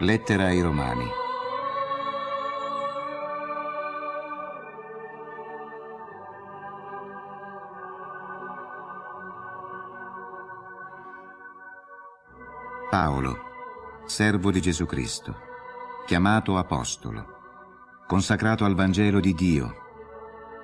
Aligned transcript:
Lettera 0.00 0.44
ai 0.44 0.60
Romani. 0.60 1.04
Paolo, 12.88 13.38
servo 14.06 14.52
di 14.52 14.60
Gesù 14.60 14.86
Cristo, 14.86 15.34
chiamato 16.06 16.56
Apostolo, 16.56 17.26
consacrato 18.06 18.64
al 18.64 18.76
Vangelo 18.76 19.18
di 19.18 19.34
Dio, 19.34 19.74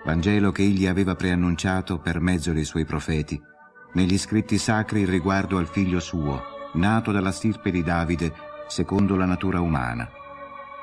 Vangelo 0.04 0.52
che 0.52 0.62
egli 0.62 0.86
aveva 0.86 1.16
preannunciato 1.16 1.98
per 1.98 2.20
mezzo 2.20 2.52
dei 2.52 2.64
suoi 2.64 2.84
profeti, 2.84 3.42
negli 3.94 4.16
scritti 4.16 4.58
sacri 4.58 5.04
riguardo 5.04 5.58
al 5.58 5.66
figlio 5.66 5.98
suo, 5.98 6.40
nato 6.74 7.10
dalla 7.10 7.32
stirpe 7.32 7.72
di 7.72 7.82
Davide, 7.82 8.43
secondo 8.66 9.16
la 9.16 9.26
natura 9.26 9.60
umana, 9.60 10.08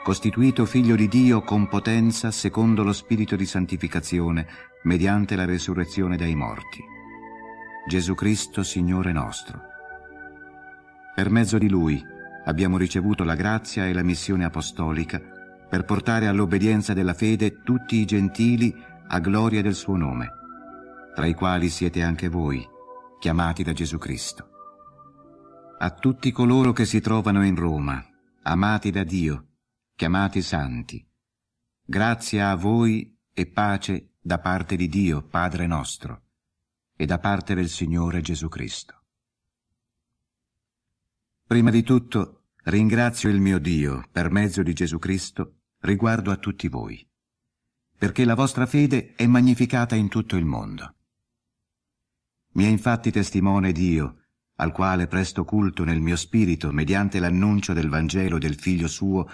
costituito 0.04 0.66
figlio 0.66 0.96
di 0.96 1.08
Dio 1.08 1.42
con 1.42 1.68
potenza 1.68 2.32
secondo 2.32 2.84
lo 2.84 2.94
spirito 2.94 3.36
di 3.36 3.46
santificazione, 3.46 4.48
mediante 4.84 5.36
la 5.36 5.46
resurrezione 5.46 6.18
dai 6.18 6.36
morti. 6.36 6.84
Gesù 7.88 8.16
Cristo, 8.16 8.64
Signore 8.64 9.12
nostro. 9.12 9.62
Per 11.14 11.30
mezzo 11.30 11.58
di 11.58 11.70
Lui 11.70 12.02
abbiamo 12.46 12.78
ricevuto 12.78 13.24
la 13.24 13.36
grazia 13.36 13.86
e 13.88 13.94
la 13.94 14.04
missione 14.04 14.46
apostolica 14.46 15.22
per 15.70 15.86
portare 15.86 16.28
all'obbedienza 16.28 16.94
della 16.94 17.14
fede 17.14 17.62
tutti 17.64 17.98
i 17.98 18.06
gentili 18.06 18.76
a 19.08 19.20
gloria 19.20 19.62
del 19.62 19.76
suo 19.76 19.96
nome, 19.96 20.30
tra 21.14 21.26
i 21.26 21.34
quali 21.34 21.70
siete 21.70 22.02
anche 22.02 22.28
voi, 22.28 22.66
chiamati 23.20 23.64
da 23.64 23.74
Gesù 23.74 23.98
Cristo 23.98 24.51
a 25.84 25.90
tutti 25.90 26.32
coloro 26.32 26.74
che 26.74 26.86
si 26.86 27.02
trovano 27.02 27.44
in 27.44 27.56
Roma, 27.56 28.06
amati 28.44 28.92
da 28.92 29.04
Dio, 29.04 29.48
chiamati 29.96 30.44
santi. 30.44 31.04
Grazia 31.84 32.52
a 32.52 32.56
voi 32.56 33.18
e 33.34 33.48
pace 33.48 34.14
da 34.22 34.38
parte 34.38 34.76
di 34.76 34.88
Dio, 34.88 35.24
Padre 35.24 35.66
nostro, 35.66 36.26
e 36.96 37.08
da 37.08 37.18
parte 37.18 37.56
del 37.56 37.68
Signore 37.68 38.22
Gesù 38.22 38.48
Cristo. 38.48 39.06
Prima 41.48 41.72
di 41.72 41.82
tutto 41.82 42.50
ringrazio 42.66 43.30
il 43.30 43.42
mio 43.42 43.58
Dio, 43.58 44.08
per 44.12 44.30
mezzo 44.30 44.62
di 44.62 44.74
Gesù 44.74 45.00
Cristo, 45.00 45.62
riguardo 45.80 46.30
a 46.30 46.38
tutti 46.38 46.68
voi, 46.68 47.04
perché 47.98 48.24
la 48.24 48.36
vostra 48.36 48.68
fede 48.68 49.16
è 49.16 49.26
magnificata 49.26 49.96
in 49.96 50.10
tutto 50.10 50.36
il 50.36 50.46
mondo. 50.46 50.96
Mi 52.52 52.66
è 52.66 52.68
infatti 52.68 53.10
testimone 53.10 53.72
Dio, 53.72 54.21
al 54.62 54.72
quale 54.72 55.08
presto 55.08 55.44
culto 55.44 55.84
nel 55.84 56.00
mio 56.00 56.16
spirito 56.16 56.72
mediante 56.72 57.20
l'annuncio 57.20 57.74
del 57.74 57.90
Vangelo 57.90 58.38
del 58.38 58.56
Figlio 58.56 58.88
suo, 58.88 59.28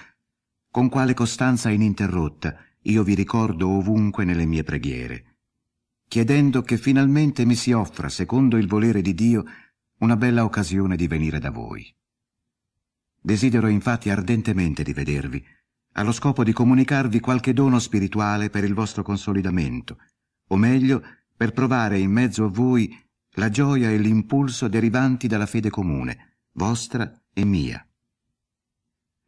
con 0.71 0.87
quale 0.87 1.13
costanza 1.13 1.69
ininterrotta 1.69 2.55
io 2.83 3.03
vi 3.03 3.13
ricordo 3.13 3.67
ovunque 3.67 4.23
nelle 4.23 4.45
mie 4.45 4.63
preghiere, 4.63 5.39
chiedendo 6.07 6.61
che 6.61 6.77
finalmente 6.77 7.43
mi 7.43 7.55
si 7.55 7.73
offra, 7.73 8.07
secondo 8.07 8.55
il 8.55 8.67
volere 8.67 9.01
di 9.01 9.13
Dio, 9.13 9.43
una 9.99 10.15
bella 10.15 10.45
occasione 10.45 10.95
di 10.95 11.07
venire 11.07 11.39
da 11.39 11.51
voi. 11.51 11.93
Desidero 13.19 13.67
infatti 13.67 14.09
ardentemente 14.09 14.81
di 14.81 14.93
vedervi, 14.93 15.43
allo 15.93 16.13
scopo 16.13 16.45
di 16.45 16.53
comunicarvi 16.53 17.19
qualche 17.19 17.51
dono 17.51 17.79
spirituale 17.79 18.49
per 18.49 18.63
il 18.63 18.73
vostro 18.73 19.03
consolidamento, 19.03 19.97
o 20.47 20.55
meglio, 20.55 21.03
per 21.35 21.51
provare 21.51 21.99
in 21.99 22.11
mezzo 22.11 22.45
a 22.45 22.49
voi 22.49 22.95
la 23.37 23.49
gioia 23.49 23.91
e 23.91 23.97
l'impulso 23.97 24.67
derivanti 24.67 25.27
dalla 25.27 25.45
fede 25.45 25.69
comune, 25.69 26.39
vostra 26.53 27.23
e 27.31 27.45
mia. 27.45 27.81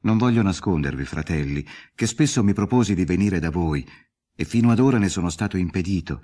Non 0.01 0.17
voglio 0.17 0.41
nascondervi, 0.41 1.05
fratelli, 1.05 1.65
che 1.93 2.07
spesso 2.07 2.43
mi 2.43 2.53
proposi 2.53 2.95
di 2.95 3.05
venire 3.05 3.39
da 3.39 3.51
voi, 3.51 3.87
e 4.35 4.45
fino 4.45 4.71
ad 4.71 4.79
ora 4.79 4.97
ne 4.97 5.09
sono 5.09 5.29
stato 5.29 5.57
impedito, 5.57 6.21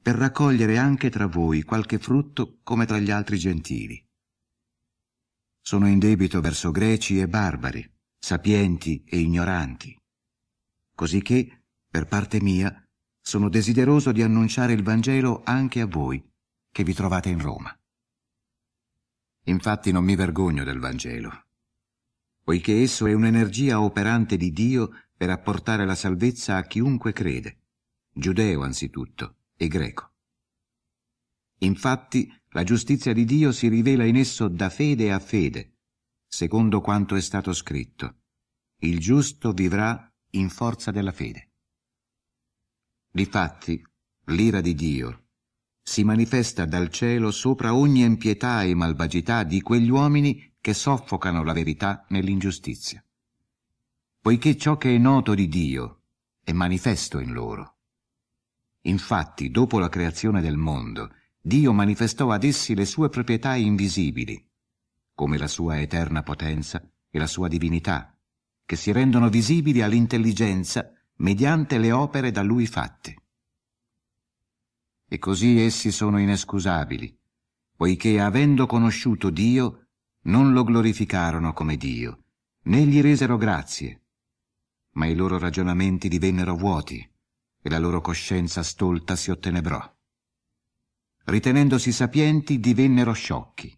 per 0.00 0.14
raccogliere 0.14 0.78
anche 0.78 1.10
tra 1.10 1.26
voi 1.26 1.62
qualche 1.62 1.98
frutto 1.98 2.60
come 2.62 2.86
tra 2.86 2.98
gli 2.98 3.10
altri 3.10 3.36
gentili. 3.38 4.02
Sono 5.60 5.88
in 5.88 5.98
debito 5.98 6.40
verso 6.40 6.70
greci 6.70 7.18
e 7.18 7.28
barbari, 7.28 7.86
sapienti 8.18 9.02
e 9.04 9.18
ignoranti, 9.18 9.94
così 10.94 11.20
che, 11.20 11.64
per 11.90 12.06
parte 12.06 12.40
mia, 12.40 12.82
sono 13.20 13.50
desideroso 13.50 14.12
di 14.12 14.22
annunciare 14.22 14.72
il 14.72 14.82
Vangelo 14.82 15.42
anche 15.44 15.80
a 15.80 15.86
voi, 15.86 16.24
che 16.76 16.84
vi 16.84 16.92
trovate 16.92 17.30
in 17.30 17.40
Roma. 17.40 17.74
Infatti 19.44 19.92
non 19.92 20.04
mi 20.04 20.14
vergogno 20.14 20.62
del 20.62 20.78
Vangelo, 20.78 21.46
poiché 22.42 22.82
esso 22.82 23.06
è 23.06 23.14
un'energia 23.14 23.80
operante 23.80 24.36
di 24.36 24.52
Dio 24.52 24.90
per 25.16 25.30
apportare 25.30 25.86
la 25.86 25.94
salvezza 25.94 26.58
a 26.58 26.64
chiunque 26.64 27.14
crede, 27.14 27.60
giudeo 28.12 28.62
anzitutto 28.62 29.36
e 29.56 29.68
greco. 29.68 30.12
Infatti 31.60 32.30
la 32.50 32.62
giustizia 32.62 33.14
di 33.14 33.24
Dio 33.24 33.52
si 33.52 33.68
rivela 33.68 34.04
in 34.04 34.16
esso 34.16 34.46
da 34.46 34.68
fede 34.68 35.10
a 35.10 35.18
fede, 35.18 35.78
secondo 36.26 36.82
quanto 36.82 37.14
è 37.14 37.22
stato 37.22 37.54
scritto. 37.54 38.18
Il 38.80 38.98
giusto 38.98 39.52
vivrà 39.52 40.14
in 40.32 40.50
forza 40.50 40.90
della 40.90 41.12
fede. 41.12 41.52
Difatti, 43.10 43.82
l'ira 44.26 44.60
di 44.60 44.74
Dio, 44.74 45.25
si 45.88 46.02
manifesta 46.02 46.66
dal 46.66 46.88
cielo 46.88 47.30
sopra 47.30 47.72
ogni 47.72 48.02
impietà 48.02 48.64
e 48.64 48.74
malvagità 48.74 49.44
di 49.44 49.62
quegli 49.62 49.88
uomini 49.88 50.54
che 50.60 50.74
soffocano 50.74 51.44
la 51.44 51.52
verità 51.52 52.04
nell'ingiustizia. 52.08 53.02
Poiché 54.20 54.56
ciò 54.56 54.76
che 54.78 54.92
è 54.92 54.98
noto 54.98 55.32
di 55.32 55.46
Dio 55.46 56.00
è 56.42 56.50
manifesto 56.50 57.20
in 57.20 57.32
loro. 57.32 57.76
Infatti, 58.82 59.48
dopo 59.52 59.78
la 59.78 59.88
creazione 59.88 60.40
del 60.40 60.56
mondo, 60.56 61.12
Dio 61.40 61.72
manifestò 61.72 62.32
ad 62.32 62.42
essi 62.42 62.74
le 62.74 62.84
sue 62.84 63.08
proprietà 63.08 63.54
invisibili, 63.54 64.44
come 65.14 65.38
la 65.38 65.48
sua 65.48 65.80
eterna 65.80 66.24
potenza 66.24 66.82
e 67.08 67.16
la 67.16 67.28
sua 67.28 67.46
divinità, 67.46 68.12
che 68.64 68.74
si 68.74 68.90
rendono 68.90 69.28
visibili 69.28 69.82
all'intelligenza 69.82 70.92
mediante 71.18 71.78
le 71.78 71.92
opere 71.92 72.32
da 72.32 72.42
lui 72.42 72.66
fatte 72.66 73.20
e 75.16 75.18
così 75.18 75.58
essi 75.60 75.90
sono 75.90 76.18
inescusabili, 76.18 77.18
poiché 77.74 78.20
avendo 78.20 78.66
conosciuto 78.66 79.30
Dio, 79.30 79.88
non 80.24 80.52
lo 80.52 80.62
glorificarono 80.62 81.54
come 81.54 81.78
Dio, 81.78 82.24
né 82.64 82.84
gli 82.84 83.00
resero 83.00 83.38
grazie, 83.38 84.02
ma 84.92 85.06
i 85.06 85.14
loro 85.14 85.38
ragionamenti 85.38 86.08
divennero 86.08 86.54
vuoti 86.54 86.98
e 87.62 87.70
la 87.70 87.78
loro 87.78 88.02
coscienza 88.02 88.62
stolta 88.62 89.16
si 89.16 89.30
ottenebrò. 89.30 89.94
Ritenendosi 91.24 91.92
sapienti, 91.92 92.60
divennero 92.60 93.12
sciocchi 93.12 93.74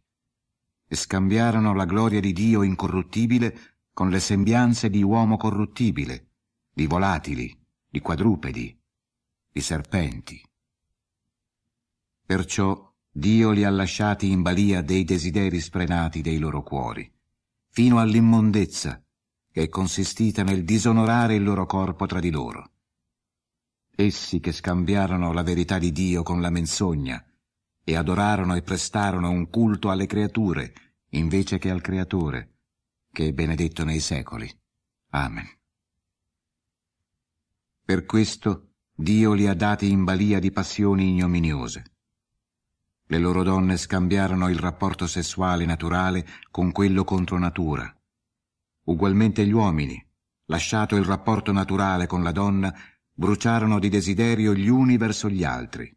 e 0.89 0.97
scambiarono 0.97 1.73
la 1.73 1.85
gloria 1.85 2.21
di 2.21 2.33
Dio 2.33 2.65
incorruttibile 2.65 3.77
con 3.93 4.11
le 4.11 4.19
sembianze 4.19 4.91
di 4.91 5.03
uomo 5.03 5.37
corruttibile, 5.37 6.31
di 6.73 6.87
volatili, 6.87 7.57
di 7.89 8.01
quadrupedi, 8.01 8.77
di 9.53 9.61
serpenti. 9.61 10.48
Perciò 12.29 12.95
Dio 13.11 13.53
li 13.53 13.65
ha 13.65 13.71
lasciati 13.71 14.31
in 14.31 14.43
balia 14.43 14.83
dei 14.83 15.03
desideri 15.03 15.61
sfrenati 15.61 16.21
dei 16.21 16.37
loro 16.37 16.63
cuori, 16.63 17.11
fino 17.71 18.01
all'immondezza 18.01 19.03
che 19.51 19.63
è 19.63 19.69
consistita 19.71 20.43
nel 20.43 20.63
disonorare 20.63 21.37
il 21.37 21.43
loro 21.43 21.65
corpo 21.65 22.05
tra 22.05 22.21
di 22.21 22.31
loro. 22.31 22.73
Essi 23.97 24.41
che 24.41 24.53
scambiarono 24.53 25.33
la 25.33 25.43
verità 25.43 25.79
di 25.79 25.91
Dio 25.91 26.23
con 26.23 26.43
la 26.43 26.51
menzogna 26.51 27.25
e 27.83 27.97
adorarono 27.97 28.57
e 28.57 28.61
prestarono 28.61 29.31
un 29.31 29.49
culto 29.49 29.89
alle 29.89 30.05
creature 30.05 30.71
invece 31.13 31.57
che 31.57 31.71
al 31.71 31.81
Creatore, 31.81 32.57
che 33.11 33.29
è 33.29 33.33
benedetto 33.33 33.85
nei 33.85 34.01
secoli. 34.01 34.55
Amen. 35.13 35.49
Per 37.87 38.05
questo 38.05 38.73
Dio 38.95 39.33
li 39.33 39.47
ha 39.47 39.55
dati 39.55 39.91
in 39.91 40.05
balia 40.05 40.39
di 40.39 40.51
passioni 40.51 41.09
ignominiose 41.09 41.93
le 43.11 43.19
loro 43.19 43.43
donne 43.43 43.79
scambiarono 43.79 44.51
il 44.51 44.59
rapporto 44.59 45.07
sessuale 45.07 45.65
naturale 45.65 46.27
con 46.51 46.73
quello 46.73 47.05
contro 47.05 47.39
natura. 47.39 47.91
Ugualmente 48.85 49.47
gli 49.47 49.53
uomini, 49.53 50.03
lasciato 50.47 50.95
il 50.95 51.05
rapporto 51.05 51.51
naturale 51.51 52.07
con 52.07 52.23
la 52.23 52.33
donna, 52.33 52.75
bruciarono 53.11 53.79
di 53.79 53.89
desiderio 53.89 54.55
gli 54.55 54.69
uni 54.69 54.99
verso 54.99 55.31
gli 55.31 55.43
altri, 55.43 55.91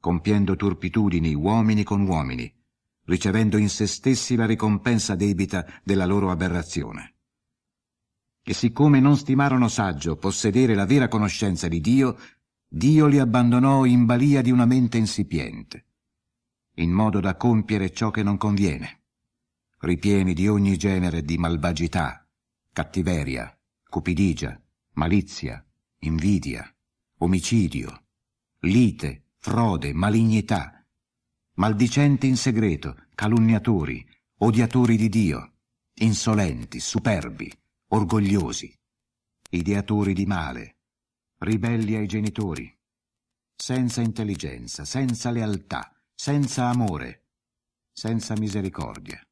compiendo 0.00 0.56
turpitudini 0.56 1.34
uomini 1.34 1.84
con 1.84 2.04
uomini, 2.06 2.52
ricevendo 3.04 3.56
in 3.56 3.68
se 3.68 3.86
stessi 3.86 4.34
la 4.34 4.46
ricompensa 4.46 5.14
debita 5.14 5.64
della 5.84 6.04
loro 6.04 6.32
aberrazione. 6.32 7.14
E 8.42 8.54
siccome 8.54 8.98
non 8.98 9.16
stimarono 9.16 9.68
saggio 9.68 10.16
possedere 10.16 10.74
la 10.74 10.84
vera 10.84 11.06
conoscenza 11.06 11.68
di 11.68 11.80
Dio, 11.80 12.18
Dio 12.66 13.06
li 13.06 13.20
abbandonò 13.20 13.84
in 13.84 14.04
balia 14.04 14.42
di 14.42 14.50
una 14.50 14.64
mente 14.64 14.98
insipiente 14.98 15.84
in 16.80 16.90
modo 16.90 17.20
da 17.20 17.36
compiere 17.36 17.92
ciò 17.92 18.10
che 18.10 18.22
non 18.22 18.36
conviene, 18.38 19.04
ripieni 19.80 20.32
di 20.32 20.48
ogni 20.48 20.76
genere 20.76 21.22
di 21.22 21.36
malvagità, 21.36 22.26
cattiveria, 22.72 23.54
cupidigia, 23.88 24.60
malizia, 24.92 25.64
invidia, 26.00 26.66
omicidio, 27.18 28.04
lite, 28.60 29.32
frode, 29.36 29.92
malignità, 29.92 30.84
maldicenti 31.54 32.26
in 32.26 32.36
segreto, 32.36 33.06
calunniatori, 33.14 34.06
odiatori 34.38 34.96
di 34.96 35.08
Dio, 35.10 35.52
insolenti, 35.96 36.80
superbi, 36.80 37.52
orgogliosi, 37.88 38.74
ideatori 39.50 40.14
di 40.14 40.24
male, 40.24 40.78
ribelli 41.40 41.94
ai 41.96 42.06
genitori, 42.06 42.74
senza 43.54 44.00
intelligenza, 44.00 44.86
senza 44.86 45.30
lealtà, 45.30 45.94
senza 46.22 46.68
amore, 46.68 47.28
senza 47.90 48.34
misericordia. 48.36 49.26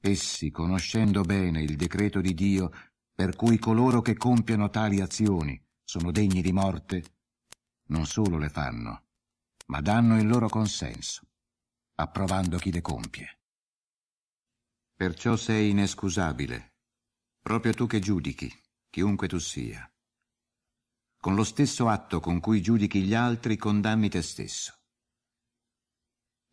Essi, 0.00 0.50
conoscendo 0.50 1.20
bene 1.20 1.60
il 1.60 1.76
decreto 1.76 2.22
di 2.22 2.32
Dio, 2.32 2.70
per 3.12 3.36
cui 3.36 3.58
coloro 3.58 4.00
che 4.00 4.16
compiono 4.16 4.70
tali 4.70 5.02
azioni 5.02 5.62
sono 5.84 6.10
degni 6.10 6.40
di 6.40 6.52
morte, 6.52 7.04
non 7.88 8.06
solo 8.06 8.38
le 8.38 8.48
fanno, 8.48 9.08
ma 9.66 9.82
danno 9.82 10.18
il 10.18 10.26
loro 10.26 10.48
consenso, 10.48 11.20
approvando 11.96 12.56
chi 12.56 12.72
le 12.72 12.80
compie. 12.80 13.40
Perciò 14.94 15.36
sei 15.36 15.68
inescusabile, 15.68 16.76
proprio 17.42 17.74
tu 17.74 17.86
che 17.86 17.98
giudichi, 17.98 18.50
chiunque 18.88 19.28
tu 19.28 19.36
sia. 19.38 19.86
Con 21.18 21.34
lo 21.34 21.44
stesso 21.44 21.90
atto 21.90 22.20
con 22.20 22.40
cui 22.40 22.62
giudichi 22.62 23.02
gli 23.02 23.12
altri, 23.12 23.58
condanni 23.58 24.08
te 24.08 24.22
stesso. 24.22 24.78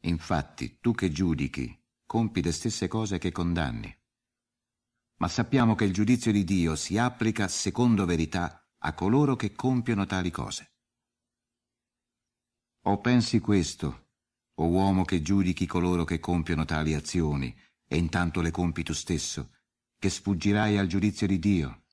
Infatti, 0.08 0.80
tu 0.80 0.94
che 0.94 1.12
giudichi, 1.12 1.78
compi 2.06 2.42
le 2.42 2.54
stesse 2.54 2.88
cose 2.88 3.18
che 3.18 3.32
condanni. 3.32 3.94
Ma 5.18 5.28
sappiamo 5.28 5.76
che 5.76 5.84
il 5.84 5.92
giudizio 5.92 6.32
di 6.32 6.46
Dio 6.46 6.76
si 6.76 6.98
applica 6.98 7.48
secondo 7.50 8.06
verità 8.06 8.70
a 8.80 8.94
coloro 8.94 9.36
che 9.36 9.52
compiono 9.52 10.06
tali 10.06 10.32
cose. 10.32 10.76
O 12.84 13.02
pensi 13.02 13.40
questo, 13.40 14.12
o 14.54 14.68
uomo 14.68 15.04
che 15.04 15.22
giudichi 15.22 15.66
coloro 15.66 16.06
che 16.06 16.20
compiono 16.20 16.64
tali 16.64 16.94
azioni, 16.94 17.54
e 17.86 17.98
intanto 17.98 18.40
le 18.40 18.52
compi 18.52 18.84
tu 18.84 18.94
stesso, 18.94 19.56
che 20.00 20.10
sfuggirai 20.10 20.78
al 20.78 20.88
giudizio 20.88 21.28
di 21.28 21.38
Dio? 21.38 21.84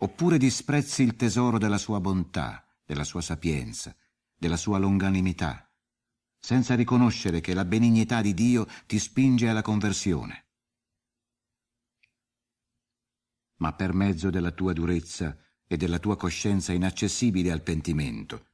Oppure 0.00 0.36
disprezzi 0.36 1.02
il 1.02 1.16
tesoro 1.16 1.56
della 1.56 1.78
sua 1.78 1.98
bontà, 1.98 2.66
della 2.84 3.04
sua 3.04 3.22
sapienza, 3.22 3.96
della 4.34 4.58
sua 4.58 4.76
longanimità, 4.78 5.69
senza 6.40 6.74
riconoscere 6.74 7.40
che 7.40 7.54
la 7.54 7.64
benignità 7.64 8.22
di 8.22 8.34
Dio 8.34 8.66
ti 8.86 8.98
spinge 8.98 9.48
alla 9.48 9.62
conversione. 9.62 10.46
Ma 13.56 13.74
per 13.74 13.92
mezzo 13.92 14.30
della 14.30 14.50
tua 14.50 14.72
durezza 14.72 15.36
e 15.66 15.76
della 15.76 15.98
tua 15.98 16.16
coscienza 16.16 16.72
inaccessibile 16.72 17.52
al 17.52 17.62
pentimento, 17.62 18.46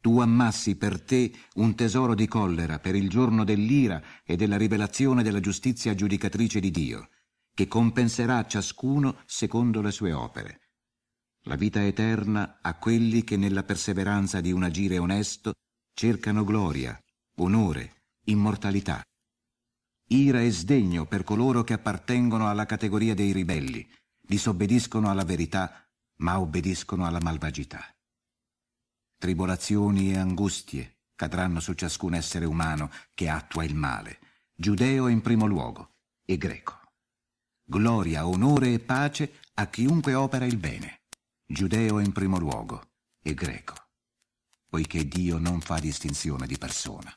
tu 0.00 0.20
ammassi 0.20 0.76
per 0.76 1.02
te 1.02 1.32
un 1.54 1.74
tesoro 1.74 2.14
di 2.14 2.26
collera 2.26 2.78
per 2.78 2.94
il 2.94 3.08
giorno 3.08 3.44
dell'ira 3.44 4.02
e 4.24 4.36
della 4.36 4.56
rivelazione 4.56 5.22
della 5.22 5.40
giustizia 5.40 5.94
giudicatrice 5.94 6.60
di 6.60 6.70
Dio, 6.70 7.10
che 7.52 7.66
compenserà 7.66 8.46
ciascuno 8.46 9.20
secondo 9.26 9.82
le 9.82 9.90
sue 9.90 10.12
opere. 10.12 10.60
La 11.42 11.56
vita 11.56 11.84
eterna 11.84 12.58
a 12.62 12.78
quelli 12.78 13.24
che 13.24 13.36
nella 13.36 13.64
perseveranza 13.64 14.40
di 14.40 14.52
un 14.52 14.62
agire 14.62 14.98
onesto 14.98 15.54
cercano 15.92 16.44
gloria, 16.44 17.00
onore, 17.38 18.04
immortalità. 18.24 19.02
Ira 20.10 20.40
e 20.40 20.50
sdegno 20.50 21.06
per 21.06 21.24
coloro 21.24 21.64
che 21.64 21.74
appartengono 21.74 22.48
alla 22.48 22.66
categoria 22.66 23.14
dei 23.14 23.32
ribelli, 23.32 23.86
disobbediscono 24.20 25.10
alla 25.10 25.24
verità, 25.24 25.86
ma 26.16 26.40
obbediscono 26.40 27.06
alla 27.06 27.20
malvagità. 27.20 27.84
Tribolazioni 29.18 30.12
e 30.12 30.18
angustie 30.18 30.98
cadranno 31.14 31.60
su 31.60 31.74
ciascun 31.74 32.14
essere 32.14 32.44
umano 32.44 32.90
che 33.14 33.28
attua 33.28 33.64
il 33.64 33.74
male, 33.74 34.18
giudeo 34.54 35.08
in 35.08 35.20
primo 35.20 35.46
luogo 35.46 35.96
e 36.24 36.36
greco. 36.36 36.80
Gloria, 37.64 38.26
onore 38.26 38.72
e 38.72 38.78
pace 38.78 39.40
a 39.54 39.66
chiunque 39.66 40.14
opera 40.14 40.46
il 40.46 40.56
bene, 40.56 41.02
giudeo 41.44 41.98
in 41.98 42.12
primo 42.12 42.38
luogo 42.38 42.92
e 43.22 43.34
greco, 43.34 43.74
poiché 44.68 45.06
Dio 45.06 45.38
non 45.38 45.60
fa 45.60 45.78
distinzione 45.78 46.46
di 46.46 46.56
persona. 46.56 47.12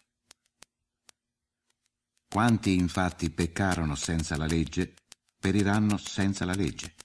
Quanti 2.32 2.76
infatti 2.76 3.30
peccarono 3.30 3.94
senza 3.96 4.38
la 4.38 4.46
legge, 4.46 4.94
periranno 5.38 5.98
senza 5.98 6.46
la 6.46 6.54
legge. 6.54 6.96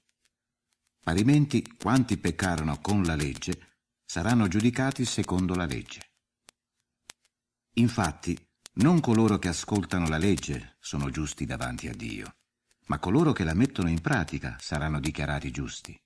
Parimenti, 1.03 1.67
quanti 1.77 2.17
peccarono 2.17 2.81
con 2.81 3.03
la 3.03 3.17
legge, 3.17 3.81
saranno 4.05 4.47
giudicati 4.47 5.05
secondo 5.05 5.57
la 5.57 5.67
legge. 5.67 6.13
Infatti, 7.73 8.39
non 8.75 9.01
coloro 9.01 9.41
che 9.41 9.49
ascoltano 9.49 10.07
la 10.07 10.17
legge 10.17 10.77
sono 10.79 11.11
giusti 11.11 11.45
davanti 11.45 11.89
a 11.89 11.93
Dio, 11.93 12.37
ma 12.87 13.01
coloro 13.01 13.33
che 13.33 13.43
la 13.43 13.55
mettono 13.55 13.89
in 13.89 14.01
pratica 14.01 14.57
saranno 14.61 15.01
dichiarati 15.01 15.51
giusti. 15.51 16.01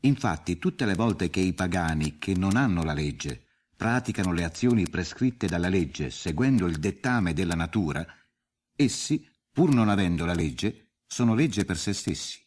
Infatti, 0.00 0.58
tutte 0.58 0.86
le 0.86 0.96
volte 0.96 1.30
che 1.30 1.38
i 1.38 1.54
pagani 1.54 2.18
che 2.18 2.34
non 2.34 2.56
hanno 2.56 2.82
la 2.82 2.94
legge 2.94 3.45
praticano 3.76 4.32
le 4.32 4.44
azioni 4.44 4.88
prescritte 4.88 5.46
dalla 5.46 5.68
legge 5.68 6.10
seguendo 6.10 6.66
il 6.66 6.78
dettame 6.78 7.34
della 7.34 7.54
natura, 7.54 8.06
essi, 8.74 9.28
pur 9.52 9.72
non 9.72 9.88
avendo 9.90 10.24
la 10.24 10.34
legge, 10.34 10.94
sono 11.06 11.34
legge 11.34 11.64
per 11.64 11.76
se 11.76 11.92
stessi. 11.92 12.40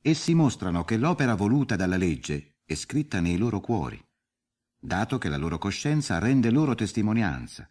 Essi 0.00 0.34
mostrano 0.34 0.84
che 0.84 0.96
l'opera 0.96 1.34
voluta 1.34 1.76
dalla 1.76 1.96
legge 1.96 2.58
è 2.64 2.74
scritta 2.74 3.20
nei 3.20 3.36
loro 3.36 3.60
cuori, 3.60 4.02
dato 4.78 5.18
che 5.18 5.28
la 5.28 5.36
loro 5.36 5.58
coscienza 5.58 6.18
rende 6.18 6.50
loro 6.50 6.74
testimonianza, 6.74 7.70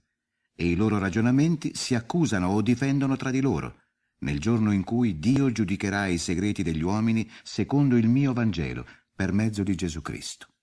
e 0.54 0.68
i 0.68 0.76
loro 0.76 0.98
ragionamenti 1.00 1.74
si 1.76 1.96
accusano 1.96 2.48
o 2.48 2.62
difendono 2.62 3.16
tra 3.16 3.32
di 3.32 3.42
loro, 3.42 3.82
nel 4.20 4.40
giorno 4.40 4.72
in 4.72 4.84
cui 4.84 5.20
Dio 5.20 5.52
giudicherà 5.52 6.08
i 6.08 6.18
segreti 6.18 6.64
degli 6.64 6.82
uomini 6.82 7.30
secondo 7.44 7.98
il 7.98 8.08
mio 8.08 8.34
Vangelo, 8.34 8.86
per 9.14 9.32
mezzo 9.32 9.64
di 9.64 9.76
Gesù 9.76 10.02
Cristo. 10.02 10.55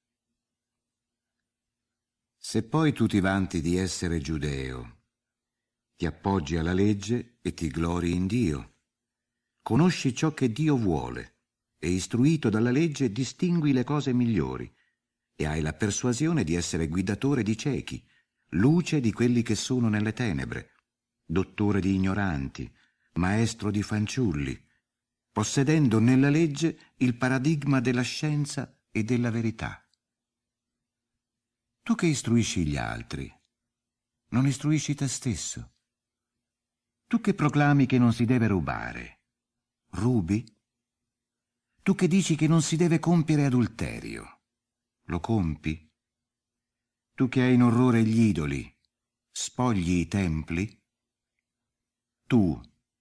Se 2.45 2.65
poi 2.65 2.93
tu 2.93 3.07
ti 3.07 3.21
vanti 3.21 3.61
di 3.61 3.77
essere 3.77 4.19
giudeo, 4.19 5.03
ti 5.95 6.07
appoggi 6.07 6.57
alla 6.57 6.73
legge 6.73 7.39
e 7.41 7.55
ti 7.55 7.69
glori 7.69 8.15
in 8.15 8.27
Dio, 8.27 8.79
conosci 9.63 10.13
ciò 10.13 10.35
che 10.35 10.51
Dio 10.51 10.77
vuole 10.77 11.37
e 11.79 11.89
istruito 11.89 12.51
dalla 12.51 12.73
legge 12.73 13.13
distingui 13.13 13.73
le 13.73 13.85
cose 13.85 14.13
migliori 14.13 14.71
e 15.37 15.47
hai 15.47 15.61
la 15.61 15.73
persuasione 15.73 16.43
di 16.43 16.57
essere 16.57 16.89
guidatore 16.89 17.45
di 17.45 17.57
ciechi, 17.57 18.05
luce 18.55 18.99
di 18.99 19.13
quelli 19.13 19.43
che 19.43 19.55
sono 19.55 19.89
nelle 19.89 20.13
tenebre, 20.13 20.73
dottore 21.25 21.81
di 21.81 21.95
ignoranti, 21.95 22.69
maestro 23.15 23.71
di 23.71 23.85
fanciulli, 23.85 24.61
possedendo 25.31 26.01
nella 26.01 26.29
legge 26.29 26.93
il 26.97 27.15
paradigma 27.15 27.79
della 27.79 28.03
scienza 28.03 28.81
e 28.91 29.05
della 29.05 29.31
verità. 29.31 29.82
Tu 31.85 31.97
che 31.97 32.07
istruisci 32.07 32.65
gli 32.65 32.77
altri, 32.77 33.29
non 34.29 34.47
istruisci 34.47 34.95
te 34.95 35.09
stesso. 35.09 35.75
Tu 37.09 37.21
che 37.21 37.35
proclami 37.35 37.87
che 37.87 37.99
non 37.99 38.13
si 38.13 38.25
deve 38.25 38.47
rubare, 38.47 39.25
rubi? 39.95 40.47
Tu 41.83 41.97
che 41.97 42.07
dici 42.07 42.37
che 42.37 42.47
non 42.47 42.63
si 42.63 42.77
deve 42.77 43.01
compiere 43.01 43.47
adulterio, 43.47 44.43
lo 45.07 45.19
compi? 45.19 45.91
Tu 47.15 47.29
che 47.29 47.43
hai 47.43 47.55
in 47.55 47.65
orrore 47.65 48.05
gli 48.05 48.21
idoli, 48.21 48.73
spogli 49.33 49.99
i 49.99 50.07
templi? 50.07 50.81
Tu, 52.29 52.61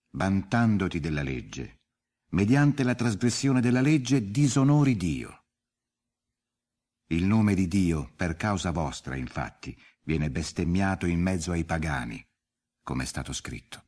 vantandoti 0.09 0.99
della 0.99 1.21
legge, 1.21 1.83
mediante 2.29 2.81
la 2.81 2.95
trasgressione 2.95 3.61
della 3.61 3.81
legge 3.81 4.31
disonori 4.31 4.97
Dio. 4.97 5.40
Il 7.11 7.25
nome 7.25 7.55
di 7.55 7.67
Dio, 7.67 8.09
per 8.15 8.37
causa 8.37 8.71
vostra, 8.71 9.17
infatti, 9.17 9.77
viene 10.03 10.31
bestemmiato 10.31 11.05
in 11.05 11.19
mezzo 11.19 11.51
ai 11.51 11.65
pagani, 11.65 12.25
come 12.81 13.03
è 13.03 13.05
stato 13.05 13.33
scritto. 13.33 13.83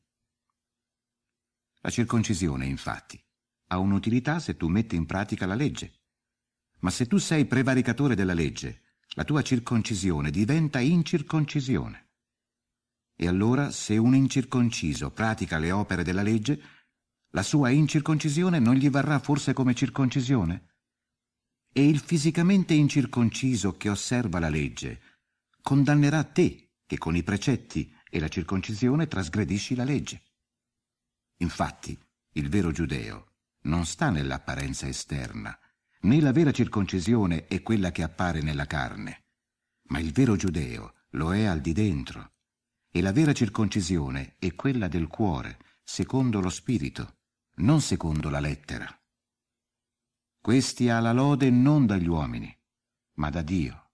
La 1.80 1.89
circoncisione, 1.89 2.65
infatti, 2.65 3.18
ha 3.68 3.77
un'utilità 3.77 4.39
se 4.39 4.58
tu 4.58 4.68
metti 4.68 4.98
in 4.98 5.06
pratica 5.06 5.46
la 5.46 5.56
legge. 5.56 6.01
Ma 6.80 6.89
se 6.89 7.06
tu 7.06 7.18
sei 7.18 7.46
prevaricatore 7.46 8.13
della 8.13 8.34
legge, 8.34 8.82
la 9.12 9.24
tua 9.24 9.42
circoncisione 9.42 10.30
diventa 10.30 10.82
incirconcisione. 10.82 12.10
E 13.15 13.25
allora, 13.25 13.72
se 13.72 13.96
un 13.96 14.15
incirconciso 14.15 15.12
pratica 15.12 15.60
le 15.60 15.72
opere 15.72 16.03
della 16.03 16.24
legge, 16.24 16.62
la 17.30 17.42
sua 17.42 17.70
incirconcisione 17.70 18.60
non 18.60 18.75
gli 18.75 18.89
varrà 18.89 19.18
forse 19.20 19.53
come 19.53 19.74
circoncisione? 19.74 20.73
E 21.74 21.88
il 21.88 22.00
fisicamente 22.00 22.75
incirconciso 22.75 23.75
che 23.75 23.89
osserva 23.89 24.38
la 24.38 24.50
legge 24.50 25.01
condannerà 25.62 26.24
te 26.24 26.70
che 26.86 26.98
con 27.00 27.15
i 27.15 27.24
precetti 27.24 27.92
e 28.10 28.20
la 28.20 28.27
circoncisione 28.27 29.08
trasgredisci 29.08 29.74
la 29.74 29.84
legge. 29.84 30.22
Infatti, 31.38 32.00
il 32.34 32.48
vero 32.48 32.72
giudeo 32.72 33.32
non 33.62 33.86
sta 33.86 34.12
nell'apparenza 34.12 34.88
esterna, 34.88 35.58
né 36.01 36.22
la 36.22 36.32
vera 36.32 36.51
circoncisione 36.51 37.48
è 37.48 37.63
quella 37.63 37.92
che 37.92 38.03
appare 38.03 38.42
nella 38.42 38.68
carne, 38.68 39.25
ma 39.88 40.00
il 40.00 40.12
vero 40.12 40.36
giudeo 40.36 40.94
lo 41.12 41.34
è 41.34 41.46
al 41.46 41.62
di 41.62 41.74
dentro, 41.74 42.34
e 42.92 43.01
la 43.01 43.12
vera 43.12 43.34
circoncisione 43.34 44.36
è 44.38 44.53
quella 44.53 44.88
del 44.88 45.08
cuore, 45.08 45.58
secondo 45.84 46.39
lo 46.39 46.50
spirito, 46.50 47.18
non 47.56 47.82
secondo 47.82 48.30
la 48.30 48.39
lettera. 48.39 49.02
Questi 50.43 50.89
ha 50.89 51.00
la 51.00 51.13
lode 51.13 51.50
non 51.50 51.85
dagli 51.85 52.07
uomini, 52.07 52.53
ma 53.13 53.29
da 53.29 53.41
Dio. 53.41 53.91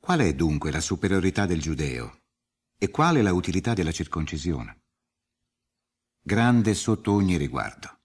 Qual 0.00 0.20
è 0.20 0.34
dunque 0.34 0.70
la 0.70 0.80
superiorità 0.80 1.44
del 1.44 1.60
giudeo 1.60 2.22
e 2.78 2.88
quale 2.88 3.20
la 3.20 3.34
utilità 3.34 3.74
della 3.74 3.92
circoncisione? 3.92 4.84
Grande 6.22 6.72
sotto 6.72 7.12
ogni 7.12 7.36
riguardo. 7.36 8.00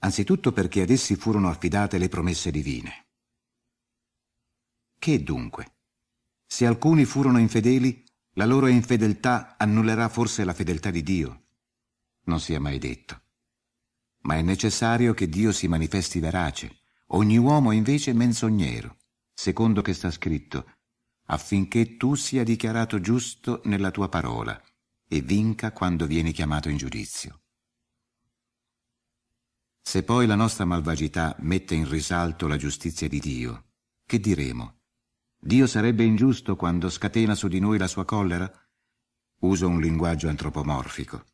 Anzitutto 0.00 0.52
perché 0.52 0.82
ad 0.82 0.90
essi 0.90 1.16
furono 1.16 1.48
affidate 1.48 1.96
le 1.96 2.10
promesse 2.10 2.50
divine. 2.50 3.06
Che 4.98 5.22
dunque? 5.22 5.76
Se 6.44 6.66
alcuni 6.66 7.06
furono 7.06 7.38
infedeli, 7.38 8.04
la 8.32 8.44
loro 8.44 8.66
infedeltà 8.66 9.56
annullerà 9.56 10.10
forse 10.10 10.44
la 10.44 10.52
fedeltà 10.52 10.90
di 10.90 11.02
Dio? 11.02 11.46
Non 12.24 12.40
sia 12.40 12.60
mai 12.60 12.76
detto. 12.78 13.22
Ma 14.22 14.36
è 14.36 14.42
necessario 14.42 15.14
che 15.14 15.28
Dio 15.28 15.52
si 15.52 15.68
manifesti 15.68 16.20
verace, 16.20 16.80
ogni 17.08 17.36
uomo 17.38 17.72
invece 17.72 18.12
menzognero, 18.12 18.96
secondo 19.32 19.82
che 19.82 19.94
sta 19.94 20.10
scritto, 20.10 20.66
affinché 21.26 21.96
tu 21.96 22.14
sia 22.14 22.44
dichiarato 22.44 23.00
giusto 23.00 23.60
nella 23.64 23.90
tua 23.90 24.08
parola 24.08 24.60
e 25.08 25.20
vinca 25.20 25.72
quando 25.72 26.06
vieni 26.06 26.32
chiamato 26.32 26.68
in 26.68 26.76
giudizio. 26.76 27.40
Se 29.82 30.04
poi 30.04 30.26
la 30.26 30.36
nostra 30.36 30.64
malvagità 30.64 31.36
mette 31.40 31.74
in 31.74 31.88
risalto 31.88 32.46
la 32.46 32.56
giustizia 32.56 33.08
di 33.08 33.18
Dio, 33.18 33.64
che 34.06 34.20
diremo? 34.20 34.80
Dio 35.38 35.66
sarebbe 35.66 36.04
ingiusto 36.04 36.54
quando 36.54 36.88
scatena 36.88 37.34
su 37.34 37.48
di 37.48 37.58
noi 37.58 37.78
la 37.78 37.88
sua 37.88 38.04
collera? 38.04 38.50
Uso 39.40 39.66
un 39.66 39.80
linguaggio 39.80 40.28
antropomorfico. 40.28 41.24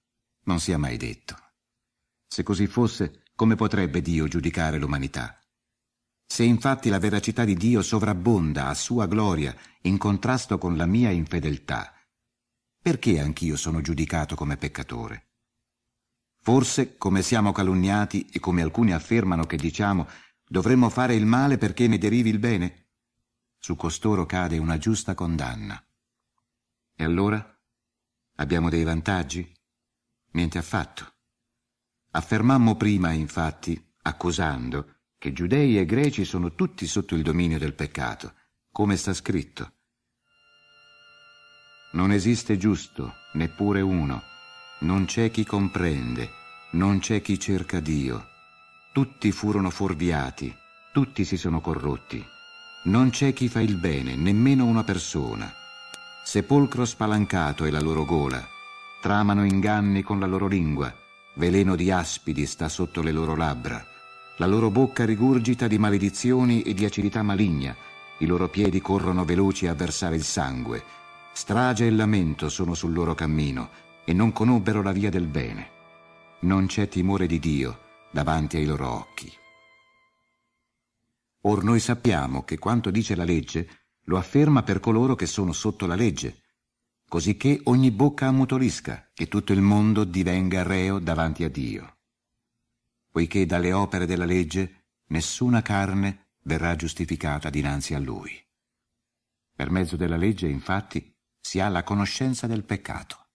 Non 0.44 0.60
sia 0.60 0.78
mai 0.78 0.96
detto. 0.96 1.47
Se 2.28 2.42
così 2.42 2.66
fosse, 2.66 3.22
come 3.34 3.56
potrebbe 3.56 4.00
Dio 4.02 4.28
giudicare 4.28 4.78
l'umanità? 4.78 5.40
Se 6.24 6.44
infatti 6.44 6.90
la 6.90 6.98
veracità 6.98 7.44
di 7.44 7.54
Dio 7.54 7.82
sovrabbonda 7.82 8.68
a 8.68 8.74
sua 8.74 9.06
gloria 9.06 9.56
in 9.82 9.96
contrasto 9.96 10.58
con 10.58 10.76
la 10.76 10.86
mia 10.86 11.10
infedeltà, 11.10 11.92
perché 12.80 13.18
anch'io 13.18 13.56
sono 13.56 13.80
giudicato 13.80 14.36
come 14.36 14.56
peccatore? 14.56 15.30
Forse, 16.40 16.96
come 16.96 17.22
siamo 17.22 17.50
calunniati 17.50 18.28
e 18.30 18.38
come 18.38 18.62
alcuni 18.62 18.92
affermano 18.92 19.46
che 19.46 19.56
diciamo, 19.56 20.06
dovremmo 20.46 20.88
fare 20.90 21.14
il 21.14 21.26
male 21.26 21.58
perché 21.58 21.88
ne 21.88 21.98
derivi 21.98 22.28
il 22.28 22.38
bene? 22.38 22.88
su 23.58 23.76
costoro 23.76 24.24
cade 24.24 24.56
una 24.58 24.78
giusta 24.78 25.14
condanna. 25.14 25.82
E 26.94 27.04
allora? 27.04 27.60
Abbiamo 28.36 28.70
dei 28.70 28.84
vantaggi? 28.84 29.52
Niente 30.30 30.58
affatto. 30.58 31.17
Affermammo 32.18 32.74
prima, 32.74 33.12
infatti, 33.12 33.80
accusando, 34.02 34.96
che 35.18 35.32
giudei 35.32 35.78
e 35.78 35.84
greci 35.84 36.24
sono 36.24 36.52
tutti 36.52 36.84
sotto 36.88 37.14
il 37.14 37.22
dominio 37.22 37.60
del 37.60 37.74
peccato, 37.74 38.34
come 38.72 38.96
sta 38.96 39.14
scritto. 39.14 39.74
Non 41.92 42.10
esiste 42.10 42.56
giusto, 42.56 43.14
neppure 43.34 43.82
uno, 43.82 44.20
non 44.80 45.04
c'è 45.04 45.30
chi 45.30 45.44
comprende, 45.44 46.28
non 46.72 46.98
c'è 46.98 47.22
chi 47.22 47.38
cerca 47.38 47.78
Dio. 47.78 48.26
Tutti 48.92 49.30
furono 49.30 49.70
fuorviati, 49.70 50.52
tutti 50.92 51.24
si 51.24 51.36
sono 51.36 51.60
corrotti. 51.60 52.20
Non 52.86 53.10
c'è 53.10 53.32
chi 53.32 53.46
fa 53.46 53.60
il 53.60 53.76
bene, 53.76 54.16
nemmeno 54.16 54.64
una 54.64 54.82
persona. 54.82 55.52
Sepolcro 56.24 56.84
spalancato 56.84 57.64
è 57.64 57.70
la 57.70 57.80
loro 57.80 58.04
gola, 58.04 58.44
tramano 59.00 59.44
inganni 59.44 60.02
con 60.02 60.18
la 60.18 60.26
loro 60.26 60.48
lingua, 60.48 60.92
veleno 61.38 61.76
di 61.76 61.90
aspidi 61.90 62.46
sta 62.46 62.68
sotto 62.68 63.00
le 63.00 63.12
loro 63.12 63.36
labbra, 63.36 63.84
la 64.38 64.46
loro 64.46 64.70
bocca 64.70 65.04
rigurgita 65.04 65.68
di 65.68 65.78
maledizioni 65.78 66.62
e 66.62 66.74
di 66.74 66.84
acidità 66.84 67.22
maligna, 67.22 67.76
i 68.18 68.26
loro 68.26 68.48
piedi 68.48 68.80
corrono 68.80 69.24
veloci 69.24 69.68
a 69.68 69.74
versare 69.74 70.16
il 70.16 70.24
sangue, 70.24 70.82
strage 71.32 71.86
e 71.86 71.90
lamento 71.90 72.48
sono 72.48 72.74
sul 72.74 72.92
loro 72.92 73.14
cammino 73.14 73.70
e 74.04 74.12
non 74.12 74.32
conobbero 74.32 74.82
la 74.82 74.90
via 74.90 75.10
del 75.10 75.28
bene. 75.28 75.70
Non 76.40 76.66
c'è 76.66 76.88
timore 76.88 77.26
di 77.26 77.38
Dio 77.38 77.78
davanti 78.10 78.56
ai 78.56 78.64
loro 78.64 78.90
occhi. 78.90 79.32
Or 81.42 81.62
noi 81.62 81.78
sappiamo 81.78 82.42
che 82.42 82.58
quanto 82.58 82.90
dice 82.90 83.14
la 83.14 83.24
legge 83.24 83.68
lo 84.04 84.18
afferma 84.18 84.64
per 84.64 84.80
coloro 84.80 85.14
che 85.14 85.26
sono 85.26 85.52
sotto 85.52 85.86
la 85.86 85.94
legge, 85.94 86.42
cosicché 87.08 87.60
ogni 87.64 87.90
bocca 87.90 88.26
ammutolisca 88.26 89.10
e 89.14 89.26
tutto 89.28 89.52
il 89.52 89.62
mondo 89.62 90.04
divenga 90.04 90.62
reo 90.62 90.98
davanti 90.98 91.42
a 91.42 91.48
Dio. 91.48 91.96
Poiché 93.10 93.46
dalle 93.46 93.72
opere 93.72 94.04
della 94.04 94.26
legge 94.26 94.90
nessuna 95.06 95.62
carne 95.62 96.34
verrà 96.42 96.76
giustificata 96.76 97.48
dinanzi 97.48 97.94
a 97.94 97.98
Lui. 97.98 98.30
Per 99.54 99.70
mezzo 99.70 99.96
della 99.96 100.16
legge, 100.16 100.48
infatti, 100.48 101.12
si 101.40 101.60
ha 101.60 101.68
la 101.68 101.82
conoscenza 101.82 102.46
del 102.46 102.64
peccato. 102.64 103.30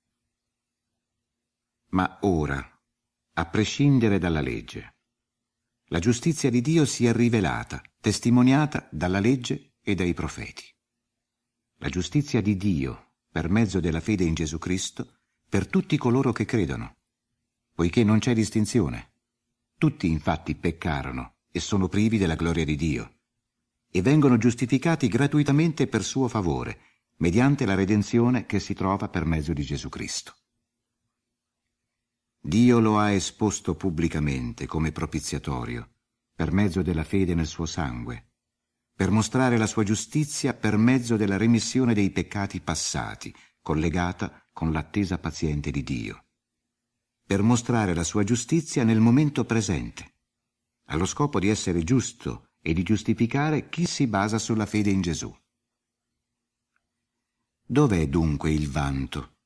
Ma 1.89 2.19
ora, 2.21 2.81
a 3.33 3.45
prescindere 3.45 4.19
dalla 4.19 4.41
legge, 4.41 4.97
la 5.87 5.99
giustizia 5.99 6.49
di 6.49 6.61
Dio 6.61 6.85
si 6.85 7.05
è 7.05 7.13
rivelata, 7.13 7.81
testimoniata 7.99 8.87
dalla 8.91 9.19
legge 9.19 9.75
e 9.81 9.95
dai 9.95 10.13
profeti. 10.13 10.63
La 11.77 11.89
giustizia 11.89 12.41
di 12.41 12.55
Dio, 12.55 13.12
per 13.33 13.49
mezzo 13.49 13.79
della 13.79 13.99
fede 13.99 14.25
in 14.25 14.35
Gesù 14.35 14.59
Cristo, 14.59 15.21
per 15.49 15.65
tutti 15.65 15.97
coloro 15.97 16.31
che 16.31 16.45
credono, 16.45 16.97
poiché 17.73 18.03
non 18.03 18.19
c'è 18.19 18.35
distinzione. 18.35 19.13
Tutti 19.75 20.07
infatti 20.07 20.53
peccarono 20.53 21.37
e 21.51 21.59
sono 21.59 21.87
privi 21.87 22.19
della 22.19 22.35
gloria 22.35 22.63
di 22.63 22.75
Dio, 22.75 23.21
e 23.89 24.03
vengono 24.03 24.37
giustificati 24.37 25.07
gratuitamente 25.07 25.87
per 25.87 26.03
suo 26.03 26.27
favore, 26.27 26.77
mediante 27.17 27.65
la 27.65 27.73
redenzione 27.73 28.45
che 28.45 28.59
si 28.59 28.75
trova 28.75 29.09
per 29.09 29.25
mezzo 29.25 29.51
di 29.51 29.63
Gesù 29.63 29.89
Cristo. 29.89 30.35
Dio 32.39 32.79
lo 32.79 32.99
ha 32.99 33.09
esposto 33.09 33.73
pubblicamente 33.73 34.67
come 34.67 34.91
propiziatorio, 34.91 35.95
per 36.35 36.51
mezzo 36.51 36.83
della 36.83 37.03
fede 37.03 37.33
nel 37.33 37.47
suo 37.47 37.65
sangue, 37.65 38.32
per 38.95 39.09
mostrare 39.09 39.57
la 39.57 39.65
sua 39.65 39.83
giustizia 39.83 40.53
per 40.53 40.77
mezzo 40.77 41.17
della 41.17 41.37
remissione 41.37 41.93
dei 41.93 42.11
peccati 42.11 42.61
passati, 42.61 43.33
collegata 43.61 44.47
con 44.51 44.71
l'attesa 44.71 45.17
paziente 45.17 45.71
di 45.71 45.83
Dio, 45.83 46.25
per 47.25 47.41
mostrare 47.41 47.93
la 47.93 48.03
sua 48.03 48.23
giustizia 48.23 48.83
nel 48.83 48.99
momento 48.99 49.45
presente, 49.45 50.17
allo 50.87 51.05
scopo 51.05 51.39
di 51.39 51.49
essere 51.49 51.83
giusto 51.83 52.49
e 52.61 52.73
di 52.73 52.83
giustificare 52.83 53.69
chi 53.69 53.85
si 53.85 54.07
basa 54.07 54.37
sulla 54.37 54.65
fede 54.65 54.89
in 54.89 55.01
Gesù. 55.01 55.35
Dov'è 57.65 58.07
dunque 58.07 58.51
il 58.51 58.69
vanto? 58.69 59.37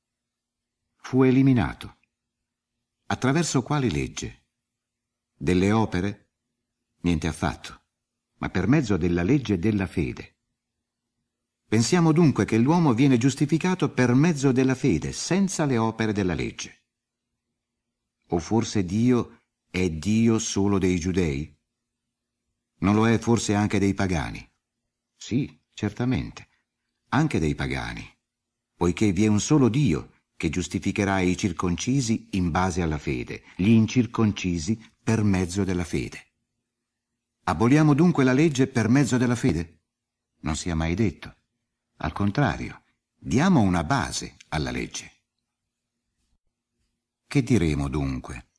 Fu 0.98 1.24
eliminato. 1.24 2.00
Attraverso 3.06 3.62
quali 3.62 3.90
legge? 3.90 4.48
Delle 5.34 5.72
opere? 5.72 6.32
Niente 7.02 7.28
affatto, 7.28 7.77
ma 8.38 8.50
per 8.50 8.68
mezzo 8.68 8.98
della 8.98 9.24
legge 9.24 9.60
della 9.60 9.88
fede. 9.88 10.36
Pensiamo 11.68 12.12
dunque 12.12 12.46
che 12.46 12.58
l'uomo 12.58 12.94
viene 12.94 13.18
giustificato 13.18 13.92
per 13.92 14.14
mezzo 14.14 14.52
della 14.52 14.76
fede, 14.76 15.12
senza 15.12 15.66
le 15.66 15.78
opere 15.78 16.14
della 16.14 16.34
legge. 16.34 16.84
O 18.30 18.40
forse 18.40 18.86
Dio 18.86 19.42
è 19.70 19.90
Dio 19.90 20.40
solo 20.40 20.78
dei 20.78 20.98
giudei? 20.98 21.54
Non 22.80 22.96
lo 22.96 23.08
è 23.08 23.18
forse 23.18 23.54
anche 23.54 23.80
dei 23.80 23.94
pagani? 23.94 24.48
Sì, 25.16 25.60
certamente, 25.74 26.48
anche 27.10 27.40
dei 27.40 27.56
pagani, 27.56 28.08
poiché 28.76 29.12
vi 29.12 29.26
è 29.26 29.28
un 29.28 29.40
solo 29.40 29.68
Dio 29.68 30.12
che 30.38 30.50
giustificherà 30.50 31.20
i 31.20 31.36
circoncisi 31.36 32.28
in 32.32 32.52
base 32.52 32.82
alla 32.82 33.00
fede, 33.00 33.44
gli 33.56 33.70
incirconcisi 33.70 34.80
per 35.04 35.24
mezzo 35.24 35.64
della 35.64 35.84
fede. 35.84 36.27
Aboliamo 37.50 37.94
dunque 37.94 38.26
la 38.26 38.34
legge 38.34 38.68
per 38.68 38.90
mezzo 38.90 39.18
della 39.18 39.36
fede? 39.36 39.84
Non 40.42 40.58
sia 40.58 40.76
mai 40.76 40.96
detto. 40.96 41.34
Al 42.00 42.12
contrario, 42.12 42.84
diamo 43.16 43.62
una 43.62 43.86
base 43.86 44.36
alla 44.50 44.70
legge. 44.70 45.12
Che 47.26 47.44
diremo 47.44 47.88
dunque? 47.88 48.50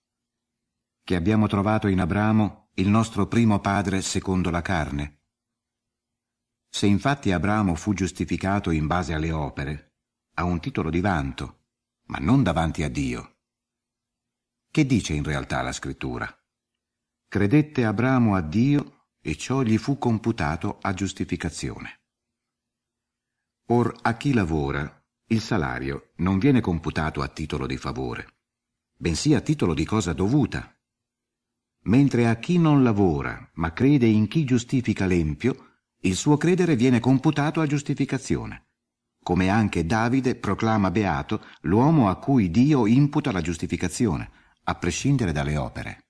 Che 1.04 1.14
abbiamo 1.14 1.46
trovato 1.48 1.86
in 1.86 2.00
Abramo 2.00 2.70
il 2.74 2.88
nostro 2.88 3.26
primo 3.26 3.60
padre 3.60 4.00
secondo 4.00 4.48
la 4.48 4.62
carne? 4.62 5.20
Se 6.70 6.86
infatti 6.86 7.30
Abramo 7.30 7.74
fu 7.74 7.92
giustificato 7.92 8.70
in 8.70 8.86
base 8.86 9.12
alle 9.12 9.32
opere, 9.32 9.96
ha 10.34 10.44
un 10.44 10.60
titolo 10.60 10.88
di 10.88 11.00
vanto, 11.00 11.66
ma 12.04 12.18
non 12.18 12.42
davanti 12.42 12.82
a 12.82 12.88
Dio. 12.88 13.36
Che 14.70 14.86
dice 14.86 15.12
in 15.12 15.24
realtà 15.24 15.60
la 15.60 15.72
scrittura? 15.72 16.37
Credette 17.30 17.84
Abramo 17.84 18.36
a 18.36 18.40
Dio 18.40 19.08
e 19.20 19.36
ciò 19.36 19.60
gli 19.60 19.76
fu 19.76 19.98
computato 19.98 20.78
a 20.80 20.94
giustificazione. 20.94 22.00
Or 23.66 23.94
a 24.00 24.16
chi 24.16 24.32
lavora 24.32 25.04
il 25.26 25.42
salario 25.42 26.12
non 26.16 26.38
viene 26.38 26.62
computato 26.62 27.20
a 27.20 27.28
titolo 27.28 27.66
di 27.66 27.76
favore, 27.76 28.38
bensì 28.96 29.34
a 29.34 29.42
titolo 29.42 29.74
di 29.74 29.84
cosa 29.84 30.14
dovuta. 30.14 30.74
Mentre 31.82 32.28
a 32.28 32.36
chi 32.36 32.56
non 32.56 32.82
lavora, 32.82 33.50
ma 33.56 33.74
crede 33.74 34.06
in 34.06 34.26
chi 34.26 34.44
giustifica 34.44 35.04
l'empio, 35.04 35.80
il 36.04 36.16
suo 36.16 36.38
credere 36.38 36.76
viene 36.76 36.98
computato 36.98 37.60
a 37.60 37.66
giustificazione, 37.66 38.68
come 39.22 39.50
anche 39.50 39.84
Davide 39.84 40.34
proclama 40.34 40.90
beato 40.90 41.44
l'uomo 41.60 42.08
a 42.08 42.16
cui 42.16 42.50
Dio 42.50 42.86
imputa 42.86 43.32
la 43.32 43.42
giustificazione, 43.42 44.30
a 44.62 44.74
prescindere 44.76 45.32
dalle 45.32 45.58
opere. 45.58 46.07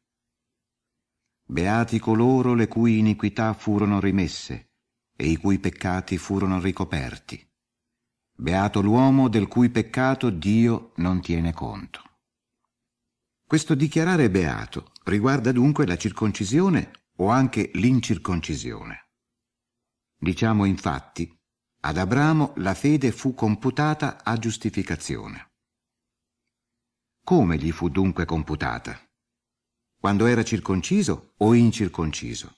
Beati 1.51 1.99
coloro 1.99 2.53
le 2.53 2.69
cui 2.69 2.99
iniquità 2.99 3.55
furono 3.55 4.01
rimesse 4.01 4.73
e 5.17 5.31
i 5.31 5.37
cui 5.37 5.59
peccati 5.59 6.19
furono 6.19 6.61
ricoperti. 6.61 7.43
Beato 8.37 8.83
l'uomo 8.83 9.29
del 9.29 9.49
cui 9.49 9.71
peccato 9.71 10.29
Dio 10.29 10.93
non 10.97 11.23
tiene 11.23 11.55
conto. 11.55 12.03
Questo 13.47 13.75
dichiarare 13.75 14.29
beato 14.29 14.93
riguarda 15.05 15.51
dunque 15.51 15.87
la 15.87 15.97
circoncisione 15.97 16.91
o 17.17 17.31
anche 17.31 17.71
l'incirconcisione. 17.73 19.09
Diciamo 20.19 20.67
infatti, 20.67 21.35
ad 21.81 21.97
Abramo 21.97 22.53
la 22.57 22.75
fede 22.75 23.11
fu 23.11 23.33
computata 23.33 24.23
a 24.23 24.37
giustificazione. 24.37 25.53
Come 27.25 27.57
gli 27.57 27.73
fu 27.73 27.89
dunque 27.89 28.27
computata? 28.27 29.08
Quando 30.01 30.27
era 30.27 30.45
circonciso 30.45 31.33
o 31.39 31.55
incirconciso? 31.55 32.57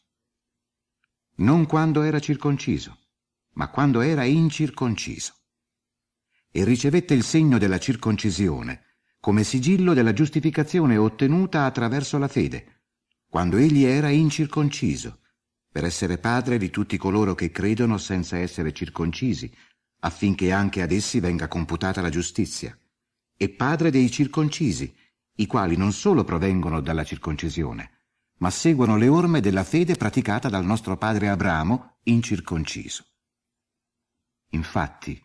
Non 1.36 1.64
quando 1.64 2.02
era 2.02 2.20
circonciso, 2.20 2.98
ma 3.52 3.70
quando 3.70 4.02
era 4.02 4.24
incirconciso. 4.24 5.34
E 6.50 6.64
ricevette 6.64 7.14
il 7.14 7.24
segno 7.24 7.56
della 7.56 7.78
circoncisione 7.78 8.84
come 9.20 9.42
sigillo 9.42 9.94
della 9.94 10.12
giustificazione 10.12 10.98
ottenuta 10.98 11.64
attraverso 11.64 12.18
la 12.18 12.28
fede, 12.28 12.82
quando 13.26 13.56
egli 13.56 13.84
era 13.84 14.10
incirconciso, 14.10 15.20
per 15.70 15.84
essere 15.84 16.18
padre 16.18 16.58
di 16.58 16.68
tutti 16.68 16.98
coloro 16.98 17.34
che 17.34 17.50
credono 17.50 17.96
senza 17.96 18.36
essere 18.36 18.74
circoncisi, 18.74 19.50
affinché 20.00 20.52
anche 20.52 20.82
ad 20.82 20.92
essi 20.92 21.20
venga 21.20 21.48
computata 21.48 22.02
la 22.02 22.10
giustizia, 22.10 22.78
e 23.34 23.48
padre 23.48 23.90
dei 23.90 24.10
circoncisi, 24.10 24.94
i 25.36 25.46
quali 25.46 25.76
non 25.76 25.92
solo 25.92 26.24
provengono 26.24 26.80
dalla 26.80 27.04
circoncisione, 27.04 28.00
ma 28.38 28.50
seguono 28.50 28.96
le 28.96 29.08
orme 29.08 29.40
della 29.40 29.64
fede 29.64 29.96
praticata 29.96 30.48
dal 30.48 30.64
nostro 30.64 30.96
padre 30.96 31.28
Abramo, 31.28 31.98
incirconciso. 32.04 33.04
Infatti, 34.50 35.22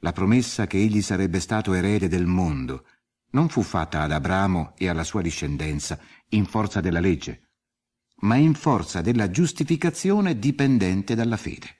la 0.00 0.12
promessa 0.12 0.66
che 0.66 0.78
egli 0.78 1.02
sarebbe 1.02 1.40
stato 1.40 1.72
erede 1.72 2.08
del 2.08 2.26
mondo 2.26 2.86
non 3.30 3.48
fu 3.48 3.62
fatta 3.62 4.02
ad 4.02 4.12
Abramo 4.12 4.74
e 4.76 4.88
alla 4.88 5.04
sua 5.04 5.20
discendenza 5.20 5.98
in 6.30 6.46
forza 6.46 6.80
della 6.80 7.00
legge, 7.00 7.50
ma 8.20 8.36
in 8.36 8.54
forza 8.54 9.00
della 9.00 9.30
giustificazione 9.30 10.38
dipendente 10.38 11.14
dalla 11.14 11.36
fede. 11.36 11.76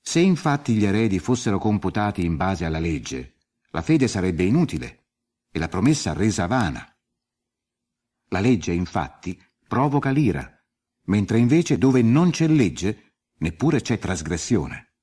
Se 0.00 0.20
infatti 0.20 0.74
gli 0.74 0.84
eredi 0.84 1.18
fossero 1.18 1.58
computati 1.58 2.24
in 2.24 2.36
base 2.36 2.64
alla 2.64 2.78
legge, 2.78 3.36
la 3.70 3.82
fede 3.82 4.08
sarebbe 4.08 4.44
inutile 4.44 4.99
e 5.50 5.58
la 5.58 5.68
promessa 5.68 6.12
resa 6.12 6.46
vana. 6.46 6.86
La 8.28 8.40
legge, 8.40 8.72
infatti, 8.72 9.40
provoca 9.66 10.10
l'ira, 10.10 10.48
mentre 11.06 11.38
invece 11.38 11.78
dove 11.78 12.02
non 12.02 12.30
c'è 12.30 12.46
legge, 12.46 13.16
neppure 13.38 13.80
c'è 13.80 13.98
trasgressione. 13.98 14.94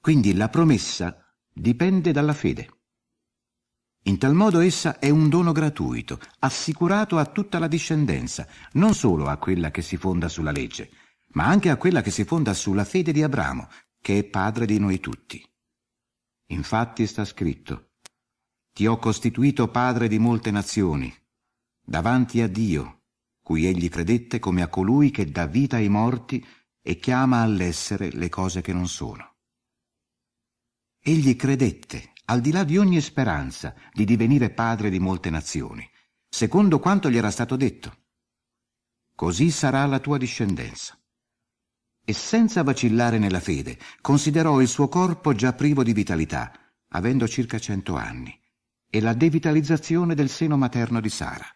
Quindi 0.00 0.34
la 0.34 0.48
promessa 0.48 1.24
dipende 1.52 2.12
dalla 2.12 2.34
fede. 2.34 2.72
In 4.04 4.18
tal 4.18 4.34
modo 4.34 4.60
essa 4.60 4.98
è 4.98 5.10
un 5.10 5.28
dono 5.28 5.52
gratuito, 5.52 6.18
assicurato 6.38 7.18
a 7.18 7.26
tutta 7.26 7.58
la 7.58 7.68
discendenza, 7.68 8.46
non 8.72 8.94
solo 8.94 9.26
a 9.26 9.36
quella 9.36 9.70
che 9.70 9.82
si 9.82 9.96
fonda 9.96 10.28
sulla 10.28 10.52
legge, 10.52 10.90
ma 11.32 11.46
anche 11.46 11.68
a 11.68 11.76
quella 11.76 12.00
che 12.00 12.10
si 12.10 12.24
fonda 12.24 12.54
sulla 12.54 12.84
fede 12.84 13.12
di 13.12 13.22
Abramo, 13.22 13.68
che 14.00 14.18
è 14.18 14.24
padre 14.24 14.66
di 14.66 14.78
noi 14.78 14.98
tutti. 14.98 15.44
Infatti 16.50 17.06
sta 17.06 17.24
scritto, 17.24 17.87
ti 18.78 18.86
ho 18.86 18.96
costituito 18.96 19.66
padre 19.66 20.06
di 20.06 20.20
molte 20.20 20.52
nazioni, 20.52 21.12
davanti 21.84 22.40
a 22.42 22.46
Dio, 22.46 23.06
cui 23.42 23.66
egli 23.66 23.88
credette 23.88 24.38
come 24.38 24.62
a 24.62 24.68
colui 24.68 25.10
che 25.10 25.28
dà 25.32 25.46
vita 25.46 25.74
ai 25.74 25.88
morti 25.88 26.46
e 26.80 26.96
chiama 27.00 27.42
all'essere 27.42 28.12
le 28.12 28.28
cose 28.28 28.60
che 28.60 28.72
non 28.72 28.86
sono. 28.86 29.34
Egli 31.02 31.34
credette, 31.34 32.12
al 32.26 32.40
di 32.40 32.52
là 32.52 32.62
di 32.62 32.78
ogni 32.78 33.00
speranza, 33.00 33.74
di 33.92 34.04
divenire 34.04 34.50
padre 34.50 34.90
di 34.90 35.00
molte 35.00 35.28
nazioni, 35.28 35.84
secondo 36.28 36.78
quanto 36.78 37.10
gli 37.10 37.16
era 37.16 37.32
stato 37.32 37.56
detto. 37.56 38.04
Così 39.12 39.50
sarà 39.50 39.86
la 39.86 39.98
tua 39.98 40.18
discendenza. 40.18 40.96
E 42.04 42.12
senza 42.12 42.62
vacillare 42.62 43.18
nella 43.18 43.40
fede, 43.40 43.76
considerò 44.00 44.60
il 44.60 44.68
suo 44.68 44.86
corpo 44.86 45.32
già 45.34 45.52
privo 45.52 45.82
di 45.82 45.92
vitalità, 45.92 46.52
avendo 46.90 47.26
circa 47.26 47.58
cento 47.58 47.96
anni 47.96 48.38
e 48.90 49.00
la 49.00 49.14
devitalizzazione 49.14 50.14
del 50.14 50.28
seno 50.28 50.56
materno 50.56 51.00
di 51.00 51.08
Sara. 51.08 51.46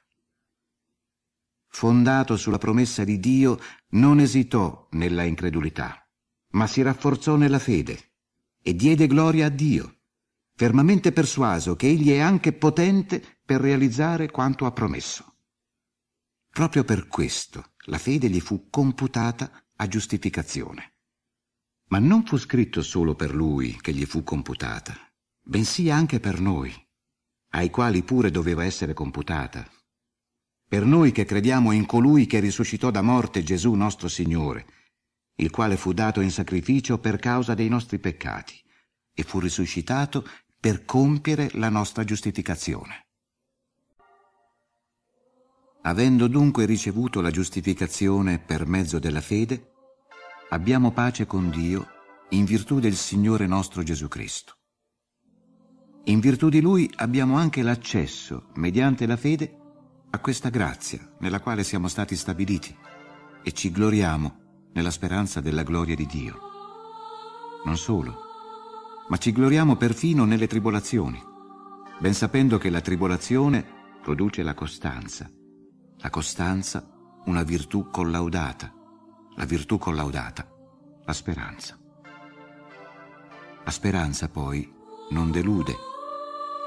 Fondato 1.69 2.37
sulla 2.37 2.59
promessa 2.59 3.03
di 3.05 3.19
Dio, 3.19 3.59
non 3.91 4.21
esitò 4.21 4.89
nella 4.91 5.23
incredulità, 5.23 6.07
ma 6.51 6.67
si 6.67 6.83
rafforzò 6.83 7.37
nella 7.37 7.59
fede 7.59 8.13
e 8.63 8.75
diede 8.75 9.07
gloria 9.07 9.47
a 9.47 9.49
Dio, 9.49 10.01
fermamente 10.55 11.13
persuaso 11.13 11.75
che 11.75 11.89
Egli 11.89 12.11
è 12.11 12.19
anche 12.19 12.53
potente 12.53 13.41
per 13.45 13.61
realizzare 13.61 14.31
quanto 14.31 14.67
ha 14.67 14.73
promesso. 14.73 15.37
Proprio 16.51 16.85
per 16.85 17.09
questo 17.09 17.73
la 17.87 17.99
fede 17.99 18.29
gli 18.29 18.41
fu 18.41 18.69
computata 18.69 19.51
a 19.77 19.89
giustificazione. 19.89 20.97
Ma 21.89 21.99
non 21.99 22.25
fu 22.25 22.37
scritto 22.37 22.83
solo 22.83 23.15
per 23.15 23.35
lui 23.35 23.79
che 23.81 23.95
gli 23.95 24.05
fu 24.05 24.23
computata, 24.23 24.95
bensì 25.43 25.91
anche 25.91 26.21
per 26.21 26.39
noi 26.41 26.82
ai 27.55 27.71
quali 27.71 28.03
pure 28.03 28.31
doveva 28.31 28.65
essere 28.65 28.95
computata. 28.95 29.69
Per 30.69 30.85
noi 30.85 31.13
che 31.13 31.25
crediamo 31.25 31.73
in 31.73 31.87
colui 31.87 32.27
che 32.27 32.41
risuscitò 32.41 32.91
da 32.91 33.03
morte 33.03 33.43
Gesù 33.43 33.73
nostro 33.75 34.09
Signore, 34.09 34.67
il 35.37 35.51
quale 35.51 35.77
fu 35.77 35.93
dato 35.93 36.21
in 36.21 36.31
sacrificio 36.31 36.99
per 36.99 37.19
causa 37.19 37.55
dei 37.55 37.69
nostri 37.69 37.99
peccati 37.99 38.55
e 39.15 39.23
fu 39.23 39.39
risuscitato 39.39 40.27
per 40.59 40.85
compiere 40.85 41.51
la 41.55 41.69
nostra 41.69 42.05
giustificazione. 42.05 43.07
Avendo 45.83 46.29
dunque 46.29 46.65
ricevuto 46.65 47.21
la 47.21 47.31
giustificazione 47.31 48.39
per 48.39 48.67
mezzo 48.67 48.99
della 48.99 49.21
fede, 49.21 49.73
abbiamo 50.51 50.93
pace 50.93 51.27
con 51.27 51.51
Dio 51.51 51.89
in 52.31 52.45
virtù 52.45 52.79
del 52.79 52.95
Signore 52.95 53.47
nostro 53.47 53.83
Gesù 53.83 54.09
Cristo. 54.09 54.62
In 56.07 56.19
virtù 56.19 56.49
di 56.49 56.61
Lui 56.61 56.91
abbiamo 56.97 57.37
anche 57.37 57.63
l'accesso, 57.63 58.47
mediante 58.55 59.07
la 59.07 59.17
fede, 59.17 59.57
a 60.11 60.19
questa 60.19 60.49
grazia 60.49 61.15
nella 61.21 61.39
quale 61.39 61.63
siamo 61.63 61.87
stati 61.87 62.17
stabiliti 62.17 62.77
e 63.41 63.53
ci 63.53 63.71
gloriamo 63.71 64.41
nella 64.73 64.91
speranza 64.91 65.41
della 65.41 65.63
gloria 65.63 65.95
di 65.95 66.07
Dio. 66.07 66.39
Non 67.65 67.77
solo, 67.77 68.17
ma 69.09 69.17
ci 69.17 69.31
gloriamo 69.31 69.77
perfino 69.77 70.25
nelle 70.25 70.49
tribolazioni, 70.49 71.23
ben 72.01 72.15
sapendo 72.15 72.59
che 72.59 72.69
la 72.69 72.81
tribolazione 72.81 73.65
produce 74.03 74.43
la 74.43 74.55
costanza, 74.55 75.31
la 75.99 76.11
costanza 76.11 76.85
una 77.27 77.45
virtù 77.45 77.91
collaudata, 77.91 78.75
la 79.37 79.45
virtù 79.45 79.79
collaudata, 79.79 80.49
la 81.05 81.13
speranza. 81.13 81.79
La 83.65 83.71
speranza 83.71 84.29
poi 84.29 84.69
non 85.11 85.31
delude 85.31 85.91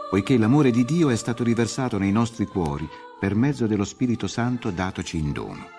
poiché 0.09 0.37
l'amore 0.37 0.71
di 0.71 0.85
Dio 0.85 1.09
è 1.09 1.15
stato 1.15 1.43
riversato 1.43 1.97
nei 1.97 2.11
nostri 2.11 2.45
cuori 2.45 2.87
per 3.19 3.35
mezzo 3.35 3.67
dello 3.67 3.85
Spirito 3.85 4.27
Santo 4.27 4.71
datoci 4.71 5.17
in 5.17 5.31
dono. 5.31 5.75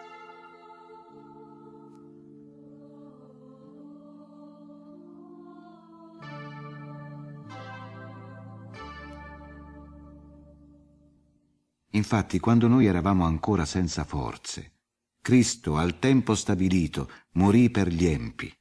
Infatti, 11.90 12.38
quando 12.38 12.68
noi 12.68 12.84
eravamo 12.84 13.24
ancora 13.24 13.64
senza 13.64 14.04
forze, 14.04 14.74
Cristo, 15.22 15.76
al 15.76 15.98
tempo 15.98 16.34
stabilito, 16.34 17.10
morì 17.32 17.70
per 17.70 17.88
gli 17.88 18.04
empi. 18.06 18.54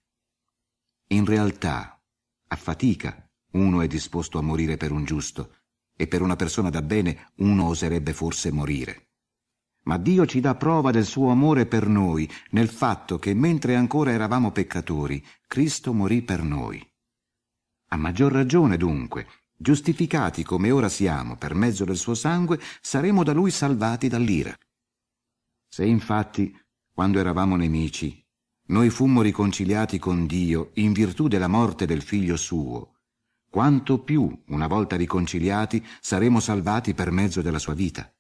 In 1.10 1.26
realtà, 1.26 2.02
a 2.48 2.56
fatica, 2.56 3.25
uno 3.56 3.82
è 3.82 3.88
disposto 3.88 4.38
a 4.38 4.42
morire 4.42 4.78
per 4.78 4.92
un 4.92 5.06
giusto, 5.06 5.56
e 5.96 6.08
per 6.08 6.22
una 6.22 6.36
persona 6.36 6.70
da 6.70 6.82
bene 6.82 7.32
uno 7.38 7.68
oserebbe 7.68 8.14
forse 8.14 8.52
morire. 8.52 9.10
Ma 9.84 9.98
Dio 9.98 10.26
ci 10.26 10.40
dà 10.40 10.56
prova 10.56 10.92
del 10.92 11.06
suo 11.06 11.30
amore 11.30 11.66
per 11.66 11.88
noi 11.88 12.30
nel 12.52 12.70
fatto 12.70 13.18
che 13.20 13.34
mentre 13.34 13.76
ancora 13.76 14.12
eravamo 14.12 14.52
peccatori, 14.52 15.24
Cristo 15.48 15.94
morì 15.94 16.22
per 16.24 16.44
noi. 16.44 16.86
A 17.90 17.98
maggior 17.98 18.32
ragione, 18.32 18.78
dunque, 18.78 19.28
giustificati 19.56 20.44
come 20.44 20.72
ora 20.72 20.90
siamo 20.90 21.38
per 21.38 21.54
mezzo 21.54 21.86
del 21.86 21.98
suo 21.98 22.16
sangue, 22.16 22.60
saremo 22.82 23.24
da 23.24 23.32
lui 23.32 23.52
salvati 23.52 24.08
dall'ira. 24.08 24.56
Se 25.68 25.86
infatti, 25.86 26.54
quando 26.92 27.20
eravamo 27.20 27.56
nemici, 27.56 28.22
noi 28.68 28.90
fummo 28.90 29.22
riconciliati 29.22 30.00
con 30.00 30.26
Dio 30.26 30.72
in 30.76 30.94
virtù 30.94 31.28
della 31.28 31.48
morte 31.48 31.86
del 31.86 32.02
figlio 32.02 32.38
suo, 32.38 32.95
quanto 33.56 34.04
più, 34.04 34.44
una 34.48 34.68
volta 34.68 34.98
riconciliati, 34.98 35.82
saremo 36.02 36.42
salvati 36.42 36.94
per 36.94 37.10
mezzo 37.10 37.42
della 37.42 37.58
sua 37.58 37.74
vita. 37.74 38.14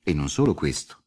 E 0.00 0.12
non 0.14 0.28
solo 0.28 0.54
questo, 0.54 1.06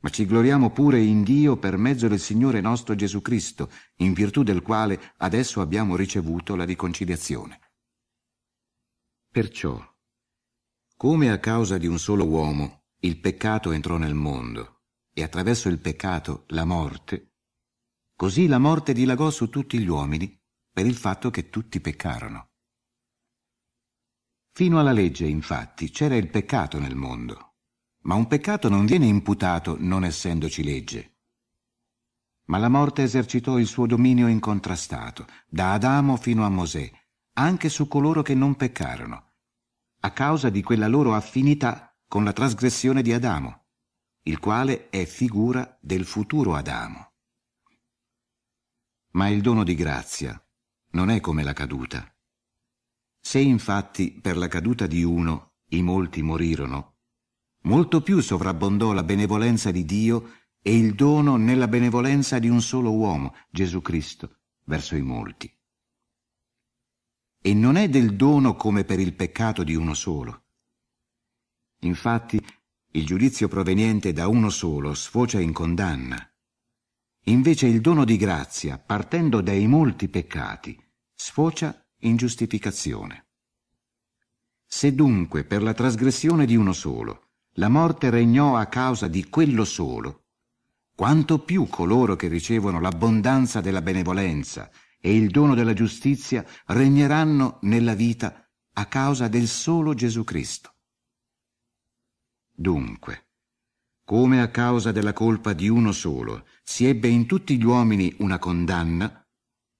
ma 0.00 0.08
ci 0.08 0.26
gloriamo 0.26 0.70
pure 0.70 1.00
in 1.00 1.22
Dio 1.22 1.56
per 1.56 1.76
mezzo 1.76 2.08
del 2.08 2.18
Signore 2.18 2.60
nostro 2.60 2.96
Gesù 2.96 3.22
Cristo, 3.22 3.70
in 3.98 4.12
virtù 4.12 4.42
del 4.42 4.60
quale 4.60 5.12
adesso 5.18 5.60
abbiamo 5.60 5.94
ricevuto 5.94 6.56
la 6.56 6.64
riconciliazione. 6.64 7.60
Perciò, 9.30 9.80
come 10.96 11.30
a 11.30 11.38
causa 11.38 11.78
di 11.78 11.86
un 11.86 12.00
solo 12.00 12.26
uomo 12.26 12.86
il 13.02 13.20
peccato 13.20 13.70
entrò 13.70 13.98
nel 13.98 14.14
mondo 14.14 14.80
e 15.12 15.22
attraverso 15.22 15.68
il 15.68 15.78
peccato 15.78 16.42
la 16.48 16.64
morte, 16.64 17.34
così 18.16 18.48
la 18.48 18.58
morte 18.58 18.92
dilagò 18.92 19.30
su 19.30 19.48
tutti 19.48 19.78
gli 19.78 19.86
uomini 19.86 20.36
per 20.72 20.86
il 20.86 20.96
fatto 20.96 21.30
che 21.30 21.50
tutti 21.50 21.80
peccarono. 21.80 22.50
Fino 24.56 24.80
alla 24.80 24.92
legge, 24.92 25.26
infatti, 25.26 25.90
c'era 25.90 26.16
il 26.16 26.30
peccato 26.30 26.78
nel 26.78 26.96
mondo 26.96 27.46
ma 28.06 28.14
un 28.14 28.26
peccato 28.26 28.68
non 28.68 28.86
viene 28.86 29.06
imputato 29.06 29.76
non 29.78 30.04
essendoci 30.04 30.62
legge. 30.62 31.14
Ma 32.46 32.58
la 32.58 32.68
morte 32.68 33.02
esercitò 33.02 33.58
il 33.58 33.66
suo 33.66 33.86
dominio 33.86 34.28
incontrastato, 34.28 35.26
da 35.48 35.72
Adamo 35.72 36.16
fino 36.16 36.44
a 36.44 36.48
Mosè, 36.48 36.88
anche 37.34 37.68
su 37.68 37.88
coloro 37.88 38.22
che 38.22 38.34
non 38.34 38.54
peccarono, 38.54 39.32
a 40.00 40.10
causa 40.12 40.48
di 40.48 40.62
quella 40.62 40.86
loro 40.86 41.14
affinità 41.14 41.92
con 42.06 42.22
la 42.22 42.32
trasgressione 42.32 43.02
di 43.02 43.12
Adamo, 43.12 43.64
il 44.22 44.38
quale 44.38 44.88
è 44.88 45.04
figura 45.04 45.76
del 45.80 46.04
futuro 46.04 46.54
Adamo. 46.54 47.12
Ma 49.12 49.28
il 49.28 49.40
dono 49.40 49.64
di 49.64 49.74
grazia 49.74 50.40
non 50.90 51.10
è 51.10 51.20
come 51.20 51.42
la 51.42 51.52
caduta. 51.52 52.15
Se 53.26 53.40
infatti 53.40 54.12
per 54.12 54.36
la 54.36 54.46
caduta 54.46 54.86
di 54.86 55.02
uno 55.02 55.54
i 55.70 55.82
molti 55.82 56.22
morirono, 56.22 56.98
molto 57.62 58.00
più 58.00 58.20
sovrabbondò 58.20 58.92
la 58.92 59.02
benevolenza 59.02 59.72
di 59.72 59.84
Dio 59.84 60.44
e 60.62 60.76
il 60.78 60.94
dono 60.94 61.34
nella 61.34 61.66
benevolenza 61.66 62.38
di 62.38 62.48
un 62.48 62.62
solo 62.62 62.92
uomo, 62.92 63.34
Gesù 63.50 63.82
Cristo, 63.82 64.42
verso 64.66 64.94
i 64.94 65.02
molti. 65.02 65.52
E 67.42 67.52
non 67.52 67.74
è 67.74 67.88
del 67.88 68.14
dono 68.14 68.54
come 68.54 68.84
per 68.84 69.00
il 69.00 69.12
peccato 69.12 69.64
di 69.64 69.74
uno 69.74 69.94
solo. 69.94 70.44
Infatti, 71.80 72.40
il 72.92 73.04
giudizio 73.04 73.48
proveniente 73.48 74.12
da 74.12 74.28
uno 74.28 74.50
solo 74.50 74.94
sfocia 74.94 75.40
in 75.40 75.52
condanna. 75.52 76.16
Invece 77.24 77.66
il 77.66 77.80
dono 77.80 78.04
di 78.04 78.16
grazia, 78.18 78.78
partendo 78.78 79.40
dai 79.40 79.66
molti 79.66 80.08
peccati, 80.08 80.80
sfocia 81.12 81.80
in 82.06 82.16
giustificazione. 82.16 83.26
Se 84.66 84.94
dunque 84.94 85.44
per 85.44 85.62
la 85.62 85.74
trasgressione 85.74 86.46
di 86.46 86.56
uno 86.56 86.72
solo 86.72 87.28
la 87.58 87.68
morte 87.68 88.10
regnò 88.10 88.56
a 88.56 88.66
causa 88.66 89.08
di 89.08 89.28
quello 89.28 89.64
solo, 89.64 90.24
quanto 90.94 91.38
più 91.38 91.66
coloro 91.68 92.16
che 92.16 92.28
ricevono 92.28 92.80
l'abbondanza 92.80 93.60
della 93.60 93.82
benevolenza 93.82 94.70
e 95.00 95.14
il 95.14 95.30
dono 95.30 95.54
della 95.54 95.72
giustizia 95.72 96.44
regneranno 96.66 97.58
nella 97.62 97.94
vita 97.94 98.48
a 98.72 98.86
causa 98.86 99.28
del 99.28 99.46
solo 99.46 99.94
Gesù 99.94 100.24
Cristo. 100.24 100.74
Dunque, 102.52 103.28
come 104.04 104.40
a 104.40 104.50
causa 104.50 104.92
della 104.92 105.12
colpa 105.12 105.52
di 105.52 105.68
uno 105.68 105.92
solo 105.92 106.46
si 106.62 106.86
ebbe 106.86 107.08
in 107.08 107.26
tutti 107.26 107.56
gli 107.58 107.64
uomini 107.64 108.14
una 108.18 108.38
condanna, 108.38 109.25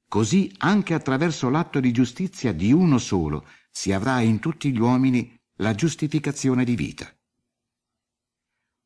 così 0.09 0.53
anche 0.59 0.95
attraverso 0.95 1.49
l'atto 1.51 1.81
di 1.81 1.93
giustizia 1.93 2.53
di 2.53 2.73
uno 2.73 2.99
solo 2.99 3.47
si 3.71 3.93
avrà 3.93 4.21
in 4.21 4.39
tutti 4.39 4.73
gli 4.73 4.79
uomini 4.79 5.39
la 5.57 5.75
giustificazione 5.75 6.65
di 6.65 6.75
vita. 6.75 7.11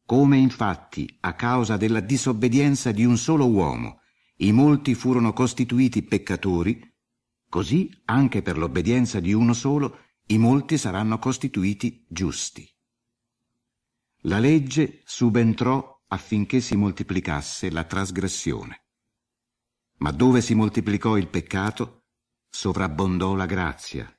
Come 0.04 0.38
infatti, 0.38 1.18
a 1.20 1.34
causa 1.34 1.76
della 1.76 2.00
disobbedienza 2.00 2.90
di 2.90 3.04
un 3.04 3.16
solo 3.16 3.48
uomo, 3.48 4.00
i 4.38 4.52
molti 4.52 4.94
furono 4.94 5.32
costituiti 5.32 6.02
peccatori, 6.02 6.82
così 7.48 7.90
anche 8.06 8.42
per 8.42 8.58
l'obbedienza 8.58 9.20
di 9.20 9.32
uno 9.32 9.52
solo 9.52 9.98
i 10.26 10.38
molti 10.38 10.78
saranno 10.78 11.18
costituiti 11.18 12.04
giusti. 12.08 12.68
La 14.24 14.38
legge 14.38 15.02
subentrò 15.04 16.02
affinché 16.08 16.60
si 16.60 16.76
moltiplicasse 16.76 17.70
la 17.70 17.84
trasgressione. 17.84 18.79
Ma 20.00 20.10
dove 20.12 20.40
si 20.40 20.54
moltiplicò 20.54 21.16
il 21.16 21.28
peccato, 21.28 22.04
sovrabbondò 22.48 23.34
la 23.34 23.46
grazia, 23.46 24.12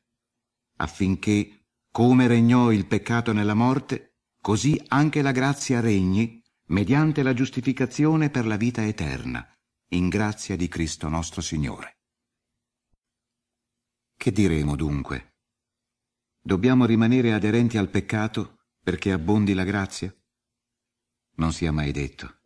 affinché, 0.78 1.66
come 1.92 2.28
regnò 2.28 2.72
il 2.72 2.88
peccato 2.88 3.34
nella 3.34 3.54
morte, 3.54 4.18
così 4.42 4.82
anche 4.88 5.22
la 5.22 5.32
grazia 5.32 5.80
regni 5.80 6.42
mediante 6.68 7.24
la 7.24 7.34
giustificazione 7.34 8.30
per 8.30 8.46
la 8.46 8.56
vita 8.58 8.86
eterna, 8.86 9.46
in 9.90 10.08
grazia 10.08 10.56
di 10.56 10.68
Cristo 10.68 11.10
nostro 11.10 11.42
Signore. 11.42 12.00
Che 14.16 14.32
diremo 14.32 14.76
dunque? 14.76 15.38
Dobbiamo 16.40 16.86
rimanere 16.86 17.34
aderenti 17.34 17.78
al 17.78 17.90
peccato 17.90 18.68
perché 18.84 19.12
abbondi 19.12 19.54
la 19.54 19.64
grazia? 19.64 20.16
Non 21.36 21.52
sia 21.52 21.72
mai 21.72 21.92
detto. 21.92 22.41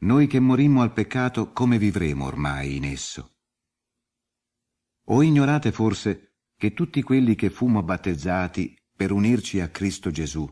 Noi 0.00 0.26
che 0.26 0.40
morimmo 0.40 0.82
al 0.82 0.92
peccato, 0.92 1.52
come 1.52 1.78
vivremo 1.78 2.26
ormai 2.26 2.76
in 2.76 2.84
esso? 2.84 3.36
O 5.08 5.22
ignorate 5.22 5.72
forse 5.72 6.36
che 6.56 6.72
tutti 6.72 7.02
quelli 7.02 7.34
che 7.34 7.50
fummo 7.50 7.82
battezzati 7.82 8.76
per 8.94 9.12
unirci 9.12 9.60
a 9.60 9.68
Cristo 9.68 10.10
Gesù, 10.10 10.48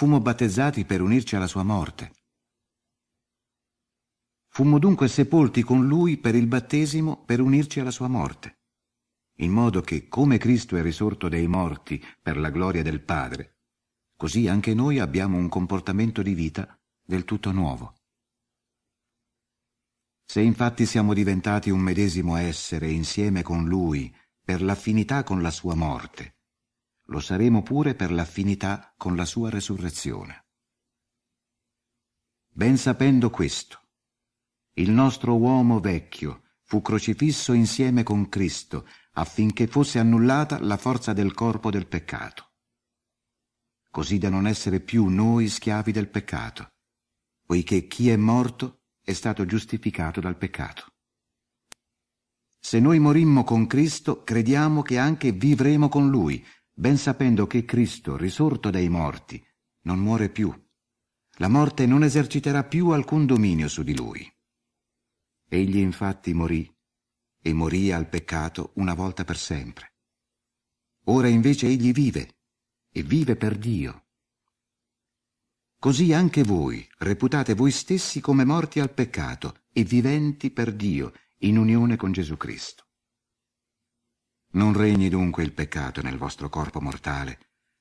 Fummo 0.00 0.18
battezzati 0.20 0.86
per 0.86 1.02
unirci 1.02 1.36
alla 1.36 1.46
sua 1.46 1.62
morte. 1.62 2.12
Fummo 4.48 4.78
dunque 4.78 5.08
sepolti 5.08 5.62
con 5.62 5.86
lui 5.86 6.16
per 6.16 6.34
il 6.34 6.46
battesimo 6.46 7.22
per 7.22 7.40
unirci 7.40 7.80
alla 7.80 7.90
sua 7.90 8.08
morte, 8.08 8.60
in 9.40 9.52
modo 9.52 9.82
che, 9.82 10.08
come 10.08 10.38
Cristo 10.38 10.76
è 10.76 10.82
risorto 10.82 11.28
dai 11.28 11.46
morti 11.46 12.02
per 12.22 12.38
la 12.38 12.48
gloria 12.48 12.82
del 12.82 13.02
Padre, 13.02 13.58
così 14.16 14.48
anche 14.48 14.72
noi 14.72 14.98
abbiamo 14.98 15.36
un 15.36 15.50
comportamento 15.50 16.22
di 16.22 16.32
vita 16.32 16.80
del 17.04 17.24
tutto 17.24 17.52
nuovo. 17.52 17.99
Se 20.30 20.40
infatti 20.40 20.86
siamo 20.86 21.12
diventati 21.12 21.70
un 21.70 21.80
medesimo 21.80 22.36
essere 22.36 22.88
insieme 22.88 23.42
con 23.42 23.64
Lui 23.64 24.14
per 24.44 24.62
l'affinità 24.62 25.24
con 25.24 25.42
la 25.42 25.50
sua 25.50 25.74
morte, 25.74 26.36
lo 27.06 27.18
saremo 27.18 27.64
pure 27.64 27.96
per 27.96 28.12
l'affinità 28.12 28.94
con 28.96 29.16
la 29.16 29.24
sua 29.24 29.50
resurrezione. 29.50 30.46
Ben 32.46 32.76
sapendo 32.76 33.28
questo, 33.28 33.88
il 34.74 34.90
nostro 34.90 35.36
uomo 35.36 35.80
vecchio 35.80 36.42
fu 36.62 36.80
crocifisso 36.80 37.52
insieme 37.52 38.04
con 38.04 38.28
Cristo 38.28 38.86
affinché 39.14 39.66
fosse 39.66 39.98
annullata 39.98 40.60
la 40.60 40.76
forza 40.76 41.12
del 41.12 41.34
corpo 41.34 41.72
del 41.72 41.88
peccato, 41.88 42.52
così 43.90 44.18
da 44.18 44.28
non 44.28 44.46
essere 44.46 44.78
più 44.78 45.06
noi 45.06 45.48
schiavi 45.48 45.90
del 45.90 46.08
peccato, 46.08 46.68
poiché 47.44 47.88
chi 47.88 48.10
è 48.10 48.16
morto 48.16 48.79
è 49.10 49.12
stato 49.12 49.44
giustificato 49.44 50.20
dal 50.20 50.36
peccato. 50.36 50.86
Se 52.60 52.78
noi 52.78 53.00
morimmo 53.00 53.42
con 53.42 53.66
Cristo, 53.66 54.22
crediamo 54.22 54.82
che 54.82 54.98
anche 54.98 55.32
vivremo 55.32 55.88
con 55.88 56.08
Lui, 56.08 56.44
ben 56.72 56.96
sapendo 56.96 57.46
che 57.46 57.64
Cristo, 57.64 58.16
risorto 58.16 58.70
dai 58.70 58.88
morti, 58.88 59.44
non 59.82 59.98
muore 59.98 60.28
più. 60.28 60.52
La 61.38 61.48
morte 61.48 61.86
non 61.86 62.04
eserciterà 62.04 62.64
più 62.64 62.90
alcun 62.90 63.26
dominio 63.26 63.66
su 63.66 63.82
di 63.82 63.96
lui. 63.96 64.30
Egli 65.48 65.78
infatti 65.78 66.32
morì, 66.32 66.72
e 67.42 67.52
morì 67.52 67.90
al 67.90 68.08
peccato 68.08 68.72
una 68.74 68.94
volta 68.94 69.24
per 69.24 69.38
sempre. 69.38 69.94
Ora 71.06 71.28
invece 71.28 71.66
egli 71.66 71.92
vive, 71.92 72.36
e 72.92 73.02
vive 73.02 73.34
per 73.34 73.56
Dio. 73.56 74.09
Così 75.80 76.12
anche 76.12 76.42
voi 76.42 76.86
reputate 76.98 77.54
voi 77.54 77.70
stessi 77.70 78.20
come 78.20 78.44
morti 78.44 78.80
al 78.80 78.92
peccato 78.92 79.62
e 79.72 79.82
viventi 79.82 80.50
per 80.50 80.74
Dio 80.74 81.14
in 81.38 81.56
unione 81.56 81.96
con 81.96 82.12
Gesù 82.12 82.36
Cristo. 82.36 82.84
Non 84.52 84.74
regni 84.74 85.08
dunque 85.08 85.42
il 85.42 85.54
peccato 85.54 86.02
nel 86.02 86.18
vostro 86.18 86.50
corpo 86.50 86.82
mortale, 86.82 87.38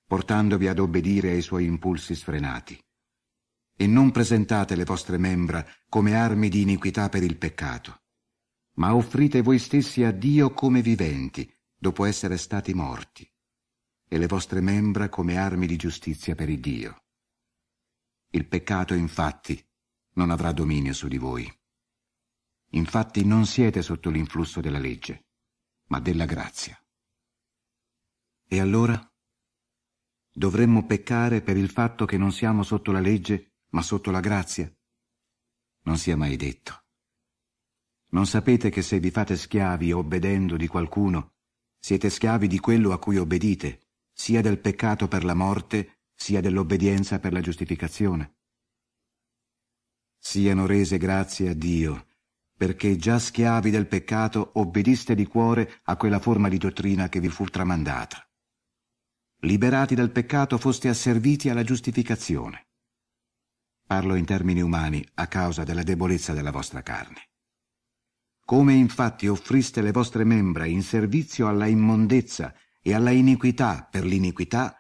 portandovi 0.08 0.70
ad 0.70 0.80
obbedire 0.80 1.32
ai 1.32 1.42
suoi 1.42 1.66
impulsi 1.66 2.16
sfrenati. 2.16 2.82
E 3.76 3.86
non 3.86 4.12
presentate 4.12 4.78
le 4.78 4.86
vostre 4.86 5.18
membra 5.18 5.66
come 5.90 6.16
armi 6.16 6.48
di 6.48 6.62
iniquità 6.62 7.10
per 7.10 7.22
il 7.22 7.38
peccato, 7.38 8.04
ma 8.76 8.96
offrite 8.96 9.42
voi 9.42 9.60
stessi 9.60 10.06
a 10.06 10.12
Dio 10.12 10.54
come 10.54 10.82
viventi, 10.82 11.54
dopo 11.76 12.06
essere 12.06 12.38
stati 12.38 12.74
morti, 12.74 13.30
e 14.08 14.18
le 14.18 14.28
vostre 14.28 14.62
membra 14.62 15.10
come 15.10 15.36
armi 15.36 15.68
di 15.68 15.76
giustizia 15.76 16.34
per 16.34 16.48
il 16.48 16.62
Dio. 16.62 17.04
Il 18.32 18.48
peccato, 18.48 18.94
infatti, 18.94 19.60
non 20.14 20.30
avrà 20.30 20.52
dominio 20.52 20.94
su 20.94 21.08
di 21.08 21.18
voi. 21.18 21.52
Infatti 22.74 23.26
non 23.26 23.48
siete 23.48 23.82
sotto 23.82 24.12
l'influsso 24.12 24.62
della 24.62 24.78
legge, 24.78 25.30
ma 25.88 26.00
della 26.00 26.26
grazia. 26.26 26.80
E 28.48 28.60
allora? 28.60 29.00
Dovremmo 30.32 30.86
peccare 30.86 31.42
per 31.42 31.58
il 31.58 31.70
fatto 31.70 32.06
che 32.06 32.18
non 32.18 32.32
siamo 32.32 32.62
sotto 32.62 32.92
la 32.92 33.00
legge, 33.00 33.56
ma 33.70 33.82
sotto 33.82 34.12
la 34.12 34.20
grazia? 34.20 34.72
Non 35.84 35.98
sia 35.98 36.16
mai 36.16 36.36
detto. 36.36 36.84
Non 38.10 38.28
sapete 38.28 38.70
che 38.70 38.84
se 38.84 39.00
vi 39.00 39.10
fate 39.10 39.36
schiavi 39.36 39.92
obbedendo 39.92 40.56
di 40.56 40.68
qualcuno, 40.68 41.34
siete 41.80 42.12
schiavi 42.12 42.48
di 42.48 42.60
quello 42.60 42.92
a 42.92 43.00
cui 43.00 43.18
obbedite, 43.18 43.88
sia 44.12 44.42
del 44.42 44.60
peccato 44.60 45.08
per 45.08 45.24
la 45.24 45.34
morte, 45.34 45.99
sia 46.20 46.42
dell'obbedienza 46.42 47.18
per 47.20 47.32
la 47.32 47.40
giustificazione? 47.40 48.36
Siano 50.18 50.66
rese 50.66 50.98
grazie 50.98 51.50
a 51.50 51.54
Dio, 51.54 52.08
perché 52.58 52.98
già 52.98 53.18
schiavi 53.18 53.70
del 53.70 53.88
peccato 53.88 54.52
obbediste 54.56 55.16
di 55.16 55.26
cuore 55.26 55.80
a 55.84 55.96
quella 55.96 56.20
forma 56.20 56.50
di 56.50 56.58
dottrina 56.58 57.08
che 57.08 57.22
vi 57.22 57.30
fu 57.30 57.46
tramandata. 57.46 58.22
Liberati 59.44 59.96
dal 59.96 60.12
peccato 60.12 60.58
foste 60.58 60.90
asserviti 60.90 61.48
alla 61.48 61.64
giustificazione. 61.64 62.68
Parlo 63.86 64.16
in 64.16 64.26
termini 64.26 64.62
umani 64.62 65.04
a 65.16 65.28
causa 65.28 65.64
della 65.64 65.84
debolezza 65.84 66.34
della 66.34 66.52
vostra 66.52 66.82
carne. 66.84 67.30
Come 68.44 68.74
infatti 68.74 69.28
offriste 69.30 69.82
le 69.82 69.92
vostre 69.92 70.26
membra 70.26 70.66
in 70.66 70.84
servizio 70.84 71.48
alla 71.48 71.68
immondezza 71.68 72.54
e 72.82 72.94
alla 72.94 73.12
iniquità 73.12 73.88
per 73.90 74.04
l'iniquità, 74.04 74.79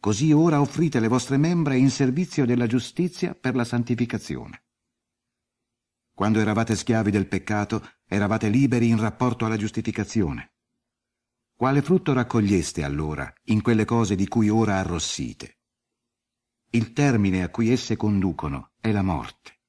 così 0.00 0.32
ora 0.32 0.60
offrite 0.60 1.00
le 1.00 1.08
vostre 1.08 1.36
membra 1.36 1.74
in 1.74 1.90
servizio 1.90 2.46
della 2.46 2.66
giustizia 2.66 3.34
per 3.34 3.54
la 3.54 3.64
santificazione. 3.64 4.64
Quando 6.12 6.40
eravate 6.40 6.74
schiavi 6.74 7.10
del 7.10 7.28
peccato, 7.28 7.86
eravate 8.06 8.48
liberi 8.48 8.88
in 8.88 8.98
rapporto 8.98 9.44
alla 9.44 9.56
giustificazione. 9.56 10.54
Quale 11.54 11.82
frutto 11.82 12.12
raccoglieste 12.12 12.84
allora 12.84 13.32
in 13.44 13.62
quelle 13.62 13.84
cose 13.84 14.14
di 14.14 14.28
cui 14.28 14.48
ora 14.48 14.78
arrossite? 14.78 15.58
Il 16.70 16.92
termine 16.92 17.42
a 17.42 17.48
cui 17.48 17.70
esse 17.70 17.96
conducono 17.96 18.72
è 18.80 18.92
la 18.92 19.02
morte. 19.02 19.60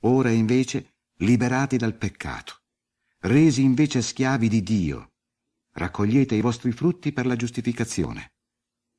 Ora 0.00 0.30
invece 0.30 0.96
liberati 1.18 1.76
dal 1.76 1.96
peccato, 1.96 2.62
resi 3.20 3.62
invece 3.62 4.02
schiavi 4.02 4.48
di 4.48 4.62
Dio, 4.62 5.12
raccogliete 5.72 6.34
i 6.34 6.40
vostri 6.40 6.72
frutti 6.72 7.12
per 7.12 7.26
la 7.26 7.36
giustificazione, 7.36 8.33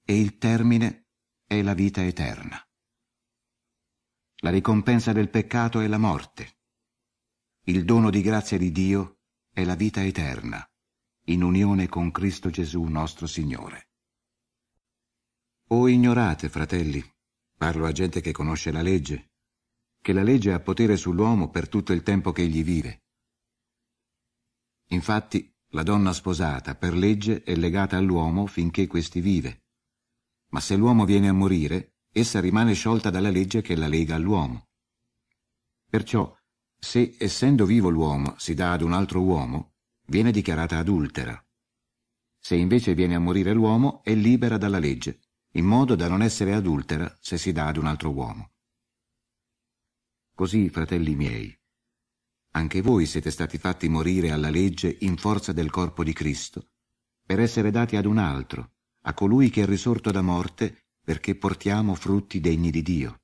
e 0.08 0.20
il 0.20 0.38
termine 0.38 1.08
è 1.48 1.64
la 1.64 1.74
vita 1.74 2.04
eterna. 2.06 2.64
La 4.42 4.52
ricompensa 4.52 5.12
del 5.12 5.32
peccato 5.32 5.80
è 5.80 5.88
la 5.88 5.98
morte. 5.98 6.60
Il 7.64 7.84
dono 7.86 8.12
di 8.12 8.22
grazia 8.22 8.60
di 8.60 8.72
Dio 8.72 9.22
è 9.52 9.64
la 9.64 9.74
vita 9.74 10.04
eterna, 10.04 10.64
in 11.26 11.42
unione 11.42 11.88
con 11.88 12.12
Cristo 12.12 12.52
Gesù 12.52 12.84
nostro 12.84 13.26
Signore. 13.26 13.90
O 15.70 15.88
ignorate, 15.88 16.50
fratelli, 16.50 17.04
parlo 17.58 17.88
a 17.88 17.92
gente 17.92 18.22
che 18.22 18.32
conosce 18.32 18.72
la 18.72 18.84
legge, 18.84 19.32
che 20.00 20.14
la 20.14 20.22
legge 20.22 20.54
ha 20.54 20.60
potere 20.60 20.98
sull'uomo 20.98 21.50
per 21.50 21.68
tutto 21.68 21.94
il 21.94 22.04
tempo 22.04 22.32
che 22.32 22.44
egli 22.44 22.64
vive. 22.64 23.06
Infatti, 24.90 25.52
la 25.70 25.82
donna 25.82 26.14
sposata 26.14 26.76
per 26.76 26.94
legge 26.94 27.42
è 27.42 27.56
legata 27.56 27.98
all'uomo 27.98 28.46
finché 28.46 28.86
questi 28.86 29.20
vive. 29.20 29.65
Ma 30.56 30.62
se 30.62 30.78
l'uomo 30.78 31.04
viene 31.04 31.28
a 31.28 31.34
morire, 31.34 31.96
essa 32.14 32.40
rimane 32.40 32.74
sciolta 32.76 33.10
dalla 33.10 33.30
legge 33.30 33.62
che 33.62 33.76
la 33.76 33.90
lega 33.90 34.16
all'uomo. 34.16 34.70
Perciò, 35.90 36.34
se 36.80 37.18
essendo 37.20 37.66
vivo 37.66 37.90
l'uomo 37.90 38.36
si 38.38 38.54
dà 38.54 38.72
ad 38.72 38.82
un 38.82 38.94
altro 38.94 39.22
uomo, 39.22 39.74
viene 40.06 40.32
dichiarata 40.32 40.78
adultera. 40.78 41.46
Se 42.40 42.56
invece 42.56 42.94
viene 42.94 43.16
a 43.16 43.20
morire 43.20 43.52
l'uomo, 43.52 44.02
è 44.02 44.16
libera 44.16 44.58
dalla 44.58 44.80
legge, 44.80 45.20
in 45.56 45.66
modo 45.66 45.94
da 45.96 46.08
non 46.08 46.22
essere 46.22 46.54
adultera 46.54 47.14
se 47.20 47.38
si 47.38 47.52
dà 47.52 47.68
ad 47.68 47.76
un 47.76 47.88
altro 47.88 48.12
uomo. 48.12 48.54
Così, 50.34 50.70
fratelli 50.70 51.16
miei, 51.16 51.54
anche 52.52 52.82
voi 52.82 53.06
siete 53.08 53.30
stati 53.30 53.58
fatti 53.58 53.90
morire 53.90 54.32
alla 54.32 54.50
legge 54.50 55.00
in 55.02 55.18
forza 55.18 55.52
del 55.52 55.70
corpo 55.70 56.02
di 56.02 56.14
Cristo, 56.14 56.70
per 57.26 57.42
essere 57.42 57.72
dati 57.72 57.98
ad 57.98 58.06
un 58.06 58.20
altro, 58.20 58.75
a 59.08 59.14
colui 59.14 59.50
che 59.50 59.64
è 59.64 59.66
risorto 59.66 60.12
da 60.12 60.22
morte 60.22 60.86
perché 61.04 61.36
portiamo 61.36 61.94
frutti 61.94 62.40
degni 62.40 62.72
di 62.72 62.82
Dio. 62.82 63.22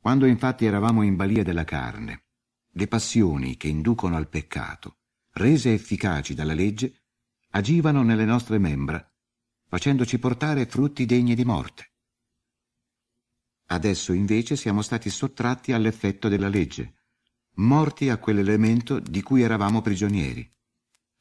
Quando 0.00 0.26
infatti 0.26 0.64
eravamo 0.64 1.02
in 1.02 1.14
balia 1.14 1.44
della 1.44 1.64
carne, 1.64 2.24
le 2.70 2.88
passioni 2.88 3.56
che 3.56 3.68
inducono 3.68 4.16
al 4.16 4.28
peccato, 4.28 4.98
rese 5.34 5.72
efficaci 5.72 6.34
dalla 6.34 6.54
legge, 6.54 7.04
agivano 7.50 8.02
nelle 8.02 8.24
nostre 8.24 8.58
membra, 8.58 9.08
facendoci 9.68 10.18
portare 10.18 10.66
frutti 10.66 11.06
degni 11.06 11.36
di 11.36 11.44
morte. 11.44 11.92
Adesso 13.66 14.12
invece 14.12 14.56
siamo 14.56 14.82
stati 14.82 15.08
sottratti 15.10 15.72
all'effetto 15.72 16.28
della 16.28 16.48
legge, 16.48 16.94
morti 17.56 18.08
a 18.08 18.18
quell'elemento 18.18 18.98
di 18.98 19.22
cui 19.22 19.42
eravamo 19.42 19.80
prigionieri, 19.80 20.52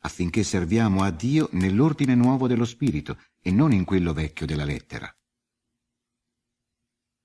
affinché 0.04 0.44
serviamo 0.44 1.04
a 1.04 1.12
Dio 1.12 1.50
nell'ordine 1.54 2.16
nuovo 2.16 2.48
dello 2.48 2.66
Spirito 2.66 3.18
e 3.40 3.52
non 3.52 3.72
in 3.72 3.86
quello 3.86 4.14
vecchio 4.14 4.46
della 4.46 4.66
lettera. 4.66 5.14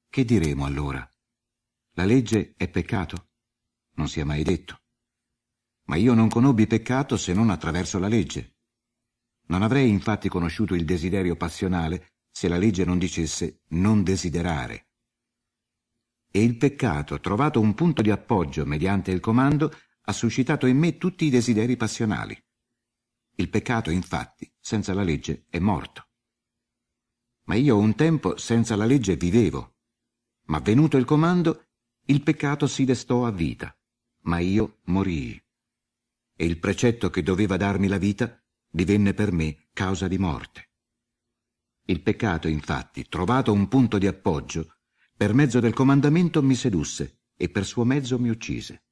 Che 0.09 0.25
diremo 0.25 0.65
allora? 0.65 1.09
La 1.93 2.05
legge 2.05 2.55
è 2.57 2.69
peccato? 2.69 3.29
Non 3.97 4.09
sia 4.09 4.25
mai 4.25 4.43
detto. 4.43 4.83
Ma 5.85 5.97
io 5.97 6.15
non 6.15 6.29
conobbi 6.29 6.67
peccato 6.67 7.17
se 7.17 7.33
non 7.33 7.51
attraverso 7.51 7.99
la 7.99 8.09
legge. 8.09 8.57
Non 9.49 9.63
avrei 9.63 9.89
infatti 9.89 10.29
conosciuto 10.29 10.75
il 10.75 10.85
desiderio 10.85 11.37
passionale 11.37 12.15
se 12.31 12.49
la 12.49 12.59
legge 12.59 12.85
non 12.85 12.99
dicesse 12.99 13.63
non 13.69 14.03
desiderare. 14.03 14.89
E 16.31 16.43
il 16.43 16.57
peccato, 16.59 17.19
trovato 17.21 17.61
un 17.61 17.75
punto 17.75 18.03
di 18.03 18.11
appoggio 18.11 18.67
mediante 18.67 19.11
il 19.11 19.21
comando, 19.21 19.73
ha 20.03 20.13
suscitato 20.13 20.67
in 20.67 20.77
me 20.77 20.99
tutti 20.99 21.25
i 21.25 21.31
desideri 21.31 21.77
passionali. 21.77 22.39
Il 23.39 23.51
peccato, 23.51 23.91
infatti, 23.91 24.51
senza 24.59 24.95
la 24.95 25.03
legge 25.03 25.45
è 25.51 25.59
morto. 25.59 26.09
Ma 27.45 27.55
io 27.55 27.77
un 27.77 27.95
tempo 27.95 28.37
senza 28.39 28.77
la 28.77 28.87
legge 28.87 29.17
vivevo, 29.17 29.77
ma 30.47 30.59
venuto 30.61 30.97
il 30.97 31.05
comando, 31.05 31.69
il 32.07 32.23
peccato 32.23 32.67
si 32.67 32.85
destò 32.85 33.27
a 33.27 33.31
vita, 33.31 33.77
ma 34.23 34.39
io 34.39 34.81
morii. 34.85 35.41
E 36.35 36.45
il 36.45 36.59
precetto 36.59 37.11
che 37.11 37.23
doveva 37.23 37.57
darmi 37.57 37.89
la 37.89 37.99
vita 37.99 38.43
divenne 38.71 39.13
per 39.13 39.33
me 39.33 39.69
causa 39.73 40.09
di 40.09 40.19
morte. 40.19 40.71
Il 41.85 42.03
peccato, 42.03 42.49
infatti, 42.49 43.07
trovato 43.07 43.53
un 43.53 43.69
punto 43.69 43.99
di 43.99 44.07
appoggio, 44.07 44.79
per 45.17 45.35
mezzo 45.35 45.61
del 45.61 45.73
comandamento 45.73 46.43
mi 46.43 46.55
sedusse 46.55 47.21
e 47.37 47.49
per 47.49 47.65
suo 47.65 47.85
mezzo 47.85 48.19
mi 48.19 48.29
uccise. 48.29 48.85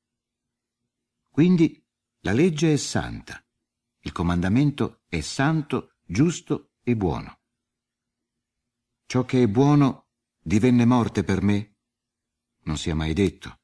Quindi 1.28 1.84
la 2.20 2.32
legge 2.32 2.72
è 2.72 2.76
santa, 2.76 3.43
il 4.04 4.12
comandamento 4.12 5.00
è 5.08 5.20
santo, 5.20 5.94
giusto 6.04 6.72
e 6.82 6.94
buono. 6.94 7.40
Ciò 9.06 9.24
che 9.24 9.42
è 9.42 9.48
buono 9.48 10.08
divenne 10.42 10.84
morte 10.84 11.24
per 11.24 11.42
me? 11.42 11.76
Non 12.64 12.76
sia 12.76 12.94
mai 12.94 13.14
detto. 13.14 13.60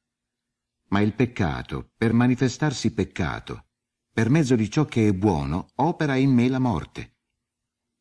Ma 0.89 0.99
il 1.01 1.13
peccato, 1.13 1.91
per 1.95 2.13
manifestarsi 2.13 2.91
peccato, 2.91 3.67
per 4.11 4.29
mezzo 4.29 4.55
di 4.55 4.69
ciò 4.69 4.85
che 4.85 5.07
è 5.07 5.13
buono, 5.13 5.69
opera 5.75 6.15
in 6.15 6.33
me 6.33 6.49
la 6.49 6.59
morte, 6.59 7.17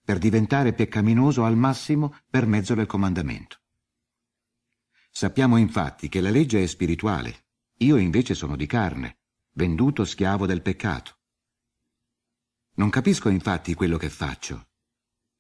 per 0.03 0.19
diventare 0.19 0.73
peccaminoso 0.73 1.45
al 1.45 1.57
massimo 1.57 2.17
per 2.29 2.47
mezzo 2.47 2.75
del 2.75 2.87
comandamento. 2.87 3.61
Sappiamo 5.11 5.59
infatti 5.59 6.09
che 6.09 6.23
la 6.23 6.31
legge 6.31 6.63
è 6.63 6.67
spirituale, 6.67 7.49
io 7.81 7.97
invece 7.97 8.35
sono 8.35 8.57
di 8.57 8.67
carne, 8.67 9.19
venduto 9.53 10.07
schiavo 10.07 10.47
del 10.47 10.63
peccato. 10.63 11.20
Non 12.81 12.89
capisco 12.89 13.29
infatti 13.29 13.75
quello 13.75 13.99
che 13.99 14.09
faccio, 14.09 14.69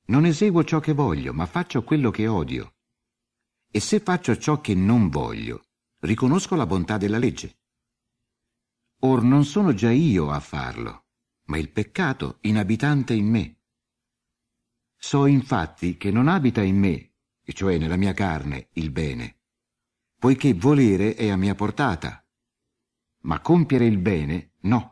non 0.09 0.27
eseguo 0.27 0.63
ciò 0.63 0.79
che 0.79 0.93
voglio, 0.93 1.33
ma 1.33 1.47
faccio 1.47 1.83
quello 1.83 2.11
che 2.11 2.27
odio. 2.27 2.75
E 3.71 3.81
se 3.81 3.99
faccio 4.01 4.37
ciò 4.37 4.61
che 4.61 4.75
non 4.75 5.09
voglio, 5.09 5.69
riconosco 6.01 6.55
la 6.55 6.67
bontà 6.67 6.99
della 6.99 7.17
legge. 7.17 7.61
Or 8.99 9.23
non 9.23 9.47
sono 9.47 9.73
già 9.73 9.91
io 9.91 10.31
a 10.31 10.39
farlo, 10.39 11.07
ma 11.45 11.57
il 11.57 11.71
peccato 11.71 12.41
inabitante 12.43 13.15
in 13.15 13.27
me. 13.31 13.61
So 14.99 15.25
infatti 15.25 15.97
che 15.97 16.11
non 16.11 16.29
abita 16.29 16.61
in 16.61 16.79
me, 16.79 17.15
e 17.43 17.55
cioè 17.55 17.79
nella 17.79 17.97
mia 17.97 18.13
carne, 18.13 18.69
il 18.75 18.91
bene, 18.91 19.39
poiché 20.19 20.53
volere 20.53 21.15
è 21.15 21.31
a 21.31 21.37
mia 21.37 21.55
portata, 21.55 22.23
ma 23.21 23.41
compiere 23.41 23.87
il 23.87 23.97
bene 23.97 24.57
no. 24.65 24.90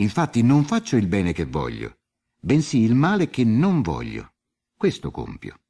Infatti 0.00 0.42
non 0.42 0.64
faccio 0.64 0.96
il 0.96 1.08
bene 1.08 1.32
che 1.32 1.44
voglio, 1.44 2.00
bensì 2.38 2.78
il 2.78 2.94
male 2.94 3.28
che 3.30 3.42
non 3.44 3.82
voglio. 3.82 4.34
Questo 4.76 5.10
compio. 5.10 5.60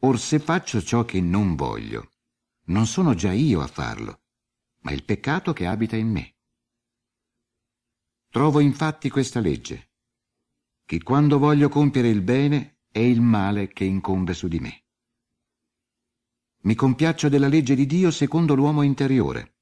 Or 0.00 0.18
se 0.18 0.38
faccio 0.38 0.80
ciò 0.80 1.04
che 1.04 1.20
non 1.20 1.54
voglio, 1.54 2.12
non 2.66 2.86
sono 2.86 3.12
già 3.12 3.32
io 3.32 3.60
a 3.60 3.66
farlo, 3.66 4.22
ma 4.80 4.92
il 4.92 5.04
peccato 5.04 5.52
che 5.52 5.66
abita 5.66 5.96
in 5.96 6.08
me. 6.08 6.36
Trovo 8.30 8.60
infatti 8.60 9.10
questa 9.10 9.40
legge, 9.40 9.90
che 10.86 11.02
quando 11.02 11.38
voglio 11.38 11.68
compiere 11.68 12.08
il 12.08 12.22
bene 12.22 12.84
è 12.90 13.00
il 13.00 13.20
male 13.20 13.68
che 13.68 13.84
incombe 13.84 14.32
su 14.32 14.48
di 14.48 14.60
me. 14.60 14.84
Mi 16.62 16.74
compiaccio 16.74 17.28
della 17.28 17.48
legge 17.48 17.74
di 17.74 17.84
Dio 17.84 18.10
secondo 18.10 18.54
l'uomo 18.54 18.80
interiore, 18.80 19.58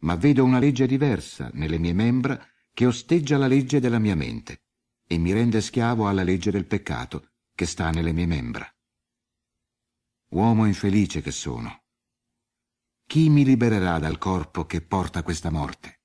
ma 0.00 0.16
vedo 0.16 0.42
una 0.42 0.58
legge 0.58 0.88
diversa 0.88 1.50
nelle 1.52 1.78
mie 1.78 1.92
membra 1.92 2.44
che 2.76 2.84
osteggia 2.84 3.38
la 3.38 3.46
legge 3.46 3.80
della 3.80 3.98
mia 3.98 4.14
mente 4.14 4.64
e 5.06 5.16
mi 5.16 5.32
rende 5.32 5.62
schiavo 5.62 6.08
alla 6.08 6.22
legge 6.22 6.50
del 6.50 6.66
peccato 6.66 7.30
che 7.54 7.64
sta 7.64 7.88
nelle 7.88 8.12
mie 8.12 8.26
membra. 8.26 8.70
Uomo 10.32 10.66
infelice 10.66 11.22
che 11.22 11.30
sono. 11.30 11.84
Chi 13.06 13.30
mi 13.30 13.46
libererà 13.46 13.98
dal 13.98 14.18
corpo 14.18 14.66
che 14.66 14.82
porta 14.82 15.22
questa 15.22 15.48
morte? 15.48 16.02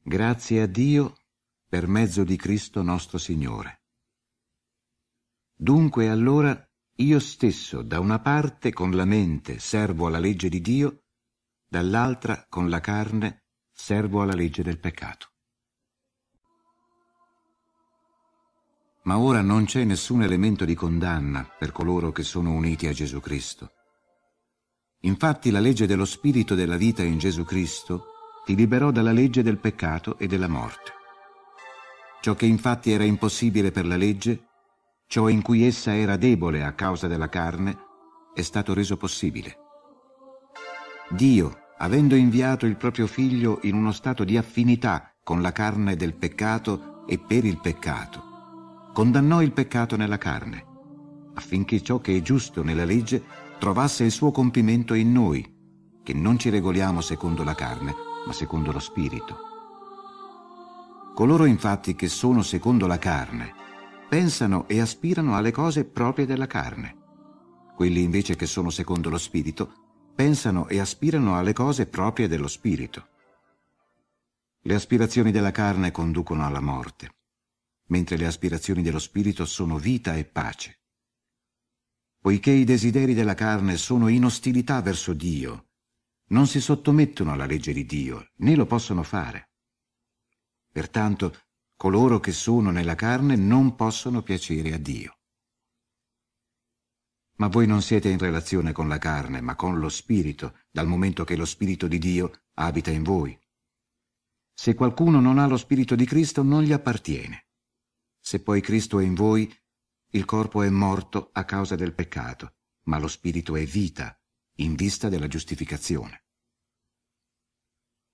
Grazie 0.00 0.62
a 0.62 0.66
Dio 0.66 1.24
per 1.68 1.88
mezzo 1.88 2.22
di 2.22 2.36
Cristo 2.36 2.82
nostro 2.82 3.18
Signore. 3.18 3.82
Dunque 5.52 6.08
allora 6.08 6.56
io 6.98 7.18
stesso 7.18 7.82
da 7.82 7.98
una 7.98 8.20
parte 8.20 8.72
con 8.72 8.92
la 8.92 9.04
mente 9.04 9.58
servo 9.58 10.06
alla 10.06 10.20
legge 10.20 10.48
di 10.48 10.60
Dio, 10.60 11.06
dall'altra 11.66 12.46
con 12.48 12.68
la 12.68 12.78
carne 12.78 13.46
servo 13.72 14.22
alla 14.22 14.36
legge 14.36 14.62
del 14.62 14.78
peccato. 14.78 15.30
Ma 19.06 19.18
ora 19.18 19.40
non 19.40 19.66
c'è 19.66 19.84
nessun 19.84 20.22
elemento 20.22 20.64
di 20.64 20.74
condanna 20.74 21.48
per 21.58 21.70
coloro 21.70 22.10
che 22.10 22.24
sono 22.24 22.52
uniti 22.52 22.88
a 22.88 22.92
Gesù 22.92 23.20
Cristo. 23.20 23.70
Infatti 25.02 25.50
la 25.50 25.60
legge 25.60 25.86
dello 25.86 26.04
Spirito 26.04 26.56
della 26.56 26.76
vita 26.76 27.04
in 27.04 27.18
Gesù 27.18 27.44
Cristo 27.44 28.06
ti 28.44 28.56
liberò 28.56 28.90
dalla 28.90 29.12
legge 29.12 29.44
del 29.44 29.58
peccato 29.58 30.18
e 30.18 30.26
della 30.26 30.48
morte. 30.48 30.92
Ciò 32.20 32.34
che 32.34 32.46
infatti 32.46 32.90
era 32.90 33.04
impossibile 33.04 33.70
per 33.70 33.86
la 33.86 33.96
legge, 33.96 34.48
ciò 35.06 35.28
in 35.28 35.40
cui 35.40 35.64
essa 35.64 35.94
era 35.94 36.16
debole 36.16 36.64
a 36.64 36.72
causa 36.72 37.06
della 37.06 37.28
carne, 37.28 37.78
è 38.34 38.42
stato 38.42 38.74
reso 38.74 38.96
possibile. 38.96 39.56
Dio, 41.10 41.58
avendo 41.78 42.16
inviato 42.16 42.66
il 42.66 42.76
proprio 42.76 43.06
figlio 43.06 43.60
in 43.62 43.76
uno 43.76 43.92
stato 43.92 44.24
di 44.24 44.36
affinità 44.36 45.12
con 45.22 45.42
la 45.42 45.52
carne 45.52 45.94
del 45.94 46.16
peccato 46.16 47.06
e 47.06 47.18
per 47.18 47.44
il 47.44 47.60
peccato, 47.60 48.35
condannò 48.96 49.42
il 49.42 49.52
peccato 49.52 49.94
nella 49.94 50.16
carne, 50.16 50.64
affinché 51.34 51.82
ciò 51.82 51.98
che 51.98 52.16
è 52.16 52.22
giusto 52.22 52.62
nella 52.62 52.86
legge 52.86 53.22
trovasse 53.58 54.04
il 54.04 54.10
suo 54.10 54.30
compimento 54.30 54.94
in 54.94 55.12
noi, 55.12 55.54
che 56.02 56.14
non 56.14 56.38
ci 56.38 56.48
regoliamo 56.48 57.02
secondo 57.02 57.44
la 57.44 57.54
carne, 57.54 57.94
ma 58.24 58.32
secondo 58.32 58.72
lo 58.72 58.78
Spirito. 58.78 59.36
Coloro 61.14 61.44
infatti 61.44 61.94
che 61.94 62.08
sono 62.08 62.40
secondo 62.40 62.86
la 62.86 62.96
carne 62.96 63.52
pensano 64.08 64.66
e 64.66 64.80
aspirano 64.80 65.36
alle 65.36 65.50
cose 65.50 65.84
proprie 65.84 66.24
della 66.24 66.46
carne. 66.46 66.96
Quelli 67.74 68.00
invece 68.00 68.34
che 68.34 68.46
sono 68.46 68.70
secondo 68.70 69.10
lo 69.10 69.18
Spirito 69.18 69.72
pensano 70.14 70.68
e 70.68 70.80
aspirano 70.80 71.36
alle 71.36 71.52
cose 71.52 71.84
proprie 71.84 72.28
dello 72.28 72.48
Spirito. 72.48 73.08
Le 74.62 74.74
aspirazioni 74.74 75.32
della 75.32 75.50
carne 75.50 75.90
conducono 75.90 76.46
alla 76.46 76.62
morte, 76.62 77.15
mentre 77.86 78.16
le 78.16 78.26
aspirazioni 78.26 78.82
dello 78.82 78.98
Spirito 78.98 79.44
sono 79.44 79.78
vita 79.78 80.16
e 80.16 80.24
pace. 80.24 80.80
Poiché 82.20 82.50
i 82.50 82.64
desideri 82.64 83.14
della 83.14 83.34
carne 83.34 83.76
sono 83.76 84.08
in 84.08 84.24
ostilità 84.24 84.80
verso 84.82 85.12
Dio, 85.12 85.66
non 86.28 86.46
si 86.46 86.60
sottomettono 86.60 87.32
alla 87.32 87.46
legge 87.46 87.72
di 87.72 87.84
Dio, 87.84 88.30
né 88.38 88.56
lo 88.56 88.66
possono 88.66 89.02
fare. 89.02 89.50
Pertanto, 90.72 91.34
coloro 91.76 92.18
che 92.18 92.32
sono 92.32 92.70
nella 92.70 92.96
carne 92.96 93.36
non 93.36 93.76
possono 93.76 94.22
piacere 94.22 94.72
a 94.72 94.78
Dio. 94.78 95.18
Ma 97.36 97.48
voi 97.48 97.66
non 97.66 97.82
siete 97.82 98.08
in 98.08 98.18
relazione 98.18 98.72
con 98.72 98.88
la 98.88 98.98
carne, 98.98 99.40
ma 99.40 99.54
con 99.54 99.78
lo 99.78 99.88
Spirito, 99.88 100.58
dal 100.70 100.86
momento 100.86 101.22
che 101.22 101.36
lo 101.36 101.44
Spirito 101.44 101.86
di 101.86 101.98
Dio 101.98 102.32
abita 102.54 102.90
in 102.90 103.02
voi. 103.02 103.38
Se 104.52 104.74
qualcuno 104.74 105.20
non 105.20 105.38
ha 105.38 105.46
lo 105.46 105.58
Spirito 105.58 105.94
di 105.94 106.06
Cristo, 106.06 106.42
non 106.42 106.62
gli 106.62 106.72
appartiene. 106.72 107.45
Se 108.26 108.42
poi 108.42 108.60
Cristo 108.60 108.98
è 108.98 109.04
in 109.04 109.14
voi, 109.14 109.48
il 110.10 110.24
corpo 110.24 110.62
è 110.62 110.68
morto 110.68 111.30
a 111.32 111.44
causa 111.44 111.76
del 111.76 111.94
peccato, 111.94 112.56
ma 112.86 112.98
lo 112.98 113.06
Spirito 113.06 113.54
è 113.54 113.64
vita 113.64 114.20
in 114.56 114.74
vista 114.74 115.08
della 115.08 115.28
giustificazione. 115.28 116.24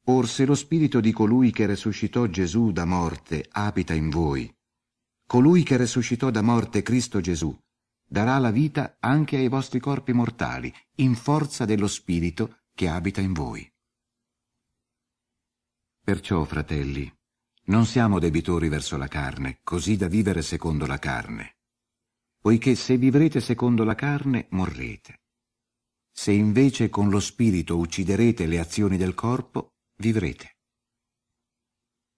Or 0.08 0.28
se 0.28 0.44
lo 0.44 0.54
spirito 0.54 1.00
di 1.00 1.12
colui 1.12 1.50
che 1.50 1.64
resuscitò 1.64 2.26
Gesù 2.26 2.72
da 2.72 2.84
morte 2.84 3.46
abita 3.52 3.94
in 3.94 4.10
voi, 4.10 4.54
colui 5.26 5.62
che 5.62 5.78
resuscitò 5.78 6.30
da 6.30 6.42
morte 6.42 6.82
Cristo 6.82 7.22
Gesù 7.22 7.58
darà 8.06 8.36
la 8.36 8.50
vita 8.50 8.98
anche 9.00 9.38
ai 9.38 9.48
vostri 9.48 9.80
corpi 9.80 10.12
mortali, 10.12 10.70
in 10.96 11.14
forza 11.14 11.64
dello 11.64 11.88
spirito 11.88 12.64
che 12.74 12.86
abita 12.86 13.22
in 13.22 13.32
voi. 13.32 13.66
Perciò, 16.04 16.44
fratelli, 16.44 17.10
non 17.66 17.86
siamo 17.86 18.18
debitori 18.18 18.68
verso 18.68 18.96
la 18.96 19.08
carne, 19.08 19.60
così 19.62 19.96
da 19.96 20.08
vivere 20.08 20.42
secondo 20.42 20.86
la 20.86 20.98
carne, 20.98 21.58
poiché 22.40 22.74
se 22.74 22.96
vivrete 22.96 23.40
secondo 23.40 23.84
la 23.84 23.94
carne, 23.94 24.46
morrete. 24.50 25.20
Se 26.10 26.32
invece 26.32 26.88
con 26.88 27.08
lo 27.08 27.20
spirito 27.20 27.78
ucciderete 27.78 28.46
le 28.46 28.58
azioni 28.58 28.96
del 28.96 29.14
corpo, 29.14 29.74
vivrete. 29.96 30.58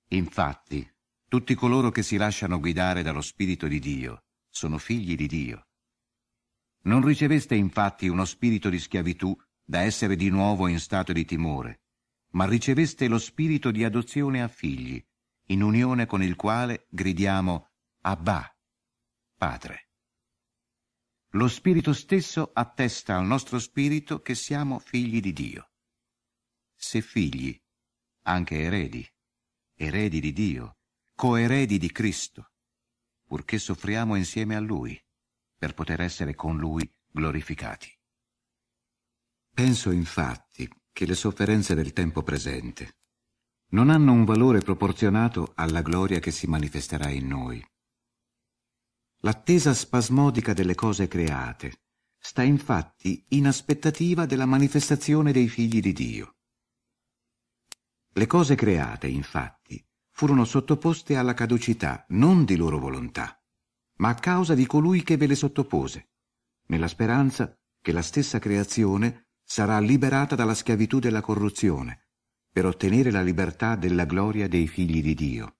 Infatti, 0.08 0.88
tutti 1.28 1.54
coloro 1.54 1.90
che 1.90 2.02
si 2.02 2.16
lasciano 2.16 2.58
guidare 2.58 3.02
dallo 3.02 3.20
Spirito 3.20 3.66
di 3.66 3.80
Dio 3.80 4.24
sono 4.48 4.78
figli 4.78 5.16
di 5.16 5.26
Dio. 5.26 5.66
Non 6.82 7.04
riceveste 7.04 7.56
infatti 7.56 8.06
uno 8.06 8.24
spirito 8.24 8.68
di 8.70 8.78
schiavitù 8.78 9.36
da 9.64 9.80
essere 9.80 10.14
di 10.14 10.28
nuovo 10.28 10.68
in 10.68 10.78
stato 10.78 11.12
di 11.12 11.24
timore, 11.24 11.82
ma 12.32 12.46
riceveste 12.46 13.08
lo 13.08 13.18
spirito 13.18 13.70
di 13.70 13.82
adozione 13.82 14.42
a 14.42 14.48
figli, 14.48 15.04
in 15.46 15.62
unione 15.62 16.06
con 16.06 16.22
il 16.22 16.36
quale 16.36 16.86
gridiamo 16.88 17.70
Abba, 18.02 18.56
Padre. 19.36 19.88
Lo 21.30 21.48
Spirito 21.48 21.92
stesso 21.92 22.50
attesta 22.52 23.16
al 23.16 23.26
nostro 23.26 23.58
spirito 23.58 24.20
che 24.22 24.34
siamo 24.34 24.78
figli 24.78 25.20
di 25.20 25.32
Dio. 25.32 25.72
Se 26.76 27.00
figli, 27.00 27.60
anche 28.22 28.60
eredi, 28.60 29.06
eredi 29.74 30.20
di 30.20 30.32
Dio, 30.32 30.78
coeredi 31.14 31.78
di 31.78 31.90
Cristo, 31.90 32.52
purché 33.24 33.58
soffriamo 33.58 34.14
insieme 34.14 34.54
a 34.54 34.60
Lui, 34.60 35.00
per 35.56 35.74
poter 35.74 36.00
essere 36.00 36.34
con 36.34 36.56
Lui 36.56 36.88
glorificati. 37.08 37.92
Penso 39.52 39.90
infatti 39.90 40.68
che 40.92 41.06
le 41.06 41.14
sofferenze 41.14 41.74
del 41.74 41.92
tempo 41.92 42.22
presente 42.22 42.98
non 43.70 43.90
hanno 43.90 44.12
un 44.12 44.24
valore 44.24 44.60
proporzionato 44.60 45.52
alla 45.54 45.82
gloria 45.82 46.20
che 46.20 46.30
si 46.30 46.46
manifesterà 46.46 47.08
in 47.08 47.26
noi. 47.26 47.64
L'attesa 49.20 49.72
spasmodica 49.72 50.52
delle 50.52 50.74
cose 50.74 51.08
create 51.08 51.82
sta 52.18 52.42
infatti 52.42 53.24
in 53.30 53.46
aspettativa 53.46 54.26
della 54.26 54.46
manifestazione 54.46 55.32
dei 55.32 55.48
figli 55.48 55.80
di 55.80 55.92
Dio. 55.92 56.36
Le 58.12 58.26
cose 58.26 58.54
create, 58.54 59.08
infatti, 59.08 59.84
furono 60.10 60.44
sottoposte 60.44 61.16
alla 61.16 61.34
caducità 61.34 62.04
non 62.10 62.44
di 62.44 62.56
loro 62.56 62.78
volontà, 62.78 63.42
ma 63.96 64.10
a 64.10 64.14
causa 64.14 64.54
di 64.54 64.66
colui 64.66 65.02
che 65.02 65.16
ve 65.16 65.26
le 65.26 65.34
sottopose, 65.34 66.10
nella 66.66 66.88
speranza 66.88 67.58
che 67.80 67.92
la 67.92 68.02
stessa 68.02 68.38
creazione 68.38 69.30
sarà 69.42 69.78
liberata 69.78 70.34
dalla 70.34 70.54
schiavitù 70.54 70.98
della 70.98 71.20
corruzione, 71.20 72.03
per 72.54 72.66
ottenere 72.66 73.10
la 73.10 73.20
libertà 73.20 73.74
della 73.74 74.04
gloria 74.04 74.46
dei 74.46 74.68
figli 74.68 75.02
di 75.02 75.14
Dio. 75.14 75.56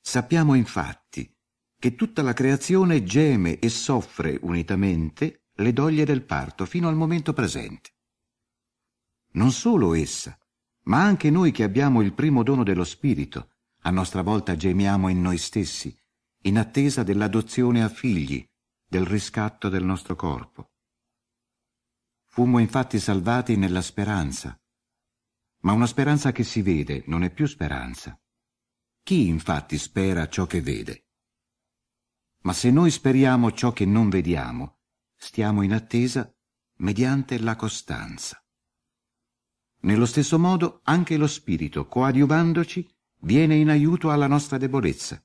Sappiamo 0.00 0.54
infatti 0.54 1.32
che 1.78 1.94
tutta 1.94 2.22
la 2.22 2.32
creazione 2.32 3.04
geme 3.04 3.60
e 3.60 3.68
soffre 3.68 4.36
unitamente 4.42 5.44
le 5.54 5.72
doglie 5.72 6.04
del 6.04 6.24
parto 6.24 6.66
fino 6.66 6.88
al 6.88 6.96
momento 6.96 7.32
presente. 7.32 7.92
Non 9.34 9.52
solo 9.52 9.94
essa, 9.94 10.36
ma 10.86 11.04
anche 11.04 11.30
noi 11.30 11.52
che 11.52 11.62
abbiamo 11.62 12.02
il 12.02 12.14
primo 12.14 12.42
dono 12.42 12.64
dello 12.64 12.82
Spirito, 12.82 13.50
a 13.82 13.90
nostra 13.90 14.22
volta 14.22 14.56
gemiamo 14.56 15.06
in 15.06 15.22
noi 15.22 15.38
stessi, 15.38 15.96
in 16.46 16.58
attesa 16.58 17.04
dell'adozione 17.04 17.84
a 17.84 17.88
figli, 17.88 18.44
del 18.84 19.06
riscatto 19.06 19.68
del 19.68 19.84
nostro 19.84 20.16
corpo. 20.16 20.72
Fummo 22.26 22.58
infatti 22.58 22.98
salvati 22.98 23.54
nella 23.54 23.82
speranza, 23.82 24.59
ma 25.60 25.72
una 25.72 25.86
speranza 25.86 26.32
che 26.32 26.44
si 26.44 26.62
vede 26.62 27.02
non 27.06 27.22
è 27.22 27.30
più 27.30 27.46
speranza. 27.46 28.18
Chi 29.02 29.26
infatti 29.26 29.78
spera 29.78 30.28
ciò 30.28 30.46
che 30.46 30.60
vede? 30.60 31.06
Ma 32.42 32.52
se 32.52 32.70
noi 32.70 32.90
speriamo 32.90 33.52
ciò 33.52 33.72
che 33.72 33.84
non 33.84 34.08
vediamo, 34.08 34.78
stiamo 35.14 35.62
in 35.62 35.72
attesa 35.72 36.32
mediante 36.76 37.38
la 37.38 37.56
costanza. 37.56 38.42
Nello 39.82 40.06
stesso 40.06 40.38
modo 40.38 40.80
anche 40.84 41.16
lo 41.16 41.26
Spirito, 41.26 41.86
coadiuvandoci, 41.86 42.88
viene 43.20 43.56
in 43.56 43.68
aiuto 43.68 44.10
alla 44.10 44.26
nostra 44.26 44.58
debolezza. 44.58 45.22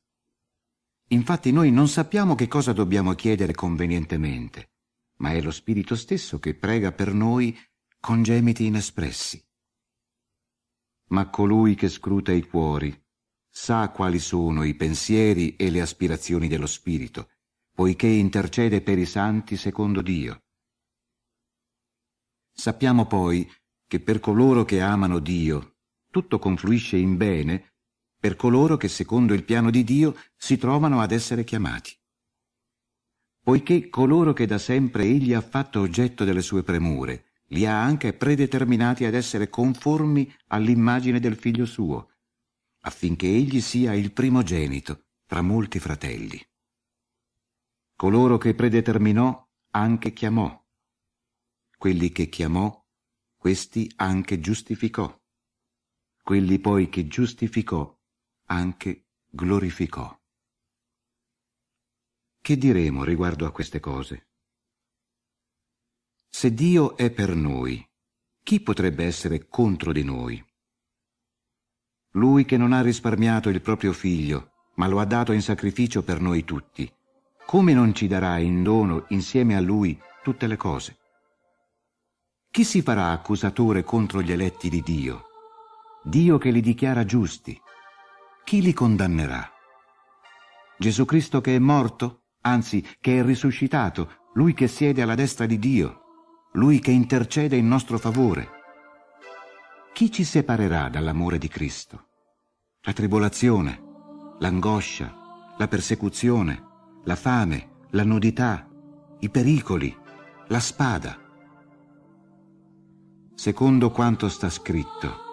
Infatti 1.10 1.52
noi 1.52 1.72
non 1.72 1.88
sappiamo 1.88 2.36
che 2.36 2.48
cosa 2.48 2.74
dobbiamo 2.74 3.14
chiedere 3.14 3.54
convenientemente, 3.54 4.72
ma 5.18 5.32
è 5.32 5.42
lo 5.42 5.52
Spirito 5.52 5.96
stesso 5.96 6.40
che 6.40 6.56
prega 6.56 6.92
per 6.92 7.14
noi 7.14 7.58
con 8.00 8.24
gemiti 8.24 8.66
inespressi. 8.66 9.45
Ma 11.08 11.30
colui 11.30 11.76
che 11.76 11.90
scruta 11.90 12.32
i 12.32 12.44
cuori 12.48 12.94
sa 13.48 13.90
quali 13.90 14.20
sono 14.20 14.64
i 14.64 14.74
pensieri 14.76 15.56
e 15.56 15.70
le 15.70 15.82
aspirazioni 15.82 16.48
dello 16.48 16.68
Spirito, 16.68 17.30
poiché 17.74 18.08
intercede 18.08 18.82
per 18.82 18.98
i 18.98 19.06
santi 19.06 19.56
secondo 19.56 20.02
Dio. 20.02 20.44
Sappiamo 22.52 23.06
poi 23.06 23.50
che 23.88 24.00
per 24.00 24.20
coloro 24.20 24.66
che 24.66 24.82
amano 24.82 25.20
Dio 25.20 25.78
tutto 26.10 26.40
confluisce 26.40 26.98
in 26.98 27.18
bene 27.18 27.74
per 28.18 28.36
coloro 28.36 28.78
che 28.78 28.88
secondo 28.88 29.34
il 29.34 29.44
piano 29.44 29.70
di 29.70 29.84
Dio 29.84 30.16
si 30.36 30.58
trovano 30.58 31.00
ad 31.00 31.12
essere 31.12 31.44
chiamati. 31.44 31.96
Poiché 33.42 33.90
coloro 33.90 34.34
che 34.34 34.48
da 34.48 34.58
sempre 34.58 35.04
egli 35.04 35.34
ha 35.34 35.42
fatto 35.42 35.80
oggetto 35.82 36.24
delle 36.24 36.42
sue 36.42 36.64
premure, 36.64 37.34
li 37.50 37.66
ha 37.66 37.82
anche 37.82 38.14
predeterminati 38.14 39.06
ad 39.06 39.14
essere 39.14 39.50
conformi 39.50 40.34
all'immagine 40.48 41.20
del 41.20 41.36
figlio 41.36 41.66
suo, 41.66 42.12
affinché 42.82 43.28
egli 43.28 43.62
sia 43.62 43.94
il 43.94 44.12
primogenito 44.12 45.06
tra 45.26 45.42
molti 45.42 45.80
fratelli. 45.80 46.40
Coloro 47.96 48.38
che 48.38 48.54
predeterminò 48.54 49.48
anche 49.72 50.14
chiamò. 50.14 50.64
Quelli 51.78 52.12
che 52.12 52.30
chiamò 52.30 52.84
questi 53.38 53.92
anche 53.98 54.40
giustificò. 54.40 55.22
Quelli 56.24 56.58
poi 56.60 56.90
che 56.90 57.08
giustificò, 57.08 57.96
anche 58.48 59.06
glorificò. 59.30 60.20
Che 62.42 62.58
diremo 62.58 63.04
riguardo 63.04 63.46
a 63.46 63.52
queste 63.52 63.80
cose? 63.80 64.30
Se 66.38 66.54
Dio 66.54 66.98
è 66.98 67.12
per 67.12 67.34
noi, 67.34 67.82
chi 68.44 68.60
potrebbe 68.60 69.06
essere 69.06 69.48
contro 69.48 69.94
di 69.94 70.04
noi? 70.04 70.46
Lui 72.12 72.44
che 72.44 72.58
non 72.58 72.74
ha 72.74 72.82
risparmiato 72.82 73.48
il 73.48 73.62
proprio 73.62 73.94
figlio, 73.94 74.52
ma 74.76 74.88
lo 74.88 75.00
ha 75.00 75.06
dato 75.06 75.32
in 75.32 75.42
sacrificio 75.42 76.04
per 76.04 76.20
noi 76.20 76.44
tutti, 76.44 76.94
come 77.46 77.74
non 77.74 77.96
ci 77.96 78.08
darà 78.08 78.38
in 78.40 78.64
dono 78.64 79.06
insieme 79.12 79.56
a 79.56 79.62
lui 79.62 79.98
tutte 80.24 80.48
le 80.48 80.58
cose? 80.58 80.98
Chi 82.52 82.66
si 82.66 82.82
farà 82.82 83.12
accusatore 83.12 83.86
contro 83.86 84.22
gli 84.22 84.34
eletti 84.34 84.68
di 84.68 84.82
Dio? 84.82 85.28
Dio 86.04 86.38
che 86.38 86.52
li 86.52 86.60
dichiara 86.60 87.06
giusti. 87.06 87.58
Chi 88.44 88.62
li 88.62 88.74
condannerà? 88.74 89.50
Gesù 90.78 91.06
Cristo 91.06 91.40
che 91.40 91.56
è 91.56 91.60
morto, 91.60 92.24
anzi 92.42 92.86
che 93.00 93.20
è 93.20 93.24
risuscitato, 93.24 94.18
lui 94.34 94.54
che 94.54 94.68
siede 94.68 95.02
alla 95.02 95.16
destra 95.16 95.46
di 95.46 95.58
Dio, 95.58 96.02
lui 96.56 96.80
che 96.80 96.92
intercede 96.92 97.56
in 97.56 97.68
nostro 97.68 97.98
favore. 97.98 98.50
Chi 99.94 100.12
ci 100.12 100.24
separerà 100.24 100.90
dall'amore 100.90 101.38
di 101.38 101.48
Cristo? 101.48 102.08
La 102.82 102.94
tribolazione, 102.94 103.82
l'angoscia, 104.40 105.54
la 105.58 105.68
persecuzione, 105.68 106.64
la 107.04 107.16
fame, 107.16 107.84
la 107.92 108.04
nudità, 108.04 108.68
i 109.20 109.30
pericoli, 109.30 109.96
la 110.48 110.60
spada 110.60 111.20
secondo 113.36 113.92
quanto 113.92 114.30
sta 114.30 114.50
scritto. 114.50 115.24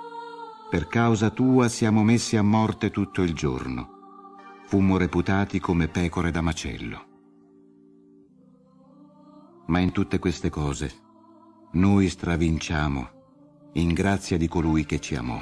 Per 0.69 0.89
causa 0.89 1.31
tua 1.31 1.69
siamo 1.69 2.03
messi 2.03 2.37
a 2.37 2.43
morte 2.43 2.91
tutto 2.91 3.23
il 3.23 3.33
giorno. 3.33 3.89
Fummo 4.67 4.97
reputati 4.97 5.61
come 5.61 5.89
pecore 5.89 6.31
da 6.31 6.41
macello. 6.41 7.07
Ma 9.67 9.79
in 9.79 9.93
tutte 9.93 10.19
queste 10.19 10.51
cose 10.51 11.02
noi 11.73 12.09
stravinciamo 12.09 13.11
in 13.75 13.93
grazia 13.93 14.37
di 14.37 14.49
colui 14.49 14.85
che 14.85 15.01
ci 15.01 15.15
amò. 15.15 15.41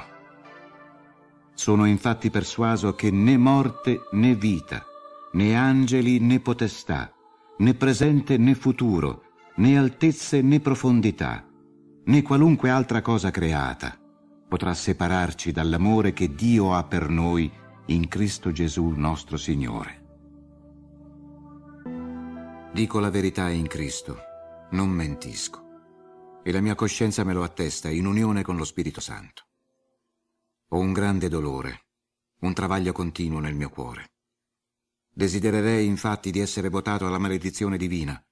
Sono 1.55 1.85
infatti 1.85 2.31
persuaso 2.31 2.95
che 2.95 3.11
né 3.11 3.37
morte 3.37 4.03
né 4.13 4.35
vita, 4.35 4.85
né 5.33 5.57
angeli 5.57 6.19
né 6.21 6.41
potestà, 6.41 7.13
né 7.59 7.75
presente 7.75 8.39
né 8.39 8.55
futuro, 8.55 9.23
né 9.57 9.77
altezze 9.77 10.41
né 10.43 10.61
profondità, 10.61 11.45
né 12.05 12.23
qualunque 12.23 12.71
altra 12.71 13.03
cosa 13.03 13.31
creata 13.31 13.99
potrà 14.51 14.75
separarci 14.75 15.53
dall'amore 15.53 16.13
che 16.13 16.35
Dio 16.35 16.75
ha 16.75 16.83
per 16.83 17.09
noi 17.09 17.49
in 17.87 18.09
Cristo 18.09 18.51
Gesù 18.51 18.89
nostro 18.97 19.37
Signore. 19.37 19.99
Dico 22.73 22.99
la 22.99 23.11
verità 23.11 23.49
in 23.49 23.69
Cristo, 23.69 24.17
non 24.71 24.89
mentisco, 24.89 25.70
e 26.43 26.53
la 26.53 26.61
mia 26.61 26.75
coscienza 26.75 27.25
me 27.25 27.33
lo 27.33 27.43
attesta 27.43 27.91
in 27.91 28.07
unione 28.07 28.43
con 28.43 28.57
lo 28.57 28.65
Spirito 28.65 29.01
Santo. 29.01 29.47
Ho 30.69 30.79
un 30.79 30.93
grande 30.93 31.29
dolore, 31.29 31.87
un 32.41 32.55
travaglio 32.55 32.93
continuo 32.93 33.41
nel 33.41 33.55
mio 33.55 33.69
cuore. 33.69 34.13
Desidererei 35.13 35.87
infatti 35.87 36.31
di 36.31 36.39
essere 36.39 36.69
votato 36.69 37.07
alla 37.07 37.19
maledizione 37.19 37.77
divina, 37.77 38.23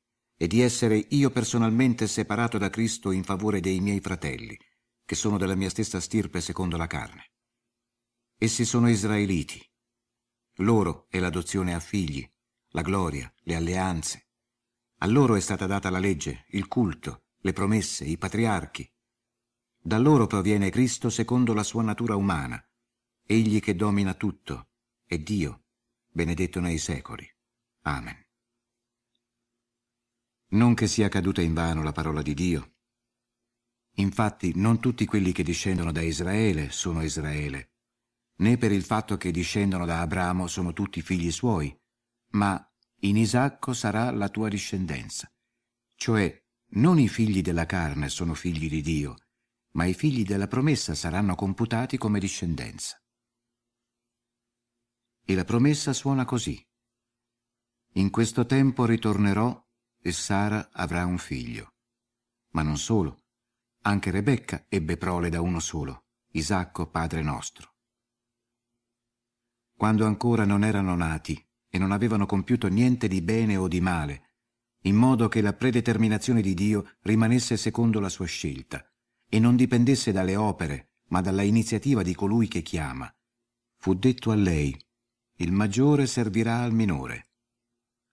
e 0.41 0.47
di 0.47 0.61
essere 0.61 0.97
io 0.97 1.31
personalmente 1.31 2.07
separato 2.07 2.59
da 2.59 2.71
Cristo 2.71 3.11
in 3.11 3.25
favore 3.25 3.59
dei 3.59 3.81
miei 3.81 4.01
fratelli, 4.01 4.57
che 5.05 5.17
sono 5.17 5.37
della 5.37 5.57
mia 5.57 5.69
stessa 5.69 6.01
stirpe 6.01 6.41
secondo 6.41 6.77
la 6.77 6.87
carne. 6.87 7.33
Essi 8.39 8.65
sono 8.65 8.89
israeliti. 8.89 9.61
Loro 10.59 11.07
è 11.09 11.19
l'adozione 11.19 11.75
a 11.75 11.81
figli, 11.81 12.25
la 12.69 12.83
gloria, 12.83 13.33
le 13.41 13.57
alleanze. 13.57 14.29
A 14.99 15.07
loro 15.07 15.35
è 15.35 15.41
stata 15.41 15.67
data 15.67 15.91
la 15.91 15.99
legge, 15.99 16.47
il 16.51 16.69
culto, 16.69 17.25
le 17.41 17.53
promesse, 17.53 18.05
i 18.05 18.19
patriarchi. 18.19 18.91
Da 19.81 19.99
loro 19.99 20.27
proviene 20.27 20.71
Cristo 20.71 21.09
secondo 21.11 21.55
la 21.55 21.63
sua 21.63 21.83
natura 21.83 22.17
umana, 22.17 22.63
egli 23.25 23.61
che 23.61 23.75
domina 23.75 24.15
tutto, 24.15 24.71
è 25.05 25.19
Dio, 25.19 25.65
benedetto 26.11 26.61
nei 26.61 26.79
secoli. 26.79 27.29
Amen. 27.83 28.27
Non 30.51 30.75
che 30.75 30.87
sia 30.87 31.09
caduta 31.09 31.43
in 31.43 31.55
vano 31.55 31.83
la 31.83 31.93
parola 31.93 32.23
di 32.23 32.35
Dio. 32.35 32.75
Infatti 33.97 34.53
non 34.55 34.81
tutti 34.81 35.05
quelli 35.05 35.33
che 35.33 35.43
discendono 35.43 35.93
da 35.93 36.01
Israele 36.01 36.71
sono 36.71 37.03
Israele, 37.03 37.73
né 38.37 38.57
per 38.57 38.73
il 38.73 38.85
fatto 38.85 39.17
che 39.17 39.31
discendono 39.31 39.85
da 39.85 40.01
Abramo 40.01 40.47
sono 40.47 40.73
tutti 40.73 41.03
figli 41.03 41.31
suoi, 41.31 41.77
ma 42.31 42.63
in 43.01 43.17
Isacco 43.17 43.73
sarà 43.73 44.11
la 44.11 44.29
tua 44.29 44.49
discendenza. 44.49 45.31
Cioè, 45.95 46.45
non 46.71 46.99
i 46.99 47.09
figli 47.09 47.41
della 47.41 47.67
carne 47.67 48.09
sono 48.09 48.35
figli 48.35 48.69
di 48.69 48.83
Dio, 48.83 49.17
ma 49.73 49.85
i 49.85 49.95
figli 49.95 50.25
della 50.25 50.49
promessa 50.49 50.95
saranno 50.95 51.35
computati 51.35 51.97
come 51.97 52.19
discendenza. 52.19 53.01
E 55.25 55.35
la 55.35 55.45
promessa 55.45 55.93
suona 55.93 56.25
così. 56.25 56.63
In 57.95 58.11
questo 58.11 58.47
tempo 58.47 58.85
ritornerò 58.85 59.67
e 60.01 60.13
Sara 60.13 60.71
avrà 60.73 61.05
un 61.05 61.19
figlio. 61.19 61.75
Ma 62.51 62.63
non 62.63 62.79
solo, 62.79 63.25
anche 63.83 64.11
Rebecca 64.11 64.67
ebbe 64.69 64.97
prole 64.97 65.29
da 65.29 65.41
uno 65.41 65.61
solo, 65.61 66.07
Isacco 66.33 66.89
padre 66.89 67.23
nostro. 67.23 67.75
Quando 69.75 70.07
ancora 70.07 70.45
non 70.45 70.65
erano 70.65 70.95
nati 70.97 71.43
e 71.69 71.79
non 71.79 71.93
avevano 71.93 72.27
compiuto 72.27 72.69
niente 72.69 73.07
di 73.07 73.23
bene 73.23 73.57
o 73.57 73.69
di 73.69 73.81
male, 73.81 74.28
in 74.83 74.95
modo 74.95 75.29
che 75.29 75.41
la 75.41 75.53
predeterminazione 75.53 76.41
di 76.41 76.55
Dio 76.55 76.97
rimanesse 77.03 77.57
secondo 77.57 78.01
la 78.01 78.09
sua 78.09 78.27
scelta 78.27 78.85
e 79.29 79.39
non 79.39 79.57
dipendesse 79.57 80.13
dalle 80.13 80.37
opere, 80.37 80.93
ma 81.09 81.21
dalla 81.21 81.43
iniziativa 81.43 82.03
di 82.03 82.15
colui 82.15 82.49
che 82.49 82.63
chiama. 82.63 83.13
Fu 83.77 83.95
detto 83.95 84.31
a 84.31 84.35
lei, 84.35 84.77
il 85.37 85.53
maggiore 85.53 86.07
servirà 86.07 86.63
al 86.63 86.73
minore. 86.73 87.31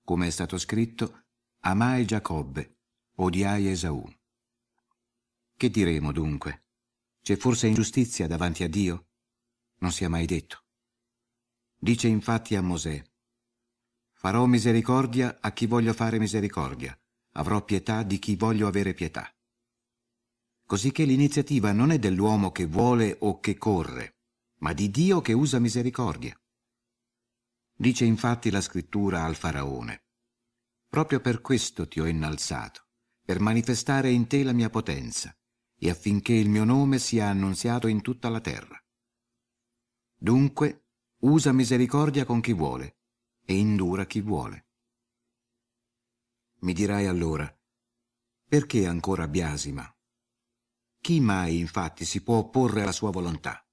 Come 0.03 0.27
è 0.27 0.29
stato 0.29 0.57
scritto, 0.57 1.25
Amai 1.61 2.05
Giacobbe, 2.05 2.77
odiai 3.15 3.67
Esaù. 3.67 4.03
Che 5.57 5.69
diremo 5.69 6.11
dunque? 6.11 6.65
C'è 7.21 7.37
forse 7.37 7.67
ingiustizia 7.67 8.27
davanti 8.27 8.63
a 8.63 8.69
Dio? 8.69 9.07
Non 9.79 9.91
sia 9.91 10.09
mai 10.09 10.25
detto. 10.25 10.63
Dice 11.77 12.07
infatti 12.07 12.55
a 12.55 12.61
Mosè, 12.61 13.03
Farò 14.25 14.47
misericordia 14.47 15.37
a 15.39 15.51
chi 15.51 15.67
voglio 15.67 15.93
fare 15.93 16.17
misericordia, 16.17 16.99
avrò 17.33 17.63
pietà 17.63 18.01
di 18.01 18.17
chi 18.17 18.35
voglio 18.35 18.65
avere 18.65 18.95
pietà. 18.95 19.31
Cosicché 20.65 21.03
l'iniziativa 21.03 21.71
non 21.71 21.91
è 21.91 21.99
dell'uomo 21.99 22.51
che 22.51 22.65
vuole 22.65 23.17
o 23.19 23.39
che 23.39 23.55
corre, 23.55 24.15
ma 24.61 24.73
di 24.73 24.89
Dio 24.89 25.21
che 25.21 25.33
usa 25.33 25.59
misericordia. 25.59 26.35
Dice 27.75 28.05
infatti 28.05 28.49
la 28.49 28.61
scrittura 28.61 29.25
al 29.25 29.35
faraone, 29.35 30.05
proprio 30.87 31.19
per 31.19 31.41
questo 31.41 31.87
ti 31.87 31.99
ho 31.99 32.07
innalzato, 32.07 32.87
per 33.23 33.39
manifestare 33.39 34.09
in 34.09 34.25
te 34.25 34.41
la 34.41 34.53
mia 34.53 34.71
potenza, 34.71 35.37
e 35.77 35.87
affinché 35.87 36.33
il 36.33 36.49
mio 36.49 36.63
nome 36.63 36.97
sia 36.97 37.27
annunziato 37.27 37.85
in 37.85 38.01
tutta 38.01 38.29
la 38.29 38.41
terra. 38.41 38.83
Dunque, 40.17 40.87
usa 41.19 41.51
misericordia 41.51 42.25
con 42.25 42.41
chi 42.41 42.53
vuole 42.53 42.95
e 43.45 43.55
indura 43.55 44.05
chi 44.05 44.21
vuole. 44.21 44.67
Mi 46.59 46.73
dirai 46.73 47.05
allora, 47.05 47.47
perché 48.47 48.87
ancora 48.87 49.27
biasima? 49.27 49.87
Chi 50.99 51.19
mai 51.19 51.59
infatti 51.59 52.05
si 52.05 52.23
può 52.23 52.37
opporre 52.37 52.81
alla 52.81 52.91
sua 52.91 53.11
volontà? 53.11 53.63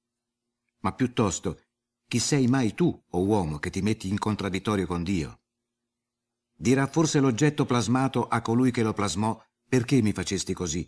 Ma 0.80 0.92
piuttosto, 0.92 1.60
chi 2.06 2.18
sei 2.18 2.46
mai 2.46 2.74
tu, 2.74 2.86
o 2.86 3.18
oh 3.18 3.24
uomo, 3.24 3.58
che 3.58 3.70
ti 3.70 3.80
metti 3.80 4.08
in 4.08 4.18
contraddittorio 4.18 4.86
con 4.86 5.02
Dio? 5.02 5.40
Dirà 6.54 6.86
forse 6.86 7.20
l'oggetto 7.20 7.64
plasmato 7.64 8.28
a 8.28 8.42
colui 8.42 8.70
che 8.70 8.82
lo 8.82 8.92
plasmò, 8.92 9.42
perché 9.66 10.02
mi 10.02 10.12
facesti 10.12 10.52
così? 10.52 10.86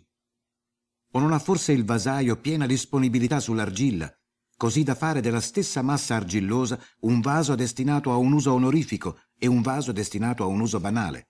O 1.13 1.19
non 1.19 1.33
ha 1.33 1.39
forse 1.39 1.71
il 1.71 1.83
vasaio 1.83 2.39
piena 2.39 2.67
disponibilità 2.67 3.39
sull'argilla, 3.39 4.15
così 4.57 4.83
da 4.83 4.95
fare 4.95 5.21
della 5.21 5.41
stessa 5.41 5.81
massa 5.81 6.15
argillosa 6.15 6.79
un 7.01 7.19
vaso 7.19 7.55
destinato 7.55 8.11
a 8.11 8.15
un 8.15 8.33
uso 8.33 8.53
onorifico 8.53 9.19
e 9.37 9.47
un 9.47 9.61
vaso 9.61 9.91
destinato 9.91 10.43
a 10.43 10.47
un 10.47 10.59
uso 10.59 10.79
banale? 10.79 11.29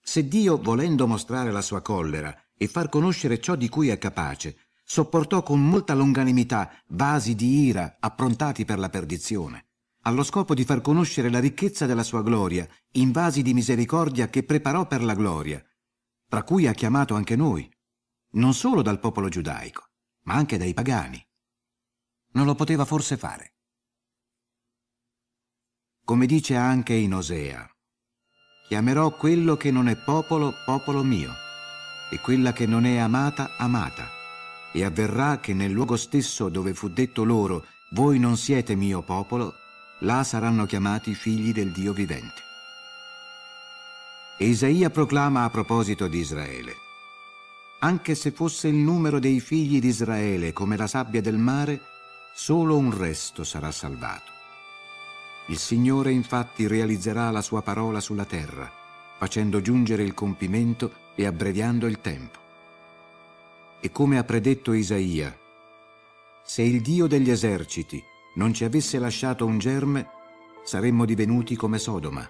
Se 0.00 0.26
Dio, 0.26 0.56
volendo 0.56 1.06
mostrare 1.06 1.50
la 1.50 1.60
sua 1.60 1.82
collera 1.82 2.34
e 2.56 2.66
far 2.66 2.88
conoscere 2.88 3.40
ciò 3.40 3.56
di 3.56 3.68
cui 3.68 3.88
è 3.88 3.98
capace, 3.98 4.56
sopportò 4.84 5.42
con 5.42 5.60
molta 5.60 5.92
longanimità 5.92 6.70
vasi 6.88 7.34
di 7.34 7.64
ira 7.66 7.98
approntati 8.00 8.64
per 8.64 8.78
la 8.78 8.88
perdizione, 8.88 9.66
allo 10.02 10.22
scopo 10.22 10.54
di 10.54 10.64
far 10.64 10.80
conoscere 10.80 11.28
la 11.28 11.40
ricchezza 11.40 11.84
della 11.84 12.02
sua 12.02 12.22
gloria 12.22 12.66
in 12.92 13.12
vasi 13.12 13.42
di 13.42 13.52
misericordia 13.52 14.30
che 14.30 14.44
preparò 14.44 14.86
per 14.86 15.02
la 15.02 15.14
gloria, 15.14 15.62
tra 16.26 16.42
cui 16.42 16.66
ha 16.66 16.72
chiamato 16.72 17.14
anche 17.14 17.36
noi, 17.36 17.70
non 18.32 18.54
solo 18.54 18.80
dal 18.80 19.00
popolo 19.00 19.28
giudaico, 19.28 19.90
ma 20.22 20.34
anche 20.34 20.56
dai 20.56 20.72
pagani. 20.72 21.22
Non 22.32 22.46
lo 22.46 22.54
poteva 22.54 22.84
forse 22.84 23.16
fare. 23.16 23.54
Come 26.04 26.26
dice 26.26 26.56
anche 26.56 26.94
in 26.94 27.14
Osea, 27.14 27.68
chiamerò 28.66 29.14
quello 29.16 29.56
che 29.56 29.70
non 29.70 29.88
è 29.88 29.96
popolo, 29.96 30.52
popolo 30.64 31.02
mio, 31.02 31.32
e 32.10 32.18
quella 32.20 32.52
che 32.52 32.66
non 32.66 32.86
è 32.86 32.96
amata, 32.96 33.56
amata 33.58 34.16
e 34.72 34.84
avverrà 34.84 35.40
che 35.40 35.54
nel 35.54 35.72
luogo 35.72 35.96
stesso 35.96 36.48
dove 36.48 36.74
fu 36.74 36.88
detto 36.88 37.24
loro 37.24 37.64
voi 37.92 38.18
non 38.18 38.36
siete 38.36 38.74
mio 38.74 39.02
popolo, 39.02 39.54
là 40.00 40.22
saranno 40.22 40.66
chiamati 40.66 41.14
figli 41.14 41.52
del 41.52 41.72
Dio 41.72 41.92
vivente. 41.92 42.42
E 44.38 44.46
Isaia 44.46 44.90
proclama 44.90 45.44
a 45.44 45.50
proposito 45.50 46.06
di 46.06 46.18
Israele, 46.18 46.74
anche 47.80 48.14
se 48.14 48.30
fosse 48.30 48.68
il 48.68 48.76
numero 48.76 49.18
dei 49.18 49.40
figli 49.40 49.80
di 49.80 49.88
Israele 49.88 50.52
come 50.52 50.76
la 50.76 50.86
sabbia 50.86 51.20
del 51.20 51.38
mare, 51.38 51.80
solo 52.40 52.76
un 52.76 52.96
resto 52.96 53.42
sarà 53.42 53.72
salvato. 53.72 54.30
Il 55.48 55.58
Signore 55.58 56.12
infatti 56.12 56.68
realizzerà 56.68 57.32
la 57.32 57.42
sua 57.42 57.62
parola 57.62 57.98
sulla 57.98 58.24
terra, 58.24 58.70
facendo 59.18 59.60
giungere 59.60 60.04
il 60.04 60.14
compimento 60.14 60.92
e 61.16 61.26
abbreviando 61.26 61.88
il 61.88 62.00
tempo. 62.00 62.38
E 63.80 63.90
come 63.90 64.18
ha 64.18 64.22
predetto 64.22 64.72
Isaia, 64.72 65.36
se 66.44 66.62
il 66.62 66.80
Dio 66.80 67.08
degli 67.08 67.28
eserciti 67.28 68.00
non 68.36 68.54
ci 68.54 68.62
avesse 68.62 69.00
lasciato 69.00 69.44
un 69.44 69.58
germe, 69.58 70.08
saremmo 70.62 71.04
divenuti 71.04 71.56
come 71.56 71.78
Sodoma, 71.78 72.26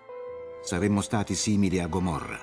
saremmo 0.62 1.02
stati 1.02 1.34
simili 1.34 1.80
a 1.80 1.86
Gomorra. 1.86 2.40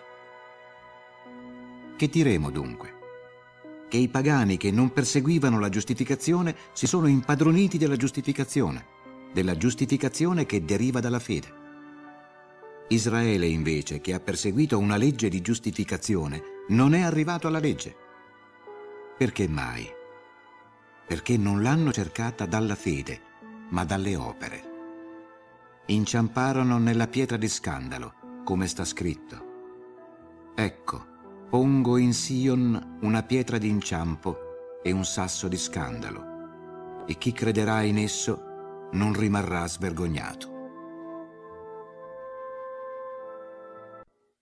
Che 1.97 2.07
diremo 2.09 2.51
dunque? 2.51 2.94
Che 3.87 3.97
i 3.97 4.07
pagani 4.07 4.57
che 4.57 4.71
non 4.71 4.91
perseguivano 4.91 5.59
la 5.59 5.69
giustificazione 5.69 6.55
si 6.73 6.87
sono 6.87 7.07
impadroniti 7.07 7.77
della 7.77 7.95
giustificazione, 7.95 8.85
della 9.33 9.57
giustificazione 9.57 10.45
che 10.45 10.65
deriva 10.65 10.99
dalla 10.99 11.19
fede. 11.19 11.63
Israele 12.89 13.47
invece, 13.47 14.01
che 14.01 14.13
ha 14.13 14.19
perseguito 14.19 14.77
una 14.77 14.97
legge 14.97 15.29
di 15.29 15.41
giustificazione, 15.41 16.41
non 16.69 16.93
è 16.93 17.01
arrivato 17.01 17.47
alla 17.47 17.59
legge 17.59 18.03
perché 19.17 19.47
mai? 19.47 19.89
Perché 21.07 21.37
non 21.37 21.61
l'hanno 21.61 21.93
cercata 21.93 22.45
dalla 22.45 22.75
fede, 22.75 23.21
ma 23.69 23.85
dalle 23.85 24.17
opere. 24.17 24.73
Inciamparono 25.85 26.79
nella 26.79 27.07
pietra 27.07 27.37
di 27.37 27.47
scandalo, 27.47 28.41
come 28.43 28.67
sta 28.67 28.83
scritto. 28.83 29.53
Ecco, 30.53 31.05
pongo 31.55 31.95
in 31.95 32.11
Sion 32.11 32.97
una 33.03 33.23
pietra 33.23 33.57
d'inciampo 33.57 34.81
e 34.83 34.91
un 34.91 35.05
sasso 35.05 35.47
di 35.47 35.55
scandalo, 35.55 37.05
e 37.07 37.17
chi 37.17 37.31
crederà 37.31 37.81
in 37.81 37.97
esso 37.97 38.89
non 38.91 39.13
rimarrà 39.13 39.65
svergognato. 39.65 40.49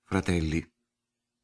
Fratelli, 0.05 0.67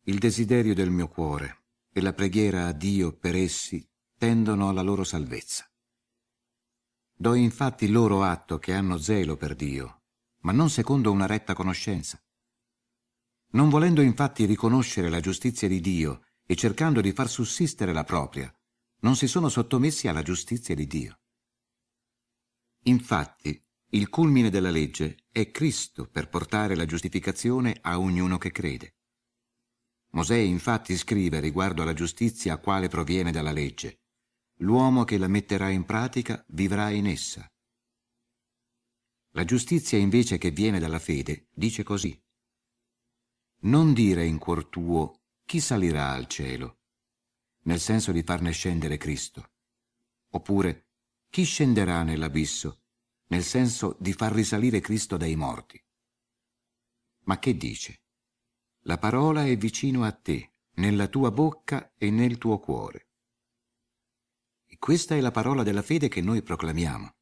il 0.05 0.17
desiderio 0.17 0.73
del 0.73 0.89
mio 0.89 1.07
cuore 1.07 1.65
e 1.93 2.01
la 2.01 2.13
preghiera 2.13 2.65
a 2.65 2.71
Dio 2.71 3.15
per 3.15 3.35
essi 3.35 3.87
tendono 4.17 4.69
alla 4.69 4.81
loro 4.81 5.03
salvezza. 5.03 5.71
Do 7.13 7.35
infatti 7.35 7.87
loro 7.89 8.23
atto 8.23 8.57
che 8.57 8.73
hanno 8.73 8.97
zelo 8.97 9.37
per 9.37 9.53
Dio, 9.53 10.01
ma 10.39 10.51
non 10.51 10.71
secondo 10.71 11.11
una 11.11 11.27
retta 11.27 11.53
conoscenza. 11.53 12.19
Non 13.51 13.69
volendo 13.69 14.01
infatti 14.01 14.45
riconoscere 14.45 15.09
la 15.09 15.19
giustizia 15.19 15.67
di 15.67 15.79
Dio 15.79 16.25
e 16.45 16.55
cercando 16.55 17.01
di 17.01 17.11
far 17.11 17.29
sussistere 17.29 17.93
la 17.93 18.03
propria, 18.03 18.53
non 19.01 19.15
si 19.15 19.27
sono 19.27 19.49
sottomessi 19.49 20.07
alla 20.07 20.21
giustizia 20.21 20.75
di 20.75 20.85
Dio. 20.85 21.19
Infatti, 22.83 23.61
il 23.91 24.09
culmine 24.09 24.49
della 24.49 24.69
legge 24.69 25.25
è 25.31 25.49
Cristo 25.49 26.07
per 26.07 26.29
portare 26.29 26.75
la 26.75 26.85
giustificazione 26.85 27.77
a 27.81 27.99
ognuno 27.99 28.37
che 28.37 28.51
crede. 28.51 28.97
Mosè 30.11 30.35
infatti 30.35 30.95
scrive 30.95 31.39
riguardo 31.39 31.81
alla 31.81 31.93
giustizia 31.93 32.57
quale 32.57 32.87
proviene 32.87 33.31
dalla 33.31 33.51
legge. 33.51 34.01
L'uomo 34.57 35.05
che 35.05 35.17
la 35.17 35.27
metterà 35.27 35.69
in 35.69 35.85
pratica 35.85 36.43
vivrà 36.49 36.89
in 36.89 37.07
essa. 37.07 37.47
La 39.33 39.45
giustizia 39.45 39.97
invece 39.97 40.37
che 40.37 40.51
viene 40.51 40.79
dalla 40.79 40.99
fede 40.99 41.47
dice 41.53 41.83
così. 41.83 42.19
Non 43.61 43.91
dire 43.91 44.25
in 44.25 44.37
cuor 44.37 44.67
tuo 44.67 45.23
chi 45.43 45.59
salirà 45.59 46.11
al 46.11 46.27
cielo, 46.27 46.77
nel 47.63 47.81
senso 47.81 48.13
di 48.13 48.23
farne 48.23 48.51
scendere 48.51 48.95
Cristo. 48.95 49.51
Oppure 50.29 50.87
chi 51.29 51.43
scenderà 51.43 52.03
nell'abisso, 52.03 52.83
nel 53.27 53.43
senso 53.43 53.97
di 53.99 54.13
far 54.13 54.31
risalire 54.31 54.79
Cristo 54.79 55.17
dai 55.17 55.35
morti. 55.35 55.83
Ma 57.23 57.37
che 57.37 57.57
dice? 57.57 58.03
La 58.83 58.97
parola 58.97 59.45
è 59.45 59.57
vicino 59.57 60.05
a 60.05 60.11
te, 60.13 60.53
nella 60.75 61.07
tua 61.07 61.29
bocca 61.29 61.91
e 61.97 62.09
nel 62.11 62.37
tuo 62.37 62.59
cuore. 62.59 63.09
E 64.67 64.77
questa 64.77 65.15
è 65.15 65.19
la 65.19 65.31
parola 65.31 65.63
della 65.63 65.81
fede 65.81 66.07
che 66.07 66.21
noi 66.21 66.41
proclamiamo. 66.41 67.13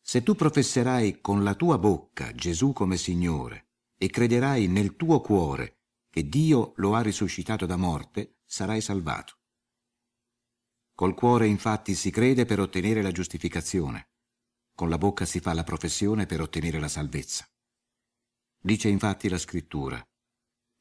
Se 0.00 0.22
tu 0.22 0.34
professerai 0.34 1.20
con 1.20 1.44
la 1.44 1.54
tua 1.54 1.76
bocca 1.76 2.32
Gesù 2.32 2.72
come 2.72 2.96
Signore 2.96 3.72
e 3.96 4.08
crederai 4.08 4.66
nel 4.66 4.96
tuo 4.96 5.20
cuore 5.20 5.78
che 6.10 6.28
Dio 6.28 6.74
lo 6.76 6.94
ha 6.94 7.00
risuscitato 7.00 7.66
da 7.66 7.76
morte, 7.76 8.36
sarai 8.44 8.80
salvato. 8.80 9.38
Col 10.94 11.14
cuore 11.14 11.48
infatti 11.48 11.94
si 11.94 12.10
crede 12.10 12.44
per 12.44 12.60
ottenere 12.60 13.02
la 13.02 13.10
giustificazione, 13.10 14.10
con 14.74 14.88
la 14.88 14.98
bocca 14.98 15.24
si 15.24 15.40
fa 15.40 15.52
la 15.54 15.64
professione 15.64 16.26
per 16.26 16.40
ottenere 16.40 16.78
la 16.78 16.88
salvezza. 16.88 17.48
Dice 18.60 18.88
infatti 18.88 19.28
la 19.28 19.38
scrittura, 19.38 20.00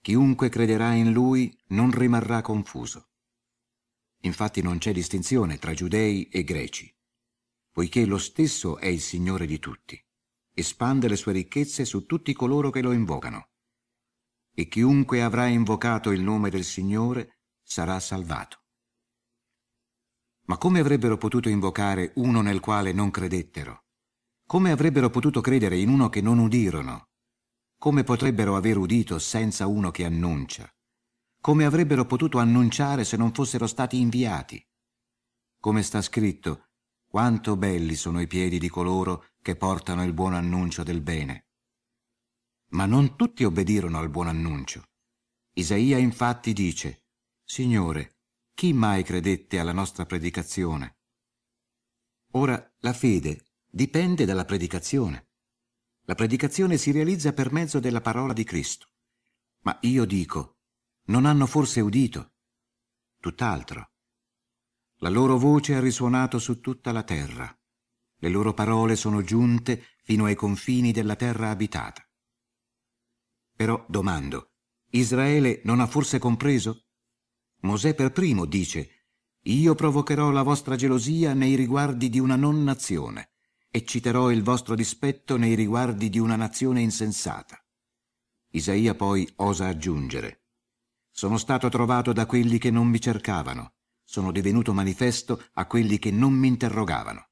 Chiunque 0.04 0.50
crederà 0.50 0.94
in 0.94 1.14
lui 1.14 1.58
non 1.68 1.90
rimarrà 1.90 2.42
confuso. 2.42 3.12
Infatti 4.24 4.62
non 4.62 4.78
c'è 4.78 4.92
distinzione 4.92 5.58
tra 5.58 5.74
giudei 5.74 6.28
e 6.28 6.44
greci, 6.44 6.94
poiché 7.72 8.06
lo 8.06 8.18
stesso 8.18 8.78
è 8.78 8.88
il 8.88 9.00
Signore 9.00 9.46
di 9.46 9.60
tutti, 9.60 10.00
espande 10.54 11.08
le 11.08 11.16
sue 11.16 11.34
ricchezze 11.34 11.86
su 11.86 12.06
tutti 12.06 12.34
coloro 12.34 12.70
che 12.70 12.82
lo 12.82 12.92
invocano. 12.92 13.50
E 14.54 14.68
chiunque 14.68 15.22
avrà 15.22 15.48
invocato 15.48 16.12
il 16.12 16.22
nome 16.22 16.50
del 16.50 16.64
Signore 16.64 17.40
sarà 17.62 18.00
salvato. 18.00 18.62
Ma 20.46 20.58
come 20.58 20.80
avrebbero 20.80 21.18
potuto 21.18 21.50
invocare 21.50 22.12
uno 22.16 22.42
nel 22.42 22.60
quale 22.60 22.92
non 22.92 23.12
credettero? 23.12 23.86
Come 24.46 24.72
avrebbero 24.72 25.10
potuto 25.10 25.42
credere 25.42 25.78
in 25.78 25.90
uno 25.90 26.10
che 26.10 26.22
non 26.22 26.38
udirono? 26.38 27.08
come 27.84 28.06
potrebbero 28.06 28.56
aver 28.56 28.78
udito 28.78 29.20
senza 29.20 29.68
uno 29.68 29.92
che 29.92 30.06
annuncia? 30.06 30.74
Come 31.42 31.66
avrebbero 31.66 32.06
potuto 32.06 32.38
annunciare 32.38 33.04
se 33.04 33.18
non 33.18 33.34
fossero 33.34 33.68
stati 33.68 34.00
inviati? 34.00 34.66
Come 35.60 35.84
sta 35.84 36.02
scritto, 36.02 36.70
quanto 37.06 37.58
belli 37.58 37.96
sono 37.96 38.22
i 38.22 38.28
piedi 38.28 38.58
di 38.58 38.70
coloro 38.70 39.26
che 39.44 39.58
portano 39.58 40.04
il 40.06 40.14
buon 40.14 40.34
annuncio 40.34 40.82
del 40.84 41.02
bene. 41.02 41.50
Ma 42.70 42.86
non 42.86 43.16
tutti 43.16 43.44
obbedirono 43.44 44.00
al 44.00 44.10
buon 44.10 44.30
annuncio. 44.30 44.84
Isaia 45.56 45.98
infatti 45.98 46.54
dice, 46.54 47.04
Signore, 47.44 48.22
chi 48.56 48.72
mai 48.72 49.04
credette 49.04 49.60
alla 49.60 49.74
nostra 49.74 50.06
predicazione? 50.06 50.98
Ora, 52.32 52.74
la 52.80 52.94
fede 52.94 53.44
dipende 53.70 54.26
dalla 54.26 54.46
predicazione. 54.46 55.28
La 56.06 56.16
predicazione 56.16 56.78
si 56.78 56.92
realizza 56.92 57.34
per 57.34 57.52
mezzo 57.52 57.80
della 57.80 58.02
parola 58.02 58.32
di 58.32 58.46
Cristo. 58.46 58.92
Ma 59.64 59.78
io 59.82 60.06
dico, 60.06 60.60
non 61.08 61.26
hanno 61.26 61.46
forse 61.48 61.82
udito? 61.82 62.34
Tutt'altro. 63.20 63.92
La 65.00 65.10
loro 65.10 65.38
voce 65.38 65.76
ha 65.76 65.82
risuonato 65.82 66.40
su 66.40 66.62
tutta 66.62 66.94
la 66.94 67.04
terra. 67.04 67.54
Le 68.24 68.30
loro 68.30 68.54
parole 68.54 68.96
sono 68.96 69.22
giunte 69.22 69.84
fino 70.02 70.24
ai 70.24 70.36
confini 70.36 70.94
della 70.94 71.18
terra 71.18 71.50
abitata. 71.50 72.02
Però 73.54 73.86
domando, 73.90 74.52
Israele 74.92 75.60
non 75.66 75.82
ha 75.82 75.88
forse 75.88 76.20
compreso? 76.20 76.86
Mosè 77.64 77.94
per 77.94 78.14
primo 78.14 78.46
dice, 78.46 79.08
Io 79.42 79.76
provocherò 79.76 80.32
la 80.32 80.42
vostra 80.42 80.78
gelosia 80.78 81.34
nei 81.34 81.56
riguardi 81.56 82.08
di 82.08 82.18
una 82.18 82.38
non 82.38 82.64
nazione, 82.64 83.32
ecciterò 83.70 84.32
il 84.32 84.42
vostro 84.42 84.74
dispetto 84.74 85.36
nei 85.36 85.54
riguardi 85.54 86.10
di 86.10 86.20
una 86.20 86.38
nazione 86.38 86.80
insensata. 86.80 87.62
Isaia 88.52 88.96
poi 88.96 89.30
osa 89.36 89.68
aggiungere, 89.68 90.46
Sono 91.12 91.38
stato 91.38 91.68
trovato 91.68 92.14
da 92.14 92.26
quelli 92.26 92.58
che 92.58 92.72
non 92.72 92.88
mi 92.88 93.02
cercavano, 93.02 93.74
sono 94.02 94.32
divenuto 94.32 94.74
manifesto 94.74 95.44
a 95.56 95.68
quelli 95.68 96.00
che 96.00 96.10
non 96.12 96.32
mi 96.32 96.48
interrogavano. 96.48 97.28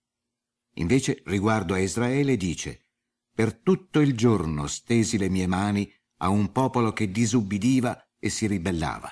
Invece, 0.75 1.21
riguardo 1.25 1.73
a 1.73 1.79
Israele, 1.79 2.37
dice, 2.37 2.87
Per 3.33 3.61
tutto 3.61 3.99
il 3.99 4.15
giorno 4.15 4.67
stesi 4.67 5.17
le 5.17 5.29
mie 5.29 5.47
mani 5.47 5.91
a 6.17 6.29
un 6.29 6.51
popolo 6.51 6.93
che 6.93 7.11
disubbidiva 7.11 8.09
e 8.17 8.29
si 8.29 8.47
ribellava. 8.47 9.11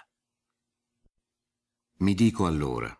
Mi 1.98 2.14
dico 2.14 2.46
allora, 2.46 2.98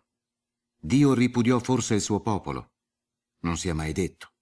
Dio 0.76 1.14
ripudiò 1.14 1.58
forse 1.58 1.94
il 1.94 2.00
suo 2.00 2.20
popolo? 2.20 2.72
Non 3.40 3.56
sia 3.56 3.74
mai 3.74 3.92
detto. 3.92 4.32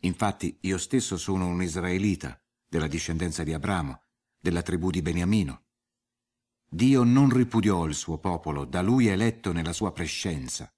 Infatti 0.00 0.58
io 0.62 0.78
stesso 0.78 1.16
sono 1.16 1.46
un 1.46 1.62
israelita, 1.62 2.38
della 2.66 2.88
discendenza 2.88 3.44
di 3.44 3.52
Abramo, 3.52 4.02
della 4.38 4.62
tribù 4.62 4.90
di 4.90 5.00
Beniamino. 5.00 5.66
Dio 6.68 7.04
non 7.04 7.30
ripudiò 7.30 7.84
il 7.86 7.94
suo 7.94 8.18
popolo, 8.18 8.64
da 8.64 8.82
lui 8.82 9.06
eletto 9.06 9.52
nella 9.52 9.72
sua 9.72 9.92
prescenza. 9.92 10.73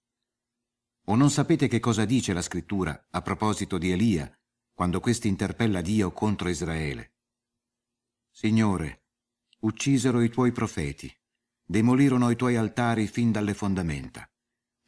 O 1.09 1.15
non 1.15 1.31
sapete 1.31 1.69
che 1.69 1.79
cosa 1.79 2.05
dice 2.05 2.33
la 2.33 2.43
scrittura 2.43 3.07
a 3.11 3.23
proposito 3.23 3.79
di 3.79 3.93
Elia, 3.93 4.31
quando 4.73 4.99
questi 4.99 5.29
interpella 5.29 5.81
Dio 5.81 6.11
contro 6.11 6.49
Israele? 6.49 7.15
Signore, 8.29 9.05
uccisero 9.61 10.21
i 10.21 10.29
tuoi 10.29 10.51
profeti, 10.51 11.15
demolirono 11.65 12.29
i 12.31 12.37
tuoi 12.37 12.57
altari 12.57 13.07
fin 13.07 13.31
dalle 13.31 13.55
fondamenta. 13.55 14.29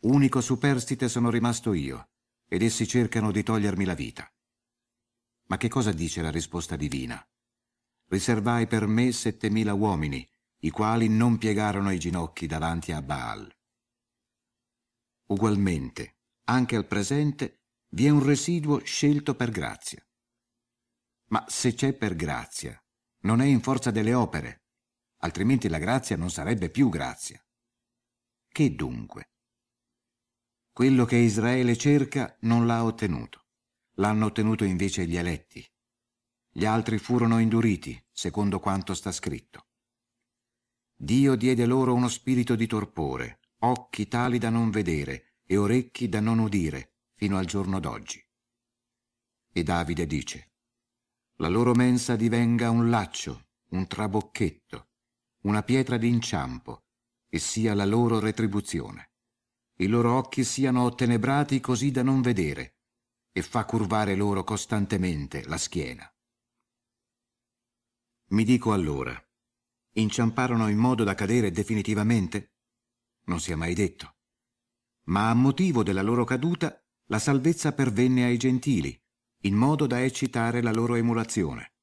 Unico 0.00 0.40
superstite 0.40 1.08
sono 1.08 1.30
rimasto 1.30 1.72
io, 1.72 2.10
ed 2.48 2.62
essi 2.62 2.86
cercano 2.86 3.30
di 3.30 3.42
togliermi 3.42 3.84
la 3.84 3.94
vita. 3.94 4.28
Ma 5.46 5.56
che 5.56 5.68
cosa 5.68 5.92
dice 5.92 6.20
la 6.20 6.30
risposta 6.30 6.74
divina? 6.74 7.24
Riservai 8.06 8.66
per 8.66 8.86
me 8.86 9.12
settemila 9.12 9.72
uomini, 9.72 10.28
i 10.60 10.70
quali 10.70 11.08
non 11.08 11.38
piegarono 11.38 11.92
i 11.92 11.98
ginocchi 11.98 12.46
davanti 12.46 12.90
a 12.90 13.02
Baal. 13.02 13.54
Ugualmente, 15.28 16.16
anche 16.44 16.76
al 16.76 16.86
presente, 16.86 17.64
vi 17.90 18.06
è 18.06 18.08
un 18.08 18.24
residuo 18.24 18.82
scelto 18.84 19.34
per 19.34 19.50
grazia. 19.50 20.02
Ma 21.28 21.44
se 21.48 21.74
c'è 21.74 21.92
per 21.92 22.14
grazia, 22.14 22.82
non 23.20 23.42
è 23.42 23.44
in 23.44 23.60
forza 23.60 23.90
delle 23.90 24.14
opere, 24.14 24.64
altrimenti 25.18 25.68
la 25.68 25.78
grazia 25.78 26.16
non 26.16 26.30
sarebbe 26.30 26.70
più 26.70 26.88
grazia. 26.88 27.42
Che 28.48 28.74
dunque? 28.74 29.32
Quello 30.72 31.04
che 31.04 31.16
Israele 31.16 31.76
cerca 31.76 32.34
non 32.40 32.66
l'ha 32.66 32.82
ottenuto. 32.82 33.46
L'hanno 33.96 34.26
ottenuto 34.26 34.64
invece 34.64 35.06
gli 35.06 35.16
eletti. 35.16 35.62
Gli 36.50 36.64
altri 36.64 36.98
furono 36.98 37.38
induriti, 37.38 38.02
secondo 38.10 38.60
quanto 38.60 38.94
sta 38.94 39.12
scritto. 39.12 39.66
Dio 40.94 41.34
diede 41.36 41.66
loro 41.66 41.94
uno 41.94 42.08
spirito 42.08 42.54
di 42.54 42.66
torpore, 42.66 43.37
occhi 43.60 44.06
tali 44.06 44.38
da 44.38 44.50
non 44.50 44.70
vedere 44.70 45.38
e 45.44 45.56
orecchi 45.56 46.08
da 46.08 46.20
non 46.20 46.38
udire, 46.38 46.96
fino 47.14 47.38
al 47.38 47.46
giorno 47.46 47.80
d'oggi. 47.80 48.24
E 49.52 49.62
Davide 49.62 50.06
dice, 50.06 50.52
la 51.36 51.48
loro 51.48 51.72
mensa 51.72 52.16
divenga 52.16 52.70
un 52.70 52.90
laccio, 52.90 53.48
un 53.70 53.86
trabocchetto, 53.86 54.88
una 55.42 55.62
pietra 55.62 55.96
d'inciampo, 55.96 56.84
e 57.28 57.38
sia 57.38 57.74
la 57.74 57.84
loro 57.84 58.20
retribuzione. 58.20 59.12
I 59.76 59.86
loro 59.86 60.14
occhi 60.14 60.44
siano 60.44 60.82
ottenebrati 60.82 61.60
così 61.60 61.90
da 61.90 62.02
non 62.02 62.20
vedere, 62.20 62.78
e 63.32 63.42
fa 63.42 63.64
curvare 63.64 64.14
loro 64.14 64.42
costantemente 64.44 65.46
la 65.46 65.58
schiena. 65.58 66.12
Mi 68.30 68.44
dico 68.44 68.72
allora, 68.72 69.20
inciamparono 69.92 70.68
in 70.68 70.78
modo 70.78 71.04
da 71.04 71.14
cadere 71.14 71.50
definitivamente? 71.50 72.57
Non 73.28 73.40
sia 73.40 73.56
mai 73.56 73.74
detto. 73.74 74.16
Ma 75.04 75.30
a 75.30 75.34
motivo 75.34 75.82
della 75.82 76.02
loro 76.02 76.24
caduta, 76.24 76.82
la 77.06 77.18
salvezza 77.18 77.72
pervenne 77.72 78.24
ai 78.24 78.36
gentili, 78.36 78.98
in 79.42 79.54
modo 79.54 79.86
da 79.86 80.02
eccitare 80.02 80.60
la 80.60 80.72
loro 80.72 80.94
emulazione. 80.94 81.74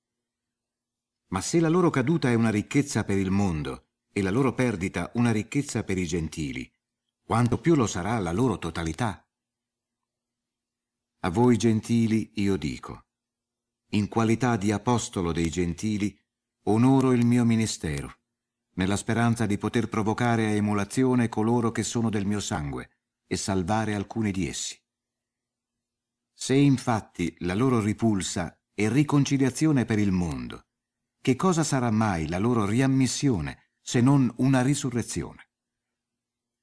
Ma 1.30 1.42
se 1.42 1.60
la 1.60 1.70
loro 1.70 1.90
caduta 1.90 2.30
è 2.30 2.34
una 2.34 2.50
ricchezza 2.50 3.04
per 3.04 3.18
il 3.18 3.32
mondo 3.32 3.90
e 4.12 4.22
la 4.22 4.30
loro 4.30 4.54
perdita 4.54 5.12
una 5.16 5.32
ricchezza 5.32 5.84
per 5.84 5.98
i 5.98 6.06
gentili, 6.06 6.72
quanto 7.24 7.60
più 7.60 7.76
lo 7.76 7.88
sarà 7.88 8.20
la 8.20 8.32
loro 8.32 8.58
totalità. 8.58 9.28
A 11.22 11.30
voi 11.30 11.58
gentili 11.58 12.32
io 12.36 12.56
dico, 12.56 13.08
in 13.90 14.08
qualità 14.08 14.58
di 14.58 14.72
apostolo 14.72 15.32
dei 15.32 15.50
gentili, 15.50 16.18
onoro 16.66 17.12
il 17.12 17.26
mio 17.26 17.44
ministero, 17.46 18.20
nella 18.76 18.98
speranza 18.98 19.46
di 19.46 19.58
poter 19.58 19.90
provocare 19.90 20.46
a 20.46 20.52
emulazione 20.52 21.30
coloro 21.30 21.72
che 21.72 21.84
sono 21.84 22.10
del 22.10 22.26
mio 22.26 22.40
sangue 22.40 22.90
e 23.28 23.36
salvare 23.36 23.96
alcuni 23.96 24.32
di 24.32 24.48
essi. 24.48 24.80
Se 26.34 26.54
infatti 26.54 27.36
la 27.40 27.54
loro 27.54 27.80
ripulsa 27.80 28.60
è 28.74 28.90
riconciliazione 28.90 29.86
per 29.86 30.00
il 30.00 30.12
mondo, 30.12 30.68
che 31.22 31.36
cosa 31.36 31.64
sarà 31.64 31.90
mai 31.92 32.28
la 32.28 32.38
loro 32.38 32.66
riammissione 32.66 33.72
se 33.82 34.02
non 34.02 34.32
una 34.38 34.62
risurrezione? 34.62 35.50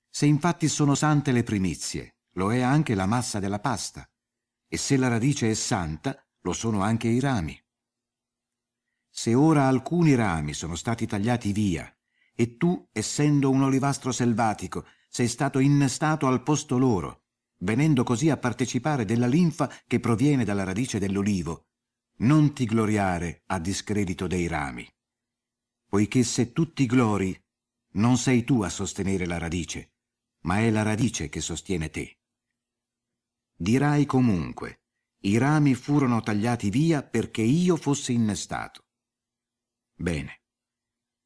Se 0.09 0.27
infatti 0.27 0.69
sono 0.69 0.95
sante 0.95 1.33
le 1.33 1.43
primizie, 1.43 2.17
lo 2.35 2.53
è 2.53 2.61
anche 2.61 2.95
la 2.95 3.07
massa 3.07 3.41
della 3.41 3.61
pasta, 3.61 4.07
e 4.69 4.77
se 4.77 4.97
la 4.97 5.09
radice 5.09 5.51
è 5.51 5.55
santa, 5.55 6.23
lo 6.43 6.53
sono 6.53 6.83
anche 6.83 7.09
i 7.09 7.19
rami. 7.19 7.59
Se 9.09 9.35
ora 9.35 9.67
alcuni 9.69 10.15
rami 10.15 10.53
sono 10.53 10.75
stati 10.75 11.07
tagliati 11.07 11.53
via, 11.53 11.95
e 12.35 12.57
tu, 12.57 12.89
essendo 12.93 13.51
un 13.51 13.62
olivastro 13.62 14.12
selvatico, 14.12 14.87
sei 15.09 15.28
stato 15.28 15.59
innestato 15.59 16.26
al 16.26 16.43
posto 16.43 16.78
loro, 16.78 17.24
venendo 17.59 18.03
così 18.03 18.30
a 18.30 18.37
partecipare 18.37 19.05
della 19.05 19.26
linfa 19.26 19.70
che 19.87 20.01
proviene 20.01 20.45
dalla 20.45 20.64
radice 20.64 20.99
dell'olivo, 20.99 21.66
non 22.18 22.53
ti 22.53 22.64
gloriare 22.64 23.43
a 23.47 23.59
discredito 23.59 24.26
dei 24.26 24.47
rami. 24.47 24.89
Poiché 25.87 26.22
se 26.22 26.53
tu 26.53 26.72
ti 26.72 26.87
glori, 26.87 27.39
non 27.95 28.16
sei 28.16 28.45
tu 28.45 28.62
a 28.62 28.68
sostenere 28.68 29.26
la 29.26 29.39
radice, 29.39 29.93
ma 30.43 30.61
è 30.61 30.70
la 30.70 30.83
radice 30.83 31.28
che 31.28 31.41
sostiene 31.41 31.91
te. 31.91 32.18
Dirai 33.55 34.07
comunque, 34.07 34.80
i 35.24 35.37
rami 35.37 35.74
furono 35.74 36.20
tagliati 36.20 36.70
via 36.70 37.03
perché 37.03 37.43
io 37.43 37.76
fossi 37.76 38.12
innestato. 38.12 38.87
Bene. 39.95 40.41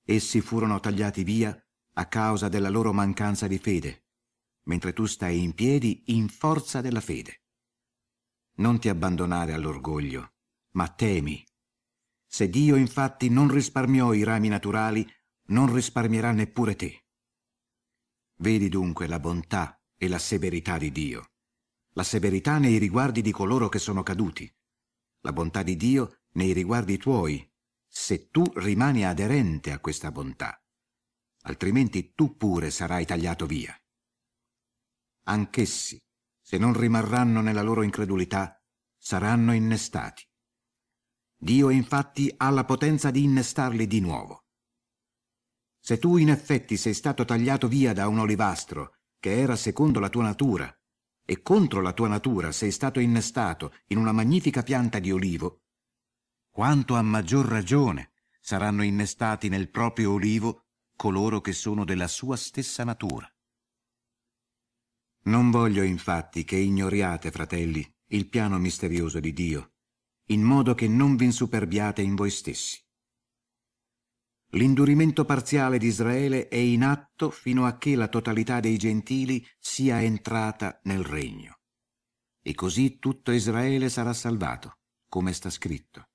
Essi 0.08 0.40
furono 0.40 0.78
tagliati 0.78 1.24
via 1.24 1.52
a 1.94 2.06
causa 2.06 2.48
della 2.48 2.68
loro 2.68 2.92
mancanza 2.92 3.48
di 3.48 3.58
fede, 3.58 4.04
mentre 4.66 4.92
tu 4.92 5.04
stai 5.04 5.42
in 5.42 5.52
piedi 5.52 6.04
in 6.06 6.28
forza 6.28 6.80
della 6.80 7.00
fede. 7.00 7.42
Non 8.58 8.78
ti 8.78 8.88
abbandonare 8.88 9.52
all'orgoglio, 9.52 10.34
ma 10.74 10.86
temi. 10.86 11.44
Se 12.24 12.48
Dio 12.48 12.76
infatti 12.76 13.28
non 13.28 13.50
risparmiò 13.50 14.12
i 14.12 14.22
rami 14.22 14.46
naturali, 14.46 15.04
non 15.48 15.74
risparmierà 15.74 16.30
neppure 16.30 16.76
te. 16.76 17.06
Vedi 18.36 18.68
dunque 18.68 19.08
la 19.08 19.18
bontà 19.18 19.82
e 19.96 20.06
la 20.06 20.20
severità 20.20 20.78
di 20.78 20.92
Dio, 20.92 21.32
la 21.94 22.04
severità 22.04 22.58
nei 22.58 22.78
riguardi 22.78 23.22
di 23.22 23.32
coloro 23.32 23.68
che 23.68 23.80
sono 23.80 24.04
caduti, 24.04 24.48
la 25.22 25.32
bontà 25.32 25.64
di 25.64 25.76
Dio 25.76 26.20
nei 26.34 26.52
riguardi 26.52 26.96
tuoi 26.96 27.44
se 27.98 28.28
tu 28.28 28.44
rimani 28.56 29.06
aderente 29.06 29.72
a 29.72 29.80
questa 29.80 30.12
bontà, 30.12 30.62
altrimenti 31.44 32.12
tu 32.14 32.36
pure 32.36 32.70
sarai 32.70 33.06
tagliato 33.06 33.46
via. 33.46 33.74
Anch'essi, 35.28 35.98
se 36.38 36.58
non 36.58 36.78
rimarranno 36.78 37.40
nella 37.40 37.62
loro 37.62 37.82
incredulità, 37.82 38.62
saranno 38.98 39.54
innestati. 39.54 40.22
Dio 41.38 41.70
infatti 41.70 42.32
ha 42.36 42.50
la 42.50 42.66
potenza 42.66 43.10
di 43.10 43.24
innestarli 43.24 43.86
di 43.86 44.00
nuovo. 44.00 44.44
Se 45.80 45.98
tu 45.98 46.18
in 46.18 46.28
effetti 46.28 46.76
sei 46.76 46.94
stato 46.94 47.24
tagliato 47.24 47.66
via 47.66 47.94
da 47.94 48.08
un 48.08 48.18
olivastro 48.18 48.98
che 49.18 49.38
era 49.38 49.56
secondo 49.56 50.00
la 50.00 50.10
tua 50.10 50.22
natura, 50.22 50.70
e 51.24 51.40
contro 51.40 51.80
la 51.80 51.94
tua 51.94 52.08
natura 52.08 52.52
sei 52.52 52.70
stato 52.70 53.00
innestato 53.00 53.74
in 53.86 53.96
una 53.96 54.12
magnifica 54.12 54.62
pianta 54.62 54.98
di 54.98 55.10
olivo, 55.10 55.62
quanto 56.56 56.94
a 56.94 57.02
maggior 57.02 57.44
ragione 57.44 58.12
saranno 58.40 58.82
innestati 58.82 59.50
nel 59.50 59.68
proprio 59.68 60.12
olivo 60.12 60.68
coloro 60.96 61.42
che 61.42 61.52
sono 61.52 61.84
della 61.84 62.08
sua 62.08 62.34
stessa 62.36 62.82
natura. 62.82 63.30
Non 65.24 65.50
voglio 65.50 65.82
infatti 65.82 66.44
che 66.44 66.56
ignoriate, 66.56 67.30
fratelli, 67.30 67.86
il 68.06 68.30
piano 68.30 68.56
misterioso 68.56 69.20
di 69.20 69.34
Dio, 69.34 69.74
in 70.28 70.40
modo 70.40 70.74
che 70.74 70.88
non 70.88 71.16
vi 71.16 71.26
insuperbiate 71.26 72.00
in 72.00 72.14
voi 72.14 72.30
stessi. 72.30 72.82
L'indurimento 74.52 75.26
parziale 75.26 75.76
di 75.76 75.88
Israele 75.88 76.48
è 76.48 76.56
in 76.56 76.84
atto 76.84 77.28
fino 77.28 77.66
a 77.66 77.76
che 77.76 77.94
la 77.96 78.08
totalità 78.08 78.60
dei 78.60 78.78
gentili 78.78 79.46
sia 79.58 80.00
entrata 80.00 80.80
nel 80.84 81.04
regno. 81.04 81.58
E 82.40 82.54
così 82.54 82.98
tutto 82.98 83.30
Israele 83.30 83.90
sarà 83.90 84.14
salvato, 84.14 84.78
come 85.06 85.34
sta 85.34 85.50
scritto. 85.50 86.08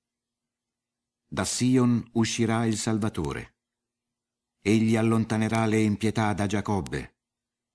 Da 1.32 1.46
Sion 1.46 2.10
uscirà 2.12 2.66
il 2.66 2.76
Salvatore. 2.76 3.56
Egli 4.60 4.96
allontanerà 4.96 5.64
le 5.64 5.80
impietà 5.80 6.34
da 6.34 6.46
Giacobbe, 6.46 7.20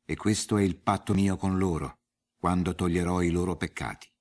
e 0.06 0.16
questo 0.16 0.58
è 0.58 0.62
il 0.62 0.78
patto 0.78 1.16
mio 1.16 1.38
con 1.38 1.58
loro, 1.58 2.02
quando 2.38 2.76
toglierò 2.76 3.24
i 3.24 3.32
loro 3.32 3.56
peccati. 3.56 4.14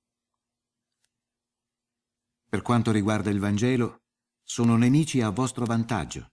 Per 2.49 2.63
quanto 2.63 2.91
riguarda 2.91 3.29
il 3.29 3.39
Vangelo, 3.39 4.05
sono 4.41 4.75
nemici 4.75 5.21
a 5.21 5.29
vostro 5.29 5.65
vantaggio, 5.65 6.31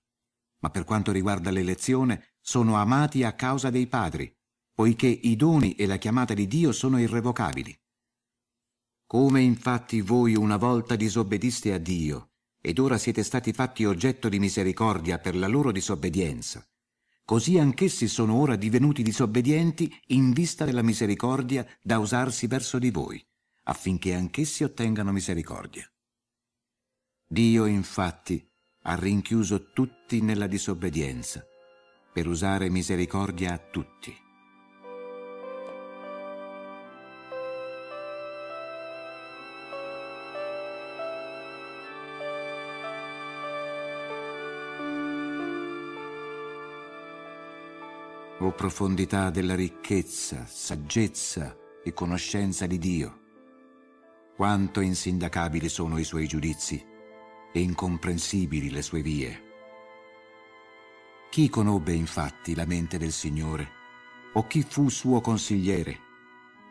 ma 0.60 0.70
per 0.70 0.84
quanto 0.84 1.12
riguarda 1.12 1.50
l'elezione 1.50 2.36
sono 2.40 2.76
amati 2.76 3.22
a 3.22 3.34
causa 3.34 3.68
dei 3.68 3.86
padri, 3.86 4.34
poiché 4.72 5.08
i 5.08 5.36
doni 5.36 5.74
e 5.74 5.84
la 5.84 5.98
chiamata 5.98 6.32
di 6.32 6.46
Dio 6.46 6.72
sono 6.72 6.98
irrevocabili. 6.98 7.78
Come 9.04 9.42
infatti 9.42 10.00
voi 10.00 10.34
una 10.34 10.56
volta 10.56 10.96
disobbediste 10.96 11.74
a 11.74 11.78
Dio, 11.78 12.30
ed 12.66 12.78
ora 12.78 12.96
siete 12.96 13.22
stati 13.22 13.52
fatti 13.52 13.84
oggetto 13.84 14.30
di 14.30 14.38
misericordia 14.38 15.18
per 15.18 15.36
la 15.36 15.46
loro 15.46 15.70
disobbedienza, 15.70 16.66
così 17.22 17.58
anch'essi 17.58 18.08
sono 18.08 18.36
ora 18.36 18.56
divenuti 18.56 19.02
disobbedienti 19.02 19.94
in 20.08 20.32
vista 20.32 20.64
della 20.64 20.80
misericordia 20.80 21.66
da 21.82 21.98
usarsi 21.98 22.46
verso 22.46 22.78
di 22.78 22.90
voi, 22.90 23.22
affinché 23.64 24.14
anch'essi 24.14 24.64
ottengano 24.64 25.12
misericordia. 25.12 25.86
Dio 27.26 27.66
infatti 27.66 28.50
ha 28.84 28.94
rinchiuso 28.94 29.72
tutti 29.72 30.22
nella 30.22 30.46
disobbedienza, 30.46 31.44
per 32.14 32.26
usare 32.26 32.70
misericordia 32.70 33.52
a 33.52 33.58
tutti. 33.58 34.23
O 48.44 48.52
profondità 48.52 49.30
della 49.30 49.54
ricchezza, 49.54 50.44
saggezza 50.46 51.56
e 51.82 51.94
conoscenza 51.94 52.66
di 52.66 52.76
Dio, 52.76 53.20
quanto 54.36 54.80
insindacabili 54.80 55.66
sono 55.70 55.96
i 55.96 56.04
suoi 56.04 56.26
giudizi 56.26 56.84
e 57.50 57.60
incomprensibili 57.60 58.68
le 58.68 58.82
sue 58.82 59.00
vie. 59.00 59.42
Chi 61.30 61.48
conobbe 61.48 61.94
infatti 61.94 62.54
la 62.54 62.66
mente 62.66 62.98
del 62.98 63.12
Signore? 63.12 63.66
O 64.34 64.46
chi 64.46 64.60
fu 64.60 64.90
suo 64.90 65.22
consigliere? 65.22 65.98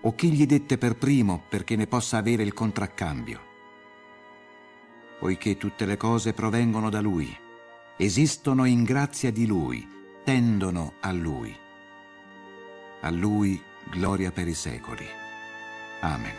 O 0.03 0.13
chi 0.13 0.31
gli 0.31 0.45
dette 0.45 0.77
per 0.77 0.95
primo 0.95 1.43
perché 1.49 1.75
ne 1.75 1.87
possa 1.87 2.17
avere 2.17 2.43
il 2.43 2.53
contraccambio? 2.53 3.41
Poiché 5.19 5.57
tutte 5.57 5.87
le 5.87 5.97
cose 5.97 6.33
provengono 6.33 6.91
da 6.91 7.01
Lui, 7.01 7.35
esistono 7.97 8.65
in 8.65 8.83
grazia 8.83 9.31
di 9.31 9.47
Lui, 9.47 9.87
tendono 10.23 10.93
a 10.99 11.11
Lui. 11.11 11.61
A 13.05 13.09
Lui 13.09 13.61
gloria 13.91 14.31
per 14.31 14.47
i 14.47 14.53
secoli. 14.53 15.05
Amen. 15.99 16.35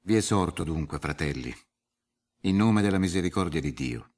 Vi 0.00 0.16
esorto 0.16 0.64
dunque, 0.64 0.98
fratelli, 0.98 1.54
in 2.44 2.56
nome 2.56 2.80
della 2.80 2.98
misericordia 2.98 3.60
di 3.60 3.74
Dio, 3.74 4.13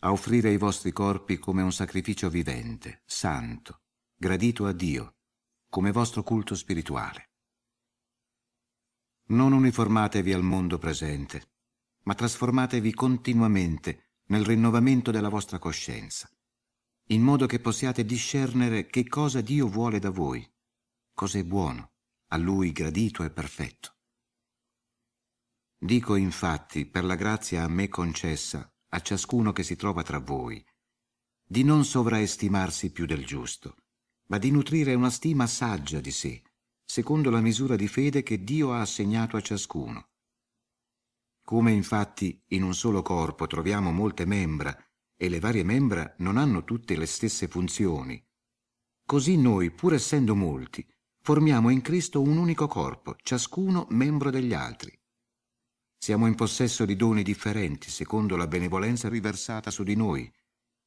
a 0.00 0.12
offrire 0.12 0.50
i 0.50 0.56
vostri 0.56 0.92
corpi 0.92 1.38
come 1.38 1.62
un 1.62 1.72
sacrificio 1.72 2.30
vivente, 2.30 3.02
santo, 3.04 3.82
gradito 4.14 4.66
a 4.66 4.72
Dio, 4.72 5.16
come 5.68 5.92
vostro 5.92 6.22
culto 6.22 6.54
spirituale. 6.54 7.30
Non 9.30 9.52
uniformatevi 9.52 10.32
al 10.32 10.42
mondo 10.42 10.78
presente, 10.78 11.52
ma 12.02 12.14
trasformatevi 12.14 12.92
continuamente 12.94 14.14
nel 14.26 14.44
rinnovamento 14.44 15.10
della 15.10 15.28
vostra 15.28 15.58
coscienza, 15.58 16.30
in 17.08 17.22
modo 17.22 17.46
che 17.46 17.60
possiate 17.60 18.04
discernere 18.04 18.86
che 18.86 19.06
cosa 19.06 19.40
Dio 19.40 19.68
vuole 19.68 19.98
da 19.98 20.10
voi, 20.10 20.48
cos'è 21.12 21.44
buono, 21.44 21.92
a 22.28 22.36
Lui 22.36 22.72
gradito 22.72 23.22
e 23.22 23.30
perfetto. 23.30 23.96
Dico 25.76 26.14
infatti, 26.14 26.86
per 26.86 27.04
la 27.04 27.14
grazia 27.14 27.64
a 27.64 27.68
me 27.68 27.88
concessa, 27.88 28.72
a 28.90 29.00
ciascuno 29.00 29.52
che 29.52 29.62
si 29.62 29.76
trova 29.76 30.02
tra 30.02 30.18
voi, 30.18 30.64
di 31.44 31.64
non 31.64 31.84
sovraestimarsi 31.84 32.92
più 32.92 33.06
del 33.06 33.24
giusto, 33.24 33.76
ma 34.26 34.38
di 34.38 34.50
nutrire 34.50 34.94
una 34.94 35.10
stima 35.10 35.46
saggia 35.46 36.00
di 36.00 36.10
sé, 36.10 36.42
secondo 36.84 37.30
la 37.30 37.40
misura 37.40 37.76
di 37.76 37.88
fede 37.88 38.22
che 38.22 38.44
Dio 38.44 38.72
ha 38.72 38.80
assegnato 38.80 39.36
a 39.36 39.40
ciascuno. 39.40 40.10
Come 41.42 41.72
infatti 41.72 42.40
in 42.48 42.62
un 42.62 42.74
solo 42.74 43.02
corpo 43.02 43.46
troviamo 43.46 43.90
molte 43.90 44.24
membra, 44.24 44.76
e 45.16 45.28
le 45.28 45.40
varie 45.40 45.64
membra 45.64 46.14
non 46.18 46.36
hanno 46.36 46.64
tutte 46.64 46.96
le 46.96 47.06
stesse 47.06 47.48
funzioni, 47.48 48.24
così 49.04 49.36
noi, 49.36 49.72
pur 49.72 49.94
essendo 49.94 50.36
molti, 50.36 50.86
formiamo 51.20 51.70
in 51.70 51.80
Cristo 51.80 52.22
un 52.22 52.36
unico 52.36 52.68
corpo, 52.68 53.16
ciascuno 53.20 53.86
membro 53.90 54.30
degli 54.30 54.54
altri. 54.54 54.96
Siamo 56.02 56.26
in 56.26 56.34
possesso 56.34 56.86
di 56.86 56.96
doni 56.96 57.22
differenti 57.22 57.90
secondo 57.90 58.34
la 58.34 58.46
benevolenza 58.46 59.10
riversata 59.10 59.70
su 59.70 59.82
di 59.82 59.94
noi, 59.94 60.32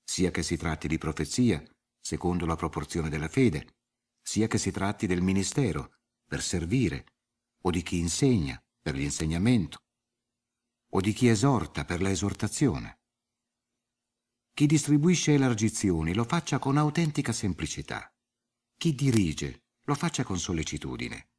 sia 0.03 0.31
che 0.31 0.41
si 0.41 0.57
tratti 0.57 0.87
di 0.87 0.97
profezia, 0.97 1.63
secondo 2.01 2.47
la 2.47 2.55
proporzione 2.55 3.09
della 3.09 3.27
fede, 3.27 3.75
sia 4.23 4.47
che 4.47 4.57
si 4.57 4.71
tratti 4.71 5.05
del 5.05 5.21
ministero, 5.21 5.97
per 6.25 6.41
servire, 6.41 7.05
o 7.61 7.69
di 7.69 7.83
chi 7.83 7.99
insegna, 7.99 8.59
per 8.81 8.95
l'insegnamento, 8.95 9.83
o 10.93 10.99
di 10.99 11.13
chi 11.13 11.27
esorta, 11.27 11.85
per 11.85 12.01
l'esortazione. 12.01 13.01
Chi 14.51 14.65
distribuisce 14.65 15.35
elargizioni 15.35 16.15
lo 16.15 16.23
faccia 16.23 16.57
con 16.57 16.75
autentica 16.75 17.31
semplicità. 17.31 18.11
Chi 18.75 18.95
dirige 18.95 19.65
lo 19.83 19.93
faccia 19.93 20.23
con 20.23 20.39
sollecitudine. 20.39 21.29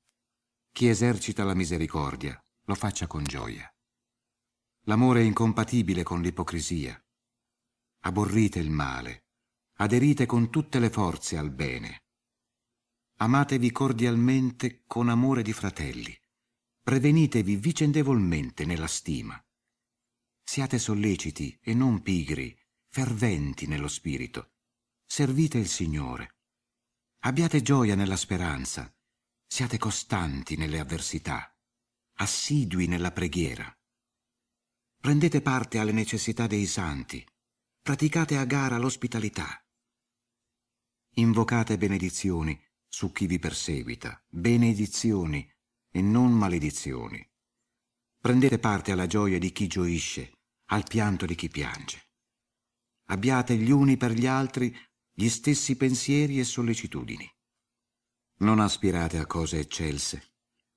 Chi 0.71 0.87
esercita 0.89 1.43
la 1.43 1.55
misericordia 1.55 2.41
lo 2.65 2.75
faccia 2.75 3.07
con 3.07 3.25
gioia. 3.25 3.69
L'amore 4.83 5.21
è 5.21 5.25
incompatibile 5.25 6.03
con 6.03 6.21
l'ipocrisia. 6.21 7.03
Aborrite 8.01 8.59
il 8.59 8.71
male, 8.71 9.27
aderite 9.79 10.27
con 10.27 10.51
tutte 10.51 10.79
le 10.79 10.91
forze 10.91 11.39
al 11.39 11.51
bene. 11.51 12.03
Amatevi 13.17 13.71
cordialmente 13.71 14.83
con 14.87 15.09
amore 15.09 15.43
di 15.43 15.53
fratelli, 15.53 16.17
prevenitevi 16.83 17.57
vicendevolmente 17.57 18.65
nella 18.65 18.87
stima. 18.87 19.43
Siate 20.43 20.79
solleciti 20.79 21.59
e 21.63 21.73
non 21.75 22.03
pigri, 22.03 22.57
ferventi 22.89 23.67
nello 23.67 23.89
spirito. 23.89 24.53
Servite 25.07 25.59
il 25.59 25.69
Signore. 25.69 26.37
Abbiate 27.21 27.63
gioia 27.63 27.95
nella 27.95 28.17
speranza, 28.17 28.95
Siate 29.47 29.79
costanti 29.79 30.57
nelle 30.57 30.81
avversità, 30.81 31.54
assidui 32.15 32.87
nella 32.87 33.11
preghiera. 33.13 33.73
Prendete 34.99 35.43
parte 35.43 35.79
alle 35.79 35.93
necessità 35.93 36.47
dei 36.47 36.67
santi, 36.67 37.25
praticate 37.83 38.37
a 38.37 38.45
gara 38.45 38.79
l'ospitalità. 38.79 39.63
Invocate 41.17 41.77
benedizioni 41.77 42.59
su 42.89 43.13
chi 43.13 43.27
vi 43.27 43.39
perseguita, 43.39 44.23
benedizioni 44.29 45.49
e 45.91 46.01
non 46.01 46.33
maledizioni. 46.33 47.23
Prendete 48.19 48.59
parte 48.59 48.93
alla 48.93 49.07
gioia 49.07 49.39
di 49.39 49.53
chi 49.53 49.67
gioisce, 49.67 50.33
al 50.67 50.85
pianto 50.85 51.27
di 51.27 51.35
chi 51.35 51.49
piange. 51.49 52.11
Abbiate 53.09 53.57
gli 53.57 53.71
uni 53.71 53.97
per 53.97 54.13
gli 54.13 54.27
altri 54.27 54.75
gli 55.13 55.29
stessi 55.29 55.77
pensieri 55.77 56.39
e 56.39 56.45
sollecitudini. 56.45 57.31
Non 58.39 58.59
aspirate 58.61 59.19
a 59.19 59.27
cose 59.27 59.59
eccelse, 59.59 60.34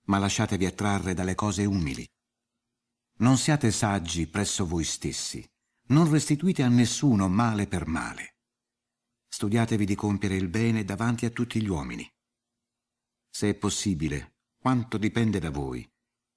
ma 0.08 0.18
lasciatevi 0.18 0.66
attrarre 0.66 1.14
dalle 1.14 1.36
cose 1.36 1.66
umili. 1.66 2.08
Non 3.20 3.38
siate 3.38 3.72
saggi 3.72 4.28
presso 4.28 4.66
voi 4.66 4.84
stessi, 4.84 5.46
non 5.88 6.10
restituite 6.10 6.64
a 6.64 6.68
nessuno 6.68 7.28
male 7.28 7.68
per 7.68 7.88
male. 7.88 8.38
Studiatevi 9.28 9.86
di 9.86 9.96
compiere 9.96 10.36
il 10.36 10.50
bene 10.50 10.84
davanti 10.84 11.26
a 11.26 11.30
tutti 11.30 11.62
gli 11.62 11.68
uomini. 11.68 12.10
Se 13.30 13.50
è 13.50 13.56
possibile, 13.56 14.38
quanto 14.58 14.98
dipende 14.98 15.40
da 15.40 15.50
voi, 15.50 15.88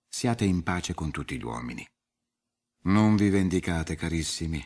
siate 0.08 0.44
in 0.44 0.62
pace 0.62 0.94
con 0.94 1.10
tutti 1.10 1.38
gli 1.38 1.44
uomini. 1.44 1.86
Non 2.82 3.16
vi 3.16 3.28
vendicate, 3.28 3.94
carissimi, 3.94 4.62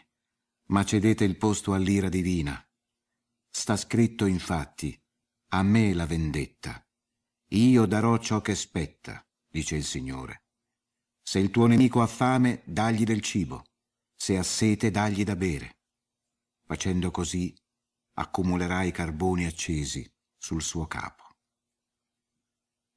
ma 0.67 0.85
cedete 0.85 1.25
il 1.25 1.37
posto 1.37 1.75
all'ira 1.75 2.09
divina. 2.09 2.65
Sta 3.51 3.77
scritto 3.77 4.27
infatti, 4.27 5.01
a 5.49 5.63
me 5.63 5.95
la 5.95 6.07
vendetta. 6.07 6.84
Io 7.49 7.87
darò 7.87 8.19
ciò 8.19 8.41
che 8.41 8.55
spetta, 8.55 9.25
dice 9.49 9.77
il 9.77 9.85
Signore. 9.85 10.45
Se 11.23 11.39
il 11.39 11.51
tuo 11.51 11.67
nemico 11.67 12.01
ha 12.01 12.07
fame, 12.07 12.63
dagli 12.65 13.05
del 13.05 13.21
cibo, 13.21 13.65
se 14.15 14.37
ha 14.37 14.43
sete, 14.43 14.91
dagli 14.91 15.25
da 15.25 15.37
bere. 15.37 15.79
Facendo 16.65 17.11
così, 17.11 17.55
accumulerai 18.15 18.91
carboni 18.91 19.47
accesi 19.47 20.11
sul 20.37 20.63
suo 20.63 20.87
capo. 20.87 21.23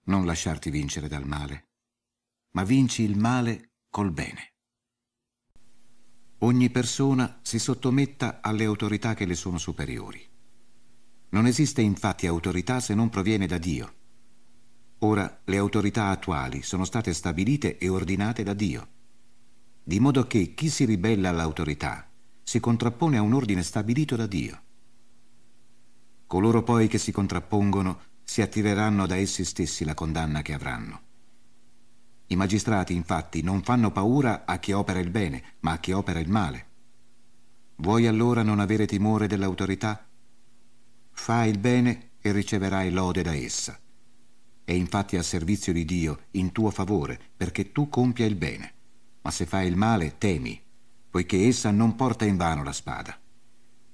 Non 0.06 0.26
lasciarti 0.26 0.70
vincere 0.70 1.08
dal 1.08 1.26
male, 1.26 1.70
ma 2.52 2.64
vinci 2.64 3.04
il 3.04 3.18
male 3.18 3.74
col 3.90 4.12
bene. 4.12 4.54
Ogni 6.40 6.70
persona 6.70 7.40
si 7.42 7.60
sottometta 7.60 8.42
alle 8.42 8.64
autorità 8.64 9.14
che 9.16 9.26
le 9.26 9.36
sono 9.36 9.58
superiori. 9.58 10.26
Non 11.30 11.46
esiste 11.46 11.82
infatti 11.82 12.28
autorità 12.28 12.80
se 12.80 12.94
non 12.94 13.10
proviene 13.10 13.48
da 13.48 13.58
Dio. 13.58 13.97
Ora 15.00 15.42
le 15.44 15.58
autorità 15.58 16.08
attuali 16.08 16.64
sono 16.64 16.84
state 16.84 17.14
stabilite 17.14 17.78
e 17.78 17.88
ordinate 17.88 18.42
da 18.42 18.54
Dio, 18.54 18.88
di 19.84 20.00
modo 20.00 20.26
che 20.26 20.56
chi 20.56 20.70
si 20.70 20.86
ribella 20.86 21.30
all'autorità 21.30 22.10
si 22.42 22.60
contrappone 22.60 23.18
a 23.18 23.22
un 23.22 23.34
ordine 23.34 23.62
stabilito 23.62 24.16
da 24.16 24.26
Dio. 24.26 24.62
Coloro 26.26 26.64
poi 26.64 26.88
che 26.88 26.98
si 26.98 27.12
contrappongono 27.12 28.02
si 28.24 28.42
attireranno 28.42 29.06
da 29.06 29.16
essi 29.16 29.46
stessi 29.46 29.86
la 29.86 29.94
condanna 29.94 30.42
che 30.42 30.54
avranno. 30.54 31.02
I 32.28 32.36
magistrati 32.36 32.94
infatti 32.94 33.42
non 33.42 33.62
fanno 33.62 33.92
paura 33.92 34.46
a 34.46 34.58
chi 34.58 34.72
opera 34.72 35.00
il 35.00 35.12
bene, 35.12 35.44
ma 35.60 35.74
a 35.74 35.78
chi 35.78 35.92
opera 35.92 36.20
il 36.20 36.30
male. 36.30 36.66
Vuoi 37.76 38.08
allora 38.08 38.42
non 38.42 38.60
avere 38.60 38.88
timore 38.88 39.28
dell'autorità? 39.28 40.06
Fai 41.12 41.50
il 41.50 41.60
bene 41.60 42.14
e 42.20 42.32
riceverai 42.32 42.92
lode 42.92 43.22
da 43.22 43.36
essa. 43.36 43.80
È 44.68 44.74
infatti 44.74 45.16
a 45.16 45.24
servizio 45.24 45.72
di 45.72 45.86
Dio 45.86 46.26
in 46.32 46.52
tuo 46.52 46.72
favore 46.72 47.18
perché 47.38 47.72
tu 47.72 47.88
compia 47.88 48.26
il 48.26 48.36
bene. 48.36 48.74
Ma 49.22 49.32
se 49.32 49.46
fai 49.46 49.66
il 49.66 49.78
male, 49.78 50.18
temi, 50.18 50.62
poiché 51.10 51.48
essa 51.48 51.72
non 51.72 51.96
porta 51.96 52.26
in 52.26 52.36
vano 52.36 52.64
la 52.64 52.74
spada. 52.74 53.18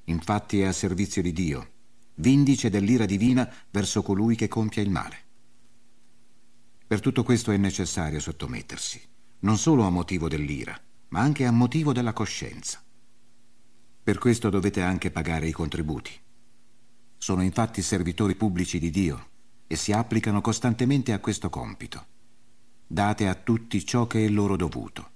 Infatti 0.05 0.61
è 0.61 0.65
a 0.65 0.71
servizio 0.71 1.21
di 1.21 1.31
Dio, 1.31 1.73
vindice 2.15 2.71
dell'ira 2.71 3.05
divina 3.05 3.47
verso 3.69 4.01
colui 4.01 4.35
che 4.35 4.47
compia 4.47 4.81
il 4.81 4.89
male. 4.89 5.17
Per 6.87 7.01
tutto 7.01 7.21
questo 7.21 7.51
è 7.51 7.57
necessario 7.57 8.19
sottomettersi, 8.19 8.99
non 9.41 9.59
solo 9.59 9.83
a 9.83 9.91
motivo 9.91 10.27
dell'ira, 10.27 10.75
ma 11.09 11.19
anche 11.19 11.45
a 11.45 11.51
motivo 11.51 11.93
della 11.93 12.13
coscienza. 12.13 12.83
Per 14.01 14.17
questo 14.17 14.49
dovete 14.49 14.81
anche 14.81 15.11
pagare 15.11 15.47
i 15.47 15.51
contributi. 15.51 16.19
Sono 17.15 17.43
infatti 17.43 17.83
servitori 17.83 18.33
pubblici 18.33 18.79
di 18.79 18.89
Dio 18.89 19.27
e 19.73 19.75
si 19.75 19.91
applicano 19.91 20.39
costantemente 20.39 21.13
a 21.13 21.19
questo 21.19 21.49
compito. 21.49 22.05
Date 22.85 23.27
a 23.27 23.33
tutti 23.33 23.83
ciò 23.83 24.05
che 24.05 24.23
è 24.23 24.27
loro 24.29 24.55
dovuto. 24.55 25.09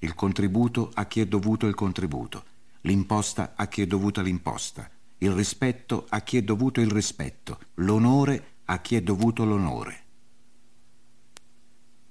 Il 0.00 0.14
contributo 0.14 0.90
a 0.92 1.06
chi 1.06 1.20
è 1.20 1.26
dovuto 1.26 1.66
il 1.66 1.74
contributo, 1.74 2.44
l'imposta 2.82 3.54
a 3.56 3.66
chi 3.66 3.80
è 3.80 3.86
dovuta 3.86 4.20
l'imposta, 4.20 4.90
il 5.16 5.32
rispetto 5.32 6.04
a 6.10 6.20
chi 6.20 6.36
è 6.36 6.42
dovuto 6.42 6.82
il 6.82 6.90
rispetto, 6.90 7.58
l'onore 7.76 8.56
a 8.66 8.78
chi 8.80 8.94
è 8.94 9.00
dovuto 9.00 9.46
l'onore. 9.46 10.02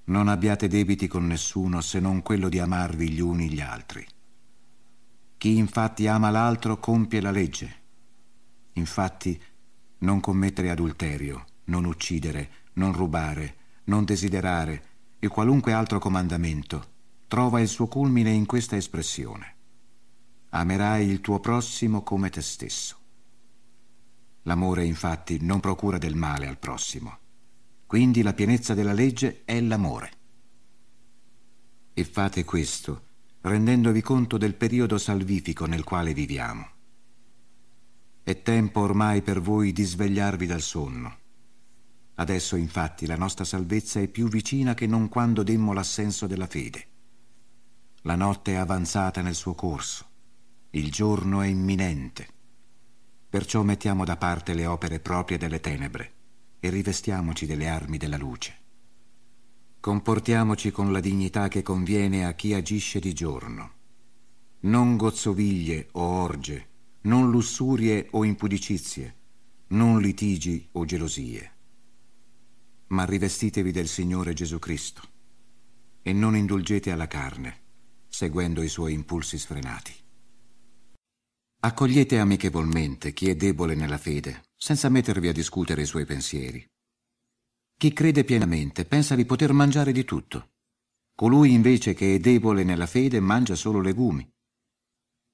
Non 0.05 0.29
abbiate 0.29 0.67
debiti 0.67 1.05
con 1.05 1.27
nessuno 1.27 1.79
se 1.81 1.99
non 1.99 2.23
quello 2.23 2.49
di 2.49 2.57
amarvi 2.57 3.11
gli 3.11 3.19
uni 3.19 3.51
gli 3.51 3.61
altri. 3.61 4.03
Chi 5.37 5.57
infatti 5.57 6.07
ama 6.07 6.31
l'altro 6.31 6.79
compie 6.79 7.21
la 7.21 7.29
legge. 7.29 7.81
Infatti, 8.73 9.39
non 9.99 10.19
commettere 10.19 10.71
adulterio, 10.71 11.45
non 11.65 11.85
uccidere, 11.85 12.49
non 12.73 12.93
rubare, 12.93 13.55
non 13.85 14.05
desiderare 14.05 14.83
e 15.19 15.27
qualunque 15.27 15.73
altro 15.73 15.99
comandamento 15.99 16.91
trova 17.27 17.59
il 17.59 17.67
suo 17.67 17.87
culmine 17.87 18.31
in 18.31 18.45
questa 18.45 18.75
espressione. 18.75 19.55
Amerai 20.49 21.07
il 21.07 21.21
tuo 21.21 21.39
prossimo 21.39 22.03
come 22.03 22.29
te 22.29 22.41
stesso. 22.41 22.97
L'amore 24.43 24.85
infatti 24.85 25.39
non 25.41 25.59
procura 25.59 25.97
del 25.97 26.15
male 26.15 26.47
al 26.47 26.57
prossimo. 26.57 27.17
Quindi 27.87 28.21
la 28.21 28.33
pienezza 28.33 28.73
della 28.73 28.93
legge 28.93 29.43
è 29.45 29.59
l'amore. 29.61 30.11
E 31.93 32.03
fate 32.03 32.43
questo 32.43 33.11
rendendovi 33.41 34.01
conto 34.01 34.37
del 34.37 34.55
periodo 34.55 34.97
salvifico 34.97 35.65
nel 35.65 35.83
quale 35.83 36.13
viviamo. 36.13 36.67
È 38.23 38.41
tempo 38.41 38.79
ormai 38.79 39.21
per 39.21 39.41
voi 39.41 39.71
di 39.71 39.83
svegliarvi 39.83 40.45
dal 40.45 40.61
sonno. 40.61 41.17
Adesso 42.15 42.55
infatti 42.55 43.05
la 43.05 43.15
nostra 43.15 43.43
salvezza 43.43 43.99
è 43.99 44.07
più 44.07 44.27
vicina 44.27 44.73
che 44.73 44.85
non 44.85 45.09
quando 45.09 45.41
demmo 45.41 45.73
l'assenso 45.73 46.27
della 46.27 46.47
fede. 46.47 46.87
La 48.03 48.15
notte 48.15 48.53
è 48.53 48.55
avanzata 48.55 49.21
nel 49.21 49.33
suo 49.33 49.55
corso, 49.55 50.05
il 50.71 50.91
giorno 50.91 51.41
è 51.41 51.47
imminente. 51.47 52.27
Perciò 53.29 53.63
mettiamo 53.63 54.05
da 54.05 54.17
parte 54.17 54.53
le 54.53 54.65
opere 54.65 54.99
proprie 54.99 55.37
delle 55.37 55.59
tenebre 55.59 56.13
e 56.59 56.69
rivestiamoci 56.69 57.45
delle 57.45 57.67
armi 57.67 57.97
della 57.97 58.17
luce. 58.17 58.57
Comportiamoci 59.79 60.71
con 60.71 60.91
la 60.91 60.99
dignità 60.99 61.47
che 61.47 61.61
conviene 61.61 62.25
a 62.25 62.33
chi 62.33 62.53
agisce 62.53 62.99
di 62.99 63.13
giorno. 63.13 63.71
Non 64.61 64.95
gozzoviglie 64.97 65.89
o 65.93 66.01
orge, 66.01 66.67
non 67.01 67.29
lussurie 67.31 68.07
o 68.11 68.23
impudicizie, 68.23 69.15
non 69.67 69.99
litigi 69.99 70.69
o 70.73 70.85
gelosie. 70.85 71.52
Ma 72.93 73.05
rivestitevi 73.05 73.71
del 73.71 73.87
Signore 73.87 74.33
Gesù 74.33 74.59
Cristo 74.59 75.01
e 76.03 76.13
non 76.13 76.35
indulgete 76.35 76.91
alla 76.91 77.07
carne, 77.07 77.61
seguendo 78.07 78.61
i 78.61 78.67
suoi 78.67 78.93
impulsi 78.93 79.39
sfrenati. 79.39 79.91
Accogliete 81.61 82.19
amichevolmente 82.19 83.11
chi 83.11 83.29
è 83.29 83.35
debole 83.35 83.73
nella 83.73 83.97
fede, 83.97 84.43
senza 84.55 84.89
mettervi 84.89 85.27
a 85.27 85.33
discutere 85.33 85.81
i 85.81 85.85
suoi 85.87 86.05
pensieri. 86.05 86.63
Chi 87.75 87.93
crede 87.93 88.23
pienamente 88.23 88.85
pensa 88.85 89.15
di 89.15 89.25
poter 89.25 89.53
mangiare 89.53 89.91
di 89.91 90.03
tutto. 90.03 90.51
Colui 91.15 91.51
invece 91.51 91.95
che 91.95 92.13
è 92.13 92.19
debole 92.19 92.63
nella 92.63 92.85
fede 92.85 93.19
mangia 93.19 93.55
solo 93.55 93.81
legumi. 93.81 94.31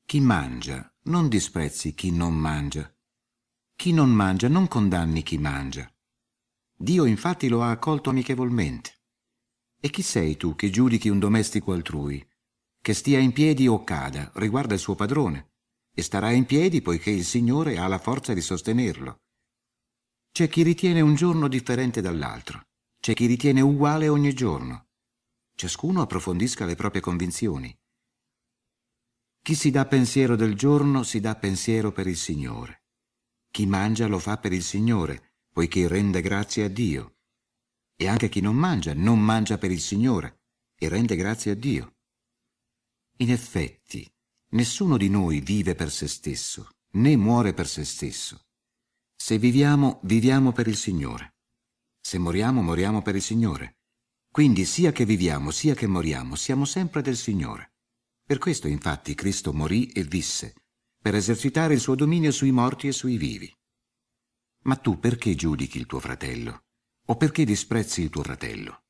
Chi 0.05 0.21
mangia 0.21 0.89
non 1.03 1.27
disprezzi 1.27 1.93
chi 1.93 2.11
non 2.11 2.35
mangia. 2.35 2.89
Chi 3.75 3.91
non 3.91 4.11
mangia 4.11 4.47
non 4.47 4.69
condanni 4.69 5.23
chi 5.23 5.37
mangia. 5.37 5.91
Dio 6.81 7.03
infatti 7.03 7.49
lo 7.49 7.61
ha 7.61 7.71
accolto 7.71 8.09
amichevolmente. 8.09 9.01
E 9.81 9.89
chi 9.89 10.01
sei 10.01 10.37
tu 10.37 10.55
che 10.55 10.69
giudichi 10.69 11.09
un 11.09 11.19
domestico 11.19 11.73
altrui? 11.73 12.25
Che 12.81 12.93
stia 12.93 13.19
in 13.19 13.33
piedi 13.33 13.67
o 13.67 13.83
cada, 13.83 14.31
riguarda 14.35 14.75
il 14.75 14.79
suo 14.79 14.95
padrone, 14.95 15.55
e 15.93 16.01
starà 16.01 16.31
in 16.31 16.45
piedi 16.45 16.81
poiché 16.81 17.09
il 17.09 17.25
Signore 17.25 17.77
ha 17.77 17.85
la 17.87 17.97
forza 17.97 18.33
di 18.33 18.39
sostenerlo. 18.39 19.23
C'è 20.31 20.47
chi 20.47 20.63
ritiene 20.63 21.01
un 21.01 21.15
giorno 21.15 21.49
differente 21.49 21.99
dall'altro, 21.99 22.67
c'è 22.97 23.13
chi 23.13 23.25
ritiene 23.25 23.59
uguale 23.59 24.07
ogni 24.07 24.33
giorno. 24.33 24.87
Ciascuno 25.55 26.01
approfondisca 26.01 26.63
le 26.63 26.75
proprie 26.75 27.01
convinzioni. 27.01 27.77
Chi 29.41 29.53
si 29.53 29.69
dà 29.69 29.85
pensiero 29.85 30.37
del 30.37 30.55
giorno 30.55 31.03
si 31.03 31.19
dà 31.19 31.35
pensiero 31.35 31.91
per 31.91 32.07
il 32.07 32.15
Signore. 32.15 32.85
Chi 33.51 33.65
mangia 33.65 34.07
lo 34.07 34.19
fa 34.19 34.37
per 34.37 34.53
il 34.53 34.63
Signore, 34.63 35.28
poiché 35.59 35.89
rende 35.89 36.21
grazie 36.21 36.63
a 36.63 36.69
Dio. 36.69 37.17
E 37.97 38.07
anche 38.07 38.29
chi 38.29 38.39
non 38.39 38.55
mangia, 38.55 38.93
non 38.93 39.19
mangia 39.19 39.57
per 39.57 39.71
il 39.71 39.81
Signore 39.81 40.43
e 40.73 40.87
rende 40.87 41.17
grazie 41.17 41.51
a 41.51 41.53
Dio. 41.53 41.97
In 43.17 43.29
effetti, 43.29 44.09
nessuno 44.51 44.95
di 44.95 45.09
noi 45.09 45.41
vive 45.41 45.75
per 45.75 45.91
se 45.91 46.07
stesso, 46.07 46.69
né 46.91 47.17
muore 47.17 47.53
per 47.53 47.67
se 47.67 47.83
stesso. 47.83 48.45
Se 49.13 49.37
viviamo, 49.37 49.99
viviamo 50.03 50.53
per 50.53 50.67
il 50.67 50.77
Signore. 50.77 51.33
Se 51.99 52.17
moriamo, 52.17 52.61
moriamo 52.61 53.01
per 53.01 53.17
il 53.17 53.21
Signore. 53.21 53.79
Quindi 54.31 54.63
sia 54.63 54.93
che 54.93 55.03
viviamo, 55.03 55.51
sia 55.51 55.73
che 55.73 55.87
moriamo, 55.87 56.37
siamo 56.37 56.63
sempre 56.63 57.01
del 57.01 57.17
Signore. 57.17 57.73
Per 58.23 58.37
questo 58.37 58.69
infatti 58.69 59.13
Cristo 59.13 59.51
morì 59.51 59.87
e 59.87 60.05
visse, 60.05 60.53
per 61.01 61.15
esercitare 61.15 61.73
il 61.73 61.81
suo 61.81 61.95
dominio 61.95 62.31
sui 62.31 62.51
morti 62.51 62.87
e 62.87 62.93
sui 62.93 63.17
vivi. 63.17 63.53
Ma 64.63 64.75
tu 64.75 64.99
perché 64.99 65.35
giudichi 65.35 65.77
il 65.77 65.85
tuo 65.85 65.99
fratello? 65.99 66.63
O 67.05 67.15
perché 67.15 67.45
disprezzi 67.45 68.01
il 68.01 68.09
tuo 68.09 68.23
fratello? 68.23 68.83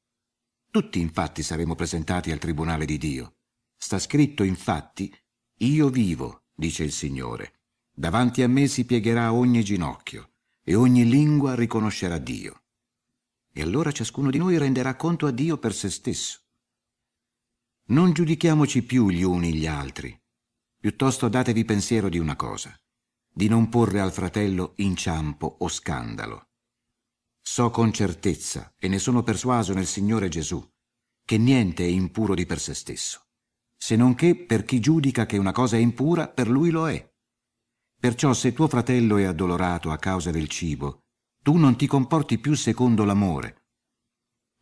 Tutti 0.71 0.99
infatti 0.99 1.41
saremo 1.41 1.75
presentati 1.75 2.31
al 2.31 2.39
tribunale 2.39 2.85
di 2.85 2.97
Dio. 2.97 3.37
Sta 3.75 3.97
scritto 3.97 4.43
infatti, 4.43 5.13
io 5.57 5.89
vivo, 5.89 6.43
dice 6.53 6.83
il 6.83 6.91
Signore. 6.91 7.61
Davanti 7.91 8.43
a 8.43 8.47
me 8.47 8.67
si 8.67 8.85
piegherà 8.85 9.33
ogni 9.33 9.63
ginocchio 9.63 10.31
e 10.63 10.75
ogni 10.75 11.05
lingua 11.05 11.55
riconoscerà 11.55 12.17
Dio. 12.17 12.63
E 13.51 13.61
allora 13.61 13.91
ciascuno 13.91 14.29
di 14.29 14.37
noi 14.37 14.57
renderà 14.57 14.95
conto 14.95 15.25
a 15.25 15.31
Dio 15.31 15.57
per 15.57 15.73
se 15.73 15.89
stesso. 15.89 16.41
Non 17.85 18.13
giudichiamoci 18.13 18.83
più 18.83 19.09
gli 19.09 19.23
uni 19.23 19.53
gli 19.53 19.65
altri. 19.65 20.17
Piuttosto 20.79 21.27
datevi 21.27 21.65
pensiero 21.65 22.07
di 22.07 22.19
una 22.19 22.35
cosa, 22.35 22.78
di 23.39 23.47
non 23.47 23.69
porre 23.69 24.01
al 24.01 24.11
fratello 24.11 24.73
inciampo 24.79 25.55
o 25.59 25.69
scandalo. 25.69 26.49
So 27.41 27.69
con 27.69 27.93
certezza, 27.93 28.75
e 28.77 28.89
ne 28.89 28.99
sono 28.99 29.23
persuaso 29.23 29.73
nel 29.73 29.85
Signore 29.85 30.27
Gesù, 30.27 30.61
che 31.23 31.37
niente 31.37 31.85
è 31.85 31.87
impuro 31.87 32.35
di 32.35 32.45
per 32.45 32.59
se 32.59 32.73
stesso, 32.73 33.27
se 33.77 33.95
non 33.95 34.13
che 34.13 34.35
per 34.35 34.65
chi 34.65 34.81
giudica 34.81 35.25
che 35.25 35.37
una 35.37 35.53
cosa 35.53 35.77
è 35.77 35.79
impura, 35.79 36.27
per 36.27 36.49
lui 36.49 36.69
lo 36.69 36.89
è. 36.89 37.09
Perciò 37.97 38.33
se 38.33 38.51
tuo 38.51 38.67
fratello 38.67 39.15
è 39.15 39.23
addolorato 39.23 39.89
a 39.91 39.97
causa 39.97 40.31
del 40.31 40.49
cibo, 40.49 41.05
tu 41.41 41.55
non 41.55 41.77
ti 41.77 41.87
comporti 41.87 42.39
più 42.39 42.55
secondo 42.55 43.05
l'amore, 43.05 43.67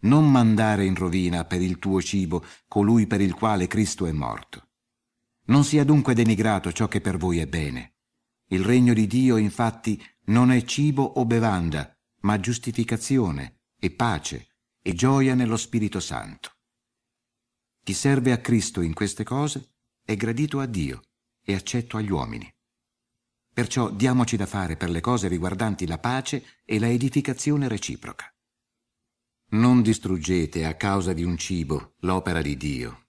non 0.02 0.30
mandare 0.30 0.86
in 0.86 0.94
rovina 0.94 1.46
per 1.46 1.64
il 1.64 1.80
tuo 1.80 2.00
cibo 2.00 2.46
colui 2.68 3.08
per 3.08 3.22
il 3.22 3.34
quale 3.34 3.66
Cristo 3.66 4.06
è 4.06 4.12
morto. 4.12 4.68
Non 5.46 5.64
sia 5.64 5.84
dunque 5.84 6.14
denigrato 6.14 6.72
ciò 6.72 6.88
che 6.88 7.02
per 7.02 7.18
voi 7.18 7.40
è 7.40 7.48
bene. 7.48 7.97
Il 8.48 8.64
regno 8.64 8.94
di 8.94 9.08
Dio, 9.08 9.38
infatti, 9.38 10.02
non 10.26 10.52
è 10.52 10.64
cibo 10.64 11.04
o 11.04 11.26
bevanda, 11.26 11.94
ma 12.22 12.40
giustificazione 12.40 13.62
e 13.78 13.92
pace 13.92 14.48
e 14.82 14.94
gioia 14.94 15.36
nello 15.36 15.58
Spirito 15.58 16.00
Santo. 16.00 16.52
Chi 17.84 17.94
serve 17.94 18.32
a 18.32 18.40
Cristo 18.40 18.82
in 18.82 18.94
queste 18.94 19.24
cose 19.24 19.76
è 20.04 20.16
gradito 20.16 20.60
a 20.60 20.66
Dio 20.66 21.02
e 21.44 21.54
accetto 21.54 21.98
agli 21.98 22.12
uomini. 22.12 22.50
Perciò 23.54 23.90
diamoci 23.90 24.38
da 24.38 24.46
fare 24.46 24.78
per 24.78 24.90
le 24.90 25.02
cose 25.02 25.28
riguardanti 25.28 25.88
la 25.88 25.98
pace 25.98 26.62
e 26.64 26.80
la 26.80 26.90
edificazione 26.90 27.68
reciproca. 27.68 28.34
Non 29.50 29.82
distruggete 29.82 30.66
a 30.66 30.76
causa 30.76 31.14
di 31.14 31.24
un 31.24 31.38
cibo 31.38 31.96
l'opera 32.00 32.42
di 32.42 32.56
Dio. 32.56 33.08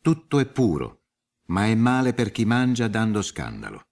Tutto 0.00 0.38
è 0.38 0.46
puro, 0.46 1.04
ma 1.46 1.66
è 1.66 1.74
male 1.74 2.12
per 2.12 2.30
chi 2.32 2.44
mangia 2.44 2.88
dando 2.88 3.22
scandalo. 3.22 3.88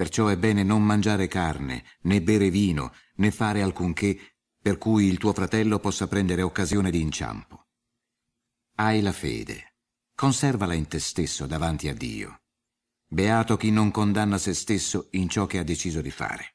Perciò 0.00 0.28
è 0.28 0.38
bene 0.38 0.62
non 0.62 0.82
mangiare 0.82 1.28
carne, 1.28 1.84
né 2.04 2.22
bere 2.22 2.48
vino, 2.48 2.94
né 3.16 3.30
fare 3.30 3.60
alcunché 3.60 4.38
per 4.58 4.78
cui 4.78 5.04
il 5.04 5.18
tuo 5.18 5.34
fratello 5.34 5.78
possa 5.78 6.08
prendere 6.08 6.40
occasione 6.40 6.90
di 6.90 7.02
inciampo. 7.02 7.66
Hai 8.76 9.02
la 9.02 9.12
fede, 9.12 9.74
conservala 10.14 10.72
in 10.72 10.88
te 10.88 10.98
stesso 10.98 11.44
davanti 11.44 11.86
a 11.88 11.94
Dio. 11.94 12.44
Beato 13.06 13.58
chi 13.58 13.70
non 13.70 13.90
condanna 13.90 14.38
se 14.38 14.54
stesso 14.54 15.08
in 15.10 15.28
ciò 15.28 15.44
che 15.44 15.58
ha 15.58 15.64
deciso 15.64 16.00
di 16.00 16.10
fare. 16.10 16.54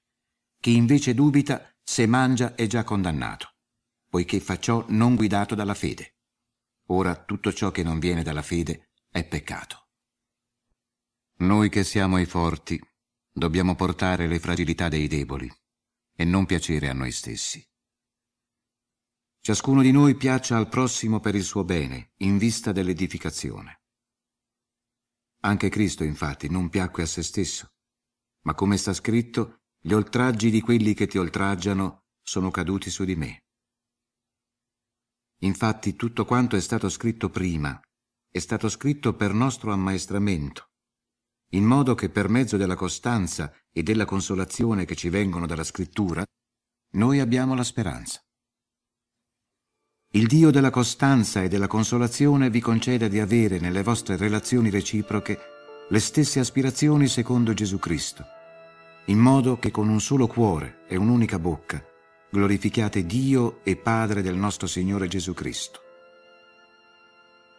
Chi 0.59 0.75
invece 0.75 1.13
dubita, 1.13 1.71
se 1.83 2.07
mangia 2.07 2.55
è 2.55 2.65
già 2.65 2.83
condannato 2.83 3.51
poiché 4.09 4.39
fa 4.39 4.57
ciò 4.57 4.83
non 4.87 5.13
guidato 5.13 5.53
dalla 5.53 5.75
fede. 5.75 6.15
Ora 6.87 7.15
tutto 7.15 7.53
ciò 7.53 7.69
che 7.69 7.83
non 7.83 7.99
viene 7.99 8.23
dalla 8.23 8.41
fede 8.41 8.89
è 9.07 9.23
peccato. 9.23 9.89
Noi 11.39 11.69
che 11.69 11.83
siamo 11.83 12.17
i 12.17 12.25
forti 12.25 12.81
dobbiamo 13.37 13.75
portare 13.75 14.27
le 14.27 14.39
fragilità 14.39 14.87
dei 14.87 15.09
deboli 15.09 15.51
e 16.15 16.23
non 16.23 16.45
piacere 16.45 16.87
a 16.87 16.93
noi 16.93 17.11
stessi. 17.11 17.61
Ciascuno 19.41 19.81
di 19.81 19.91
noi 19.91 20.15
piaccia 20.15 20.55
al 20.55 20.69
prossimo 20.69 21.19
per 21.19 21.35
il 21.35 21.43
suo 21.43 21.65
bene, 21.65 22.13
in 22.19 22.37
vista 22.37 22.71
dell'edificazione. 22.71 23.81
Anche 25.41 25.67
Cristo, 25.67 26.05
infatti, 26.05 26.49
non 26.49 26.69
piacque 26.69 27.03
a 27.03 27.05
se 27.05 27.23
stesso, 27.23 27.73
ma 28.43 28.55
come 28.55 28.77
sta 28.77 28.93
scritto, 28.93 29.63
gli 29.79 29.91
oltraggi 29.91 30.49
di 30.49 30.61
quelli 30.61 30.93
che 30.93 31.05
ti 31.05 31.17
oltraggiano 31.17 32.05
sono 32.21 32.49
caduti 32.49 32.89
su 32.89 33.03
di 33.03 33.15
me. 33.15 33.43
Infatti 35.39 35.95
tutto 35.95 36.23
quanto 36.23 36.55
è 36.55 36.61
stato 36.61 36.87
scritto 36.89 37.29
prima 37.29 37.79
è 38.31 38.39
stato 38.39 38.67
scritto 38.67 39.13
per 39.13 39.33
nostro 39.33 39.71
ammaestramento, 39.71 40.71
in 41.55 41.63
modo 41.63 41.95
che 41.95 42.09
per 42.09 42.27
mezzo 42.27 42.57
della 42.57 42.75
costanza 42.75 43.51
e 43.71 43.81
della 43.81 44.05
consolazione 44.05 44.85
che 44.85 44.95
ci 44.95 45.09
vengono 45.09 45.47
dalla 45.47 45.63
scrittura, 45.63 46.23
noi 46.93 47.19
abbiamo 47.19 47.55
la 47.55 47.63
speranza. 47.63 48.19
Il 50.11 50.27
Dio 50.27 50.51
della 50.51 50.69
costanza 50.69 51.41
e 51.41 51.47
della 51.47 51.67
consolazione 51.67 52.49
vi 52.49 52.59
conceda 52.59 53.07
di 53.07 53.19
avere 53.19 53.59
nelle 53.59 53.83
vostre 53.83 54.17
relazioni 54.17 54.69
reciproche 54.69 55.39
le 55.89 55.99
stesse 55.99 56.39
aspirazioni 56.39 57.07
secondo 57.07 57.53
Gesù 57.53 57.79
Cristo, 57.79 58.25
in 59.05 59.19
modo 59.19 59.57
che 59.57 59.71
con 59.71 59.87
un 59.87 59.99
solo 59.99 60.27
cuore 60.27 60.83
e 60.87 60.97
un'unica 60.97 61.39
bocca 61.39 61.83
glorifichiate 62.29 63.05
Dio 63.05 63.59
e 63.63 63.77
Padre 63.77 64.21
del 64.21 64.35
nostro 64.35 64.67
Signore 64.67 65.07
Gesù 65.07 65.33
Cristo. 65.33 65.79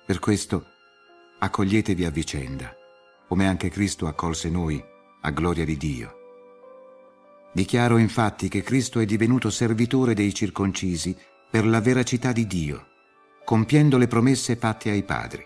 Per 0.04 0.18
questo 0.18 0.66
accoglietevi 1.38 2.04
a 2.04 2.10
vicenda, 2.10 2.74
come 3.28 3.46
anche 3.46 3.68
Cristo 3.68 4.06
accolse 4.06 4.48
noi, 4.50 4.82
a 5.22 5.30
gloria 5.30 5.64
di 5.64 5.76
Dio. 5.76 6.14
Dichiaro 7.52 7.96
infatti 7.96 8.48
che 8.48 8.62
Cristo 8.62 9.00
è 9.00 9.06
divenuto 9.06 9.50
servitore 9.50 10.14
dei 10.14 10.34
circoncisi 10.34 11.16
per 11.50 11.66
la 11.66 11.80
veracità 11.80 12.32
di 12.32 12.46
Dio, 12.46 12.86
compiendo 13.44 13.96
le 13.96 14.06
promesse 14.06 14.56
fatte 14.56 14.90
ai 14.90 15.02
padri. 15.02 15.44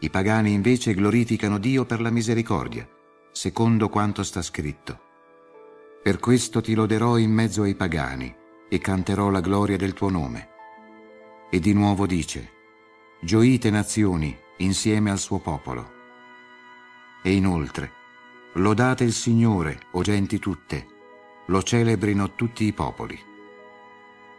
I 0.00 0.10
pagani 0.10 0.52
invece 0.52 0.92
glorificano 0.92 1.58
Dio 1.58 1.86
per 1.86 2.00
la 2.00 2.10
misericordia, 2.10 2.86
secondo 3.32 3.88
quanto 3.88 4.22
sta 4.22 4.42
scritto. 4.42 5.00
Per 6.02 6.18
questo 6.18 6.60
ti 6.60 6.74
loderò 6.74 7.16
in 7.16 7.32
mezzo 7.32 7.62
ai 7.62 7.74
pagani 7.74 8.34
e 8.68 8.78
canterò 8.78 9.30
la 9.30 9.40
gloria 9.40 9.78
del 9.78 9.94
tuo 9.94 10.10
nome. 10.10 10.48
E 11.50 11.58
di 11.58 11.72
nuovo 11.72 12.06
dice, 12.06 12.50
gioite 13.22 13.70
nazioni 13.70 14.36
insieme 14.58 15.10
al 15.10 15.18
suo 15.18 15.38
popolo. 15.38 15.93
E 17.26 17.32
inoltre, 17.32 17.90
lodate 18.54 19.04
il 19.04 19.14
Signore, 19.14 19.80
o 19.92 20.02
genti 20.02 20.38
tutte, 20.38 20.86
lo 21.46 21.62
celebrino 21.62 22.34
tutti 22.34 22.64
i 22.64 22.74
popoli. 22.74 23.18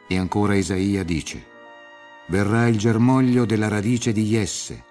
E 0.07 0.17
ancora 0.17 0.53
Isaia 0.53 1.03
dice, 1.03 1.43
verrà 2.27 2.67
il 2.67 2.77
germoglio 2.77 3.45
della 3.45 3.67
radice 3.67 4.11
di 4.11 4.23
Jesse 4.23 4.83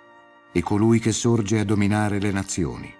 e 0.51 0.61
colui 0.61 0.99
che 0.99 1.12
sorge 1.12 1.61
a 1.61 1.64
dominare 1.64 2.18
le 2.18 2.32
nazioni. 2.32 2.92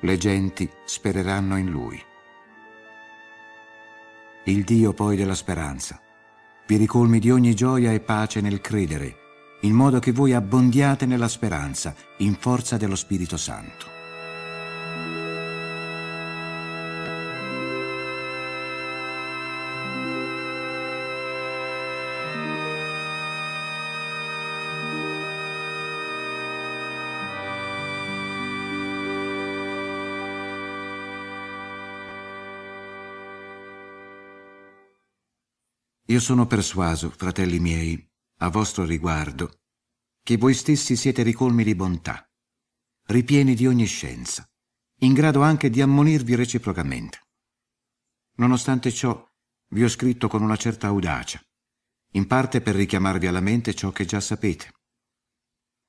Le 0.00 0.16
genti 0.18 0.70
spereranno 0.84 1.56
in 1.56 1.70
lui 1.70 2.04
il 4.44 4.64
Dio 4.64 4.92
poi 4.92 5.16
della 5.16 5.34
speranza, 5.34 6.00
vi 6.66 6.76
ricolmi 6.76 7.18
di 7.18 7.30
ogni 7.30 7.54
gioia 7.54 7.92
e 7.92 8.00
pace 8.00 8.40
nel 8.40 8.60
credere, 8.60 9.16
in 9.62 9.74
modo 9.74 9.98
che 9.98 10.12
voi 10.12 10.32
abbondiate 10.32 11.04
nella 11.04 11.28
speranza, 11.28 11.94
in 12.18 12.34
forza 12.34 12.76
dello 12.76 12.96
Spirito 12.96 13.36
Santo. 13.36 13.99
Io 36.10 36.18
sono 36.18 36.44
persuaso, 36.44 37.08
fratelli 37.10 37.60
miei, 37.60 38.04
a 38.38 38.48
vostro 38.48 38.84
riguardo, 38.84 39.60
che 40.24 40.36
voi 40.36 40.54
stessi 40.54 40.96
siete 40.96 41.22
ricolmi 41.22 41.62
di 41.62 41.76
bontà, 41.76 42.28
ripieni 43.06 43.54
di 43.54 43.68
ogni 43.68 43.84
scienza, 43.84 44.44
in 45.02 45.12
grado 45.12 45.42
anche 45.42 45.70
di 45.70 45.80
ammonirvi 45.80 46.34
reciprocamente. 46.34 47.20
Nonostante 48.38 48.90
ciò, 48.90 49.24
vi 49.68 49.84
ho 49.84 49.88
scritto 49.88 50.26
con 50.26 50.42
una 50.42 50.56
certa 50.56 50.88
audacia, 50.88 51.40
in 52.14 52.26
parte 52.26 52.60
per 52.60 52.74
richiamarvi 52.74 53.28
alla 53.28 53.38
mente 53.38 53.72
ciò 53.72 53.92
che 53.92 54.04
già 54.04 54.18
sapete. 54.18 54.72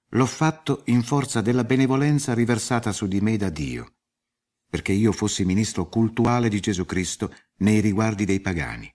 L'ho 0.10 0.28
fatto 0.28 0.84
in 0.86 1.02
forza 1.02 1.42
della 1.42 1.64
benevolenza 1.64 2.36
riversata 2.36 2.92
su 2.92 3.08
di 3.08 3.22
me 3.22 3.38
da 3.38 3.50
Dio, 3.50 3.96
perché 4.70 4.92
io 4.92 5.14
fossi 5.14 5.46
ministro 5.46 5.90
cultuale 5.90 6.48
di 6.48 6.60
Gesù 6.60 6.86
Cristo 6.86 7.34
nei 7.56 7.80
riguardi 7.80 8.26
dei 8.26 8.40
pagani 8.40 8.94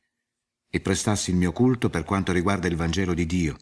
e 0.77 0.81
prestassi 0.81 1.31
il 1.31 1.37
mio 1.37 1.53
culto 1.53 1.89
per 1.89 2.05
quanto 2.05 2.33
riguarda 2.33 2.69
il 2.69 2.77
Vangelo 2.77 3.15
di 3.15 3.25
Dio, 3.25 3.57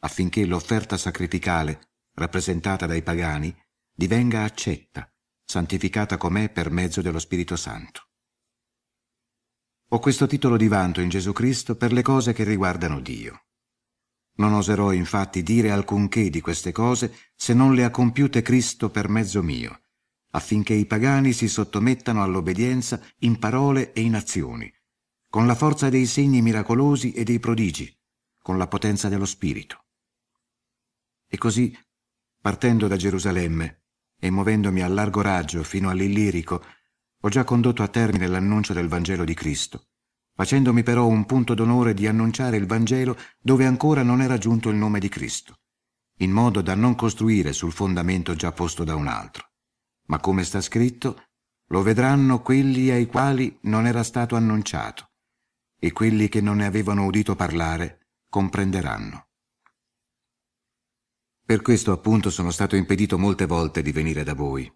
affinché 0.00 0.44
l'offerta 0.44 0.96
sacrificale, 0.96 1.92
rappresentata 2.14 2.86
dai 2.86 3.02
pagani, 3.02 3.56
divenga 3.94 4.42
accetta, 4.42 5.08
santificata 5.44 6.16
com'è 6.16 6.50
per 6.50 6.70
mezzo 6.70 7.02
dello 7.02 7.20
Spirito 7.20 7.54
Santo. 7.54 8.08
Ho 9.90 9.98
questo 10.00 10.26
titolo 10.26 10.56
di 10.56 10.66
vanto 10.66 11.00
in 11.00 11.08
Gesù 11.08 11.32
Cristo 11.32 11.76
per 11.76 11.92
le 11.92 12.02
cose 12.02 12.32
che 12.32 12.44
riguardano 12.44 13.00
Dio. 13.00 13.44
Non 14.38 14.52
oserò 14.52 14.92
infatti 14.92 15.42
dire 15.42 15.70
alcunché 15.70 16.30
di 16.30 16.40
queste 16.40 16.72
cose 16.72 17.14
se 17.36 17.54
non 17.54 17.74
le 17.74 17.84
ha 17.84 17.90
compiute 17.90 18.42
Cristo 18.42 18.90
per 18.90 19.08
mezzo 19.08 19.42
mio, 19.42 19.82
affinché 20.30 20.74
i 20.74 20.86
pagani 20.86 21.32
si 21.32 21.48
sottomettano 21.48 22.22
all'obbedienza 22.22 23.00
in 23.18 23.38
parole 23.38 23.92
e 23.92 24.00
in 24.00 24.14
azioni, 24.16 24.72
con 25.30 25.46
la 25.46 25.54
forza 25.54 25.88
dei 25.88 26.06
segni 26.06 26.42
miracolosi 26.42 27.12
e 27.12 27.22
dei 27.22 27.38
prodigi, 27.38 27.96
con 28.42 28.58
la 28.58 28.66
potenza 28.66 29.08
dello 29.08 29.24
Spirito. 29.24 29.84
E 31.28 31.38
così, 31.38 31.72
partendo 32.40 32.88
da 32.88 32.96
Gerusalemme 32.96 33.84
e 34.18 34.28
muovendomi 34.28 34.82
a 34.82 34.88
largo 34.88 35.20
raggio 35.20 35.62
fino 35.62 35.88
all'Illirico, 35.88 36.64
ho 37.20 37.28
già 37.28 37.44
condotto 37.44 37.84
a 37.84 37.88
termine 37.88 38.26
l'annuncio 38.26 38.72
del 38.72 38.88
Vangelo 38.88 39.22
di 39.22 39.34
Cristo, 39.34 39.90
facendomi 40.34 40.82
però 40.82 41.06
un 41.06 41.24
punto 41.26 41.54
d'onore 41.54 41.94
di 41.94 42.08
annunciare 42.08 42.56
il 42.56 42.66
Vangelo 42.66 43.16
dove 43.38 43.66
ancora 43.66 44.02
non 44.02 44.22
era 44.22 44.36
giunto 44.36 44.68
il 44.68 44.76
nome 44.76 44.98
di 44.98 45.08
Cristo, 45.08 45.60
in 46.16 46.32
modo 46.32 46.60
da 46.60 46.74
non 46.74 46.96
costruire 46.96 47.52
sul 47.52 47.70
fondamento 47.70 48.34
già 48.34 48.50
posto 48.50 48.82
da 48.82 48.96
un 48.96 49.06
altro. 49.06 49.50
Ma 50.06 50.18
come 50.18 50.42
sta 50.42 50.60
scritto, 50.60 51.22
lo 51.68 51.82
vedranno 51.82 52.42
quelli 52.42 52.90
ai 52.90 53.06
quali 53.06 53.56
non 53.62 53.86
era 53.86 54.02
stato 54.02 54.34
annunciato, 54.34 55.09
e 55.80 55.92
quelli 55.92 56.28
che 56.28 56.40
non 56.40 56.58
ne 56.58 56.66
avevano 56.66 57.06
udito 57.06 57.34
parlare 57.34 58.10
comprenderanno. 58.28 59.28
Per 61.44 61.62
questo 61.62 61.90
appunto 61.90 62.30
sono 62.30 62.52
stato 62.52 62.76
impedito 62.76 63.18
molte 63.18 63.46
volte 63.46 63.82
di 63.82 63.90
venire 63.90 64.22
da 64.22 64.34
voi. 64.34 64.72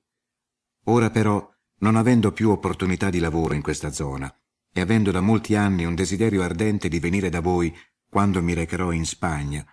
Ora 0.87 1.11
però 1.11 1.49
non 1.81 1.95
avendo 1.95 2.33
più 2.33 2.51
opportunità 2.51 3.11
di 3.11 3.21
lavoro 3.21 3.55
in 3.55 3.63
questa 3.63 3.93
zona 3.93 4.35
e 4.73 4.81
avendo 4.81 5.11
da 5.11 5.21
molti 5.21 5.55
anni 5.55 5.85
un 5.85 5.95
desiderio 5.95 6.43
ardente 6.43 6.89
di 6.89 6.99
venire 6.99 7.29
da 7.29 7.41
voi 7.41 7.73
quando 8.09 8.43
mi 8.43 8.55
recherò 8.55 8.91
in 8.91 9.05
Spagna, 9.05 9.65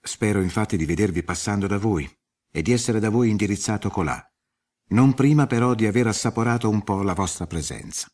spero 0.00 0.42
infatti 0.42 0.76
di 0.76 0.84
vedervi 0.84 1.22
passando 1.22 1.66
da 1.66 1.78
voi 1.78 2.08
e 2.50 2.62
di 2.62 2.72
essere 2.72 3.00
da 3.00 3.08
voi 3.08 3.30
indirizzato 3.30 3.88
colà, 3.88 4.22
non 4.88 5.14
prima 5.14 5.46
però 5.46 5.74
di 5.74 5.86
aver 5.86 6.08
assaporato 6.08 6.68
un 6.68 6.82
po' 6.82 7.02
la 7.02 7.14
vostra 7.14 7.46
presenza. 7.46 8.06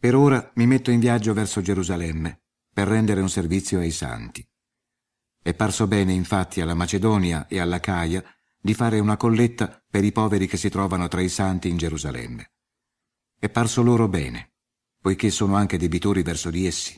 Per 0.00 0.14
ora 0.14 0.52
mi 0.54 0.66
metto 0.68 0.92
in 0.92 1.00
viaggio 1.00 1.34
verso 1.34 1.60
Gerusalemme 1.60 2.42
per 2.72 2.86
rendere 2.86 3.20
un 3.20 3.28
servizio 3.28 3.80
ai 3.80 3.90
santi. 3.90 4.48
È 5.42 5.52
parso 5.54 5.88
bene 5.88 6.12
infatti 6.12 6.60
alla 6.60 6.74
Macedonia 6.74 7.48
e 7.48 7.58
alla 7.58 7.80
Caia 7.80 8.22
di 8.60 8.74
fare 8.74 9.00
una 9.00 9.16
colletta 9.16 9.82
per 9.90 10.04
i 10.04 10.12
poveri 10.12 10.46
che 10.46 10.56
si 10.56 10.68
trovano 10.68 11.08
tra 11.08 11.20
i 11.20 11.28
santi 11.28 11.68
in 11.68 11.78
Gerusalemme. 11.78 12.52
È 13.40 13.48
parso 13.48 13.82
loro 13.82 14.06
bene, 14.06 14.52
poiché 15.00 15.30
sono 15.30 15.56
anche 15.56 15.78
debitori 15.78 16.22
verso 16.22 16.50
di 16.50 16.64
essi. 16.64 16.96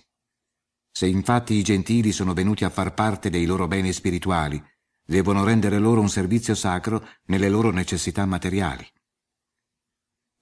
Se 0.90 1.07
infatti 1.07 1.55
i 1.55 1.62
gentili 1.62 2.12
sono 2.12 2.34
venuti 2.34 2.64
a 2.64 2.70
far 2.70 2.92
parte 2.92 3.30
dei 3.30 3.46
loro 3.46 3.66
beni 3.66 3.94
spirituali, 3.94 4.62
devono 5.03 5.42
rendere 5.42 5.78
loro 5.78 6.03
un 6.03 6.11
servizio 6.11 6.55
sacro 6.55 7.03
nelle 7.24 7.48
loro 7.48 7.70
necessità 7.70 8.26
materiali. 8.26 8.86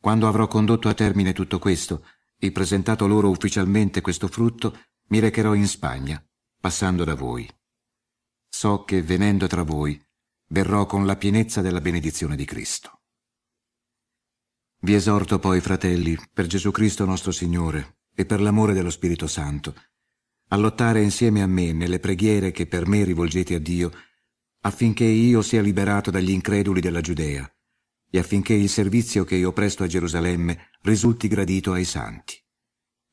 Quando 0.00 0.26
avrò 0.26 0.48
condotto 0.48 0.88
a 0.88 0.94
termine 0.94 1.32
tutto 1.32 1.60
questo 1.60 2.04
e 2.38 2.52
presentato 2.52 3.06
loro 3.06 3.28
ufficialmente 3.28 4.00
questo 4.00 4.28
frutto, 4.28 4.78
mi 5.08 5.18
recherò 5.18 5.54
in 5.54 5.66
Spagna, 5.66 6.24
passando 6.60 7.04
da 7.04 7.14
voi. 7.14 7.48
So 8.48 8.84
che 8.84 9.02
venendo 9.02 9.46
tra 9.46 9.62
voi 9.62 10.00
verrò 10.48 10.86
con 10.86 11.04
la 11.04 11.16
pienezza 11.16 11.60
della 11.60 11.80
benedizione 11.80 12.36
di 12.36 12.44
Cristo. 12.44 13.02
Vi 14.80 14.94
esorto 14.94 15.38
poi, 15.40 15.60
fratelli, 15.60 16.16
per 16.32 16.46
Gesù 16.46 16.70
Cristo 16.70 17.04
nostro 17.04 17.32
Signore 17.32 17.98
e 18.14 18.24
per 18.24 18.40
l'amore 18.40 18.72
dello 18.72 18.90
Spirito 18.90 19.26
Santo, 19.26 19.74
a 20.48 20.56
lottare 20.56 21.02
insieme 21.02 21.42
a 21.42 21.46
me 21.46 21.72
nelle 21.72 21.98
preghiere 21.98 22.52
che 22.52 22.66
per 22.66 22.86
me 22.86 23.04
rivolgete 23.04 23.56
a 23.56 23.58
Dio, 23.58 23.90
affinché 24.60 25.04
io 25.04 25.42
sia 25.42 25.60
liberato 25.60 26.10
dagli 26.10 26.30
increduli 26.30 26.80
della 26.80 27.00
Giudea 27.00 27.50
e 28.10 28.18
affinché 28.18 28.54
il 28.54 28.68
servizio 28.68 29.24
che 29.24 29.36
io 29.36 29.52
presto 29.52 29.82
a 29.82 29.86
Gerusalemme 29.86 30.70
risulti 30.82 31.28
gradito 31.28 31.72
ai 31.72 31.84
santi, 31.84 32.42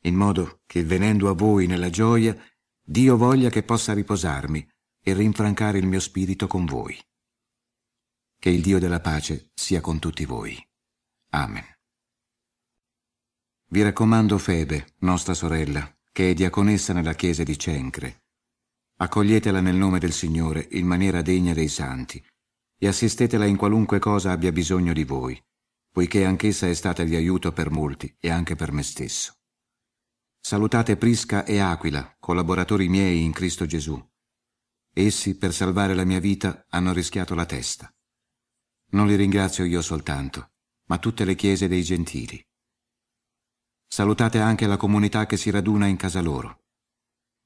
in 0.03 0.15
modo 0.15 0.61
che 0.65 0.83
venendo 0.83 1.29
a 1.29 1.33
voi 1.33 1.67
nella 1.67 1.89
gioia, 1.89 2.35
Dio 2.81 3.17
voglia 3.17 3.49
che 3.49 3.63
possa 3.63 3.93
riposarmi 3.93 4.65
e 5.01 5.13
rinfrancare 5.13 5.77
il 5.77 5.87
mio 5.87 5.99
spirito 5.99 6.47
con 6.47 6.65
voi. 6.65 6.97
Che 8.37 8.49
il 8.49 8.61
Dio 8.61 8.79
della 8.79 9.01
pace 9.01 9.51
sia 9.53 9.81
con 9.81 9.99
tutti 9.99 10.25
voi. 10.25 10.55
Amen. 11.31 11.65
Vi 13.67 13.81
raccomando 13.81 14.37
Febe, 14.37 14.93
nostra 14.99 15.33
sorella, 15.33 15.91
che 16.11 16.29
è 16.29 16.33
diaconessa 16.33 16.93
nella 16.93 17.15
chiesa 17.15 17.43
di 17.43 17.57
Cencre. 17.57 18.23
Accoglietela 18.97 19.59
nel 19.59 19.75
nome 19.75 19.99
del 19.99 20.13
Signore 20.13 20.67
in 20.71 20.85
maniera 20.85 21.21
degna 21.21 21.53
dei 21.53 21.67
santi 21.67 22.23
e 22.85 22.87
assistetela 22.87 23.45
in 23.45 23.57
qualunque 23.57 23.97
cosa 23.97 24.31
abbia 24.31 24.51
bisogno 24.51 24.93
di 24.93 25.03
voi, 25.03 25.43
poiché 25.91 26.23
anch'essa 26.23 26.67
è 26.67 26.73
stata 26.75 27.03
di 27.03 27.15
aiuto 27.15 27.51
per 27.51 27.71
molti 27.71 28.15
e 28.19 28.29
anche 28.29 28.55
per 28.55 28.71
me 28.71 28.83
stesso. 28.83 29.33
Salutate 30.39 30.95
Prisca 30.95 31.45
e 31.45 31.57
Aquila, 31.57 32.15
collaboratori 32.19 32.87
miei 32.87 33.23
in 33.23 33.31
Cristo 33.31 33.65
Gesù. 33.65 33.99
Essi, 34.93 35.35
per 35.35 35.51
salvare 35.51 35.95
la 35.95 36.05
mia 36.05 36.19
vita, 36.19 36.65
hanno 36.69 36.93
rischiato 36.93 37.33
la 37.33 37.47
testa. 37.47 37.91
Non 38.91 39.07
li 39.07 39.15
ringrazio 39.15 39.65
io 39.65 39.81
soltanto, 39.81 40.51
ma 40.85 40.99
tutte 40.99 41.25
le 41.25 41.33
chiese 41.33 41.67
dei 41.67 41.81
gentili. 41.81 42.39
Salutate 43.87 44.39
anche 44.39 44.67
la 44.67 44.77
comunità 44.77 45.25
che 45.25 45.37
si 45.37 45.49
raduna 45.49 45.87
in 45.87 45.97
casa 45.97 46.21
loro. 46.21 46.65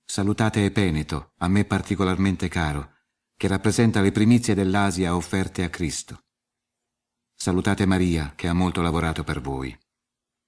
Salutate 0.04 0.66
Epeneto, 0.66 1.32
a 1.38 1.48
me 1.48 1.64
particolarmente 1.64 2.50
caro, 2.50 2.99
che 3.40 3.48
rappresenta 3.48 4.02
le 4.02 4.12
primizie 4.12 4.54
dell'Asia 4.54 5.16
offerte 5.16 5.64
a 5.64 5.70
Cristo. 5.70 6.26
Salutate 7.34 7.86
Maria, 7.86 8.34
che 8.36 8.50
ha 8.50 8.54
molto 8.54 8.82
lavorato 8.82 9.24
per 9.24 9.40
voi. 9.40 9.74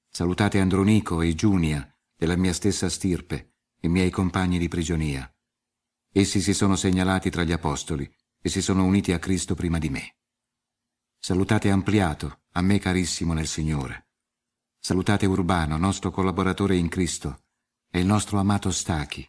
Salutate 0.10 0.60
Andronico 0.60 1.22
e 1.22 1.34
Giunia, 1.34 1.90
della 2.14 2.36
mia 2.36 2.52
stessa 2.52 2.90
stirpe, 2.90 3.54
i 3.84 3.88
miei 3.88 4.10
compagni 4.10 4.60
di 4.60 4.68
prigionia. 4.68 5.34
Essi 6.12 6.42
si 6.42 6.54
sono 6.54 6.76
segnalati 6.76 7.30
tra 7.30 7.46
gli 7.46 7.54
apostoli 7.54 8.14
e 8.42 8.50
si 8.50 8.62
sono 8.62 8.84
uniti 8.84 9.14
a 9.14 9.20
Cristo 9.20 9.56
prima 9.56 9.78
di 9.78 9.90
me. 9.90 10.18
Salutate 11.18 11.70
Ampliato, 11.70 12.42
a 12.52 12.62
me 12.62 12.78
carissimo 12.78 13.32
nel 13.32 13.48
Signore. 13.48 14.10
Salutate 14.78 15.26
Urbano, 15.28 15.78
nostro 15.78 16.12
collaboratore 16.12 16.76
in 16.76 16.90
Cristo, 16.90 17.44
e 17.90 18.02
il 18.02 18.06
nostro 18.06 18.38
amato 18.38 18.70
Stachi. 18.70 19.26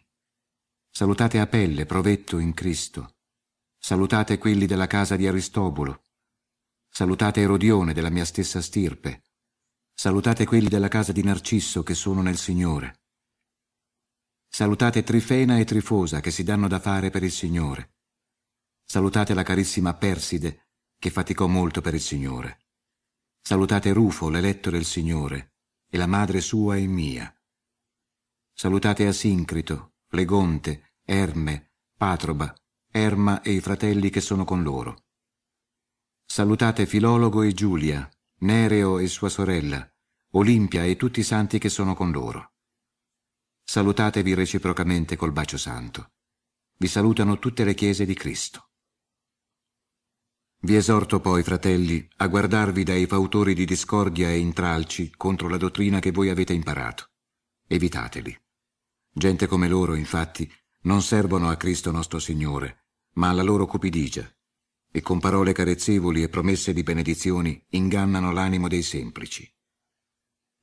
Salutate 0.89 1.39
Apelle, 1.39 1.85
provetto 1.85 2.39
in 2.39 2.53
Cristo. 2.53 3.12
Salutate 3.85 4.37
quelli 4.37 4.65
della 4.65 4.87
casa 4.87 5.17
di 5.17 5.27
Aristobolo. 5.27 6.03
Salutate 6.87 7.41
Erodione 7.41 7.91
della 7.91 8.09
mia 8.09 8.23
stessa 8.23 8.61
stirpe. 8.61 9.23
Salutate 9.93 10.45
quelli 10.45 10.69
della 10.69 10.87
casa 10.87 11.11
di 11.11 11.21
Narcisso 11.21 11.83
che 11.83 11.93
sono 11.93 12.21
nel 12.21 12.37
Signore. 12.37 13.01
Salutate 14.47 15.03
Trifena 15.03 15.57
e 15.57 15.65
Trifosa 15.65 16.21
che 16.21 16.31
si 16.31 16.43
danno 16.45 16.69
da 16.69 16.79
fare 16.79 17.09
per 17.09 17.23
il 17.23 17.31
Signore. 17.33 17.95
Salutate 18.85 19.33
la 19.33 19.43
carissima 19.43 19.93
Perside 19.93 20.69
che 20.97 21.09
faticò 21.09 21.47
molto 21.47 21.81
per 21.81 21.93
il 21.93 22.01
Signore. 22.01 22.67
Salutate 23.41 23.91
Rufo, 23.91 24.29
l'eletto 24.29 24.69
del 24.69 24.85
Signore, 24.85 25.55
e 25.89 25.97
la 25.97 26.07
madre 26.07 26.39
sua 26.39 26.77
e 26.77 26.87
mia. 26.87 27.37
Salutate 28.53 29.07
Asincrito, 29.07 29.95
Flegonte, 30.07 30.93
Erme, 31.03 31.73
Patroba, 31.97 32.55
Erma 32.95 33.41
e 33.41 33.53
i 33.53 33.59
fratelli 33.59 34.11
che 34.11 34.21
sono 34.21 34.45
con 34.45 34.61
loro. 34.61 35.05
Salutate 36.23 36.85
Filologo 36.85 37.41
e 37.41 37.51
Giulia, 37.51 38.07
Nereo 38.41 38.99
e 38.99 39.07
sua 39.07 39.29
sorella, 39.29 39.91
Olimpia 40.33 40.83
e 40.83 40.95
tutti 40.95 41.21
i 41.21 41.23
santi 41.23 41.57
che 41.57 41.69
sono 41.69 41.95
con 41.95 42.11
loro. 42.11 42.53
Salutatevi 43.63 44.35
reciprocamente 44.35 45.15
col 45.15 45.31
bacio 45.31 45.57
santo. 45.57 46.11
Vi 46.77 46.85
salutano 46.85 47.39
tutte 47.39 47.63
le 47.63 47.73
chiese 47.73 48.05
di 48.05 48.13
Cristo. 48.13 48.69
Vi 50.59 50.75
esorto 50.75 51.19
poi, 51.19 51.41
fratelli, 51.41 52.07
a 52.17 52.27
guardarvi 52.27 52.83
dai 52.83 53.07
fautori 53.07 53.55
di 53.55 53.65
discordia 53.65 54.29
e 54.29 54.37
intralci 54.37 55.09
contro 55.17 55.47
la 55.47 55.57
dottrina 55.57 55.97
che 55.97 56.11
voi 56.11 56.29
avete 56.29 56.53
imparato. 56.53 57.09
Evitateli. 57.65 58.39
Gente 59.11 59.47
come 59.47 59.67
loro, 59.67 59.95
infatti, 59.95 60.47
non 60.81 61.01
servono 61.01 61.49
a 61.49 61.55
Cristo 61.55 61.89
nostro 61.89 62.19
Signore, 62.19 62.81
ma 63.13 63.29
alla 63.29 63.43
loro 63.43 63.65
cupidigia, 63.65 64.29
e 64.91 65.01
con 65.01 65.19
parole 65.19 65.53
carezzevoli 65.53 66.23
e 66.23 66.29
promesse 66.29 66.73
di 66.73 66.83
benedizioni 66.83 67.63
ingannano 67.69 68.31
l'animo 68.31 68.67
dei 68.67 68.83
semplici. 68.83 69.51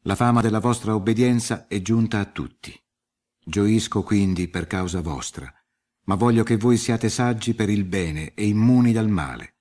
La 0.05 0.15
fama 0.15 0.41
della 0.41 0.61
vostra 0.61 0.95
obbedienza 0.95 1.67
è 1.67 1.83
giunta 1.83 2.21
a 2.21 2.25
tutti. 2.25 2.73
Gioisco 3.45 4.03
quindi 4.03 4.49
per 4.49 4.67
causa 4.67 5.01
vostra, 5.01 5.53
ma 6.05 6.15
voglio 6.15 6.43
che 6.43 6.57
voi 6.57 6.77
siate 6.77 7.09
saggi 7.09 7.55
per 7.55 7.69
il 7.69 7.85
bene 7.85 8.35
e 8.35 8.47
immuni 8.47 8.93
dal 8.93 9.09
male. 9.09 9.57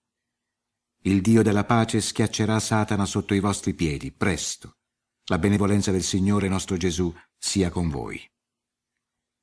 Il 1.02 1.22
Dio 1.22 1.42
della 1.42 1.66
pace 1.66 2.02
schiaccerà 2.02 2.60
Satana 2.60 3.06
sotto 3.06 3.34
i 3.34 3.40
vostri 3.40 3.74
piedi, 3.74 4.12
presto. 4.12 4.78
La 5.26 5.40
benevolenza 5.40 5.92
del 5.92 6.04
Signore 6.04 6.48
nostro 6.48 6.78
Gesù 6.78 7.14
sia 7.38 7.70
con 7.70 7.90
voi. 7.90 8.22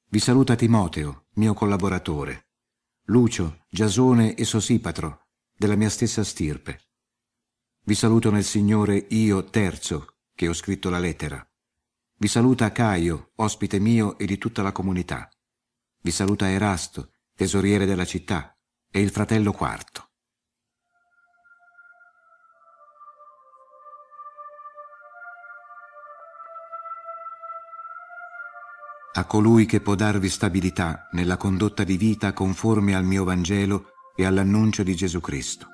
Vi 0.08 0.18
saluta 0.18 0.54
Timoteo, 0.54 1.26
mio 1.34 1.54
collaboratore, 1.54 2.45
Lucio, 3.08 3.64
Giasone 3.70 4.34
e 4.34 4.44
Sosipatro, 4.44 5.26
della 5.56 5.76
mia 5.76 5.88
stessa 5.88 6.24
stirpe. 6.24 6.80
Vi 7.84 7.94
saluto 7.94 8.32
nel 8.32 8.42
Signore 8.42 8.96
io, 9.10 9.44
terzo, 9.44 10.16
che 10.34 10.48
ho 10.48 10.52
scritto 10.52 10.90
la 10.90 10.98
lettera. 10.98 11.40
Vi 12.18 12.26
saluta 12.26 12.72
Caio, 12.72 13.30
ospite 13.36 13.78
mio 13.78 14.18
e 14.18 14.26
di 14.26 14.38
tutta 14.38 14.62
la 14.62 14.72
comunità. 14.72 15.28
Vi 16.02 16.10
saluta 16.10 16.50
Erasto, 16.50 17.12
tesoriere 17.32 17.86
della 17.86 18.04
città, 18.04 18.58
e 18.90 19.00
il 19.00 19.10
fratello 19.10 19.52
quarto. 19.52 20.05
A 29.18 29.24
colui 29.24 29.64
che 29.64 29.80
può 29.80 29.94
darvi 29.94 30.28
stabilità 30.28 31.08
nella 31.12 31.38
condotta 31.38 31.84
di 31.84 31.96
vita 31.96 32.34
conforme 32.34 32.94
al 32.94 33.06
mio 33.06 33.24
Vangelo 33.24 33.86
e 34.14 34.26
all'annuncio 34.26 34.82
di 34.82 34.94
Gesù 34.94 35.20
Cristo, 35.20 35.68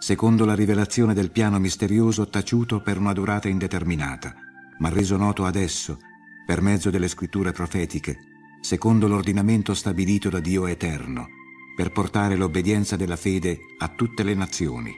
secondo 0.00 0.44
la 0.44 0.56
rivelazione 0.56 1.14
del 1.14 1.30
piano 1.30 1.60
misterioso 1.60 2.28
taciuto 2.28 2.80
per 2.80 2.98
una 2.98 3.12
durata 3.12 3.46
indeterminata, 3.46 4.34
ma 4.80 4.88
reso 4.88 5.16
noto 5.16 5.44
adesso, 5.44 5.98
per 6.44 6.60
mezzo 6.60 6.90
delle 6.90 7.06
scritture 7.06 7.52
profetiche, 7.52 8.16
secondo 8.60 9.06
l'ordinamento 9.06 9.72
stabilito 9.72 10.28
da 10.28 10.40
Dio 10.40 10.66
eterno, 10.66 11.28
per 11.76 11.92
portare 11.92 12.34
l'obbedienza 12.34 12.96
della 12.96 13.14
fede 13.14 13.60
a 13.78 13.94
tutte 13.94 14.24
le 14.24 14.34
nazioni. 14.34 14.92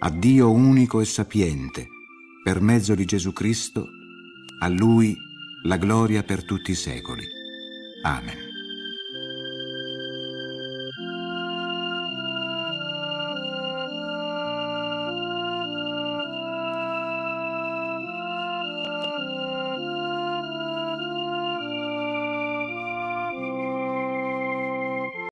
A 0.00 0.10
Dio 0.10 0.50
unico 0.50 1.00
e 1.00 1.04
sapiente, 1.04 1.86
per 2.42 2.60
mezzo 2.60 2.96
di 2.96 3.04
Gesù 3.04 3.32
Cristo, 3.32 3.86
a 4.58 4.66
Lui 4.66 5.16
la 5.66 5.76
gloria 5.78 6.22
per 6.22 6.44
tutti 6.44 6.70
i 6.70 6.74
secoli. 6.76 7.28
Amen. 8.02 8.45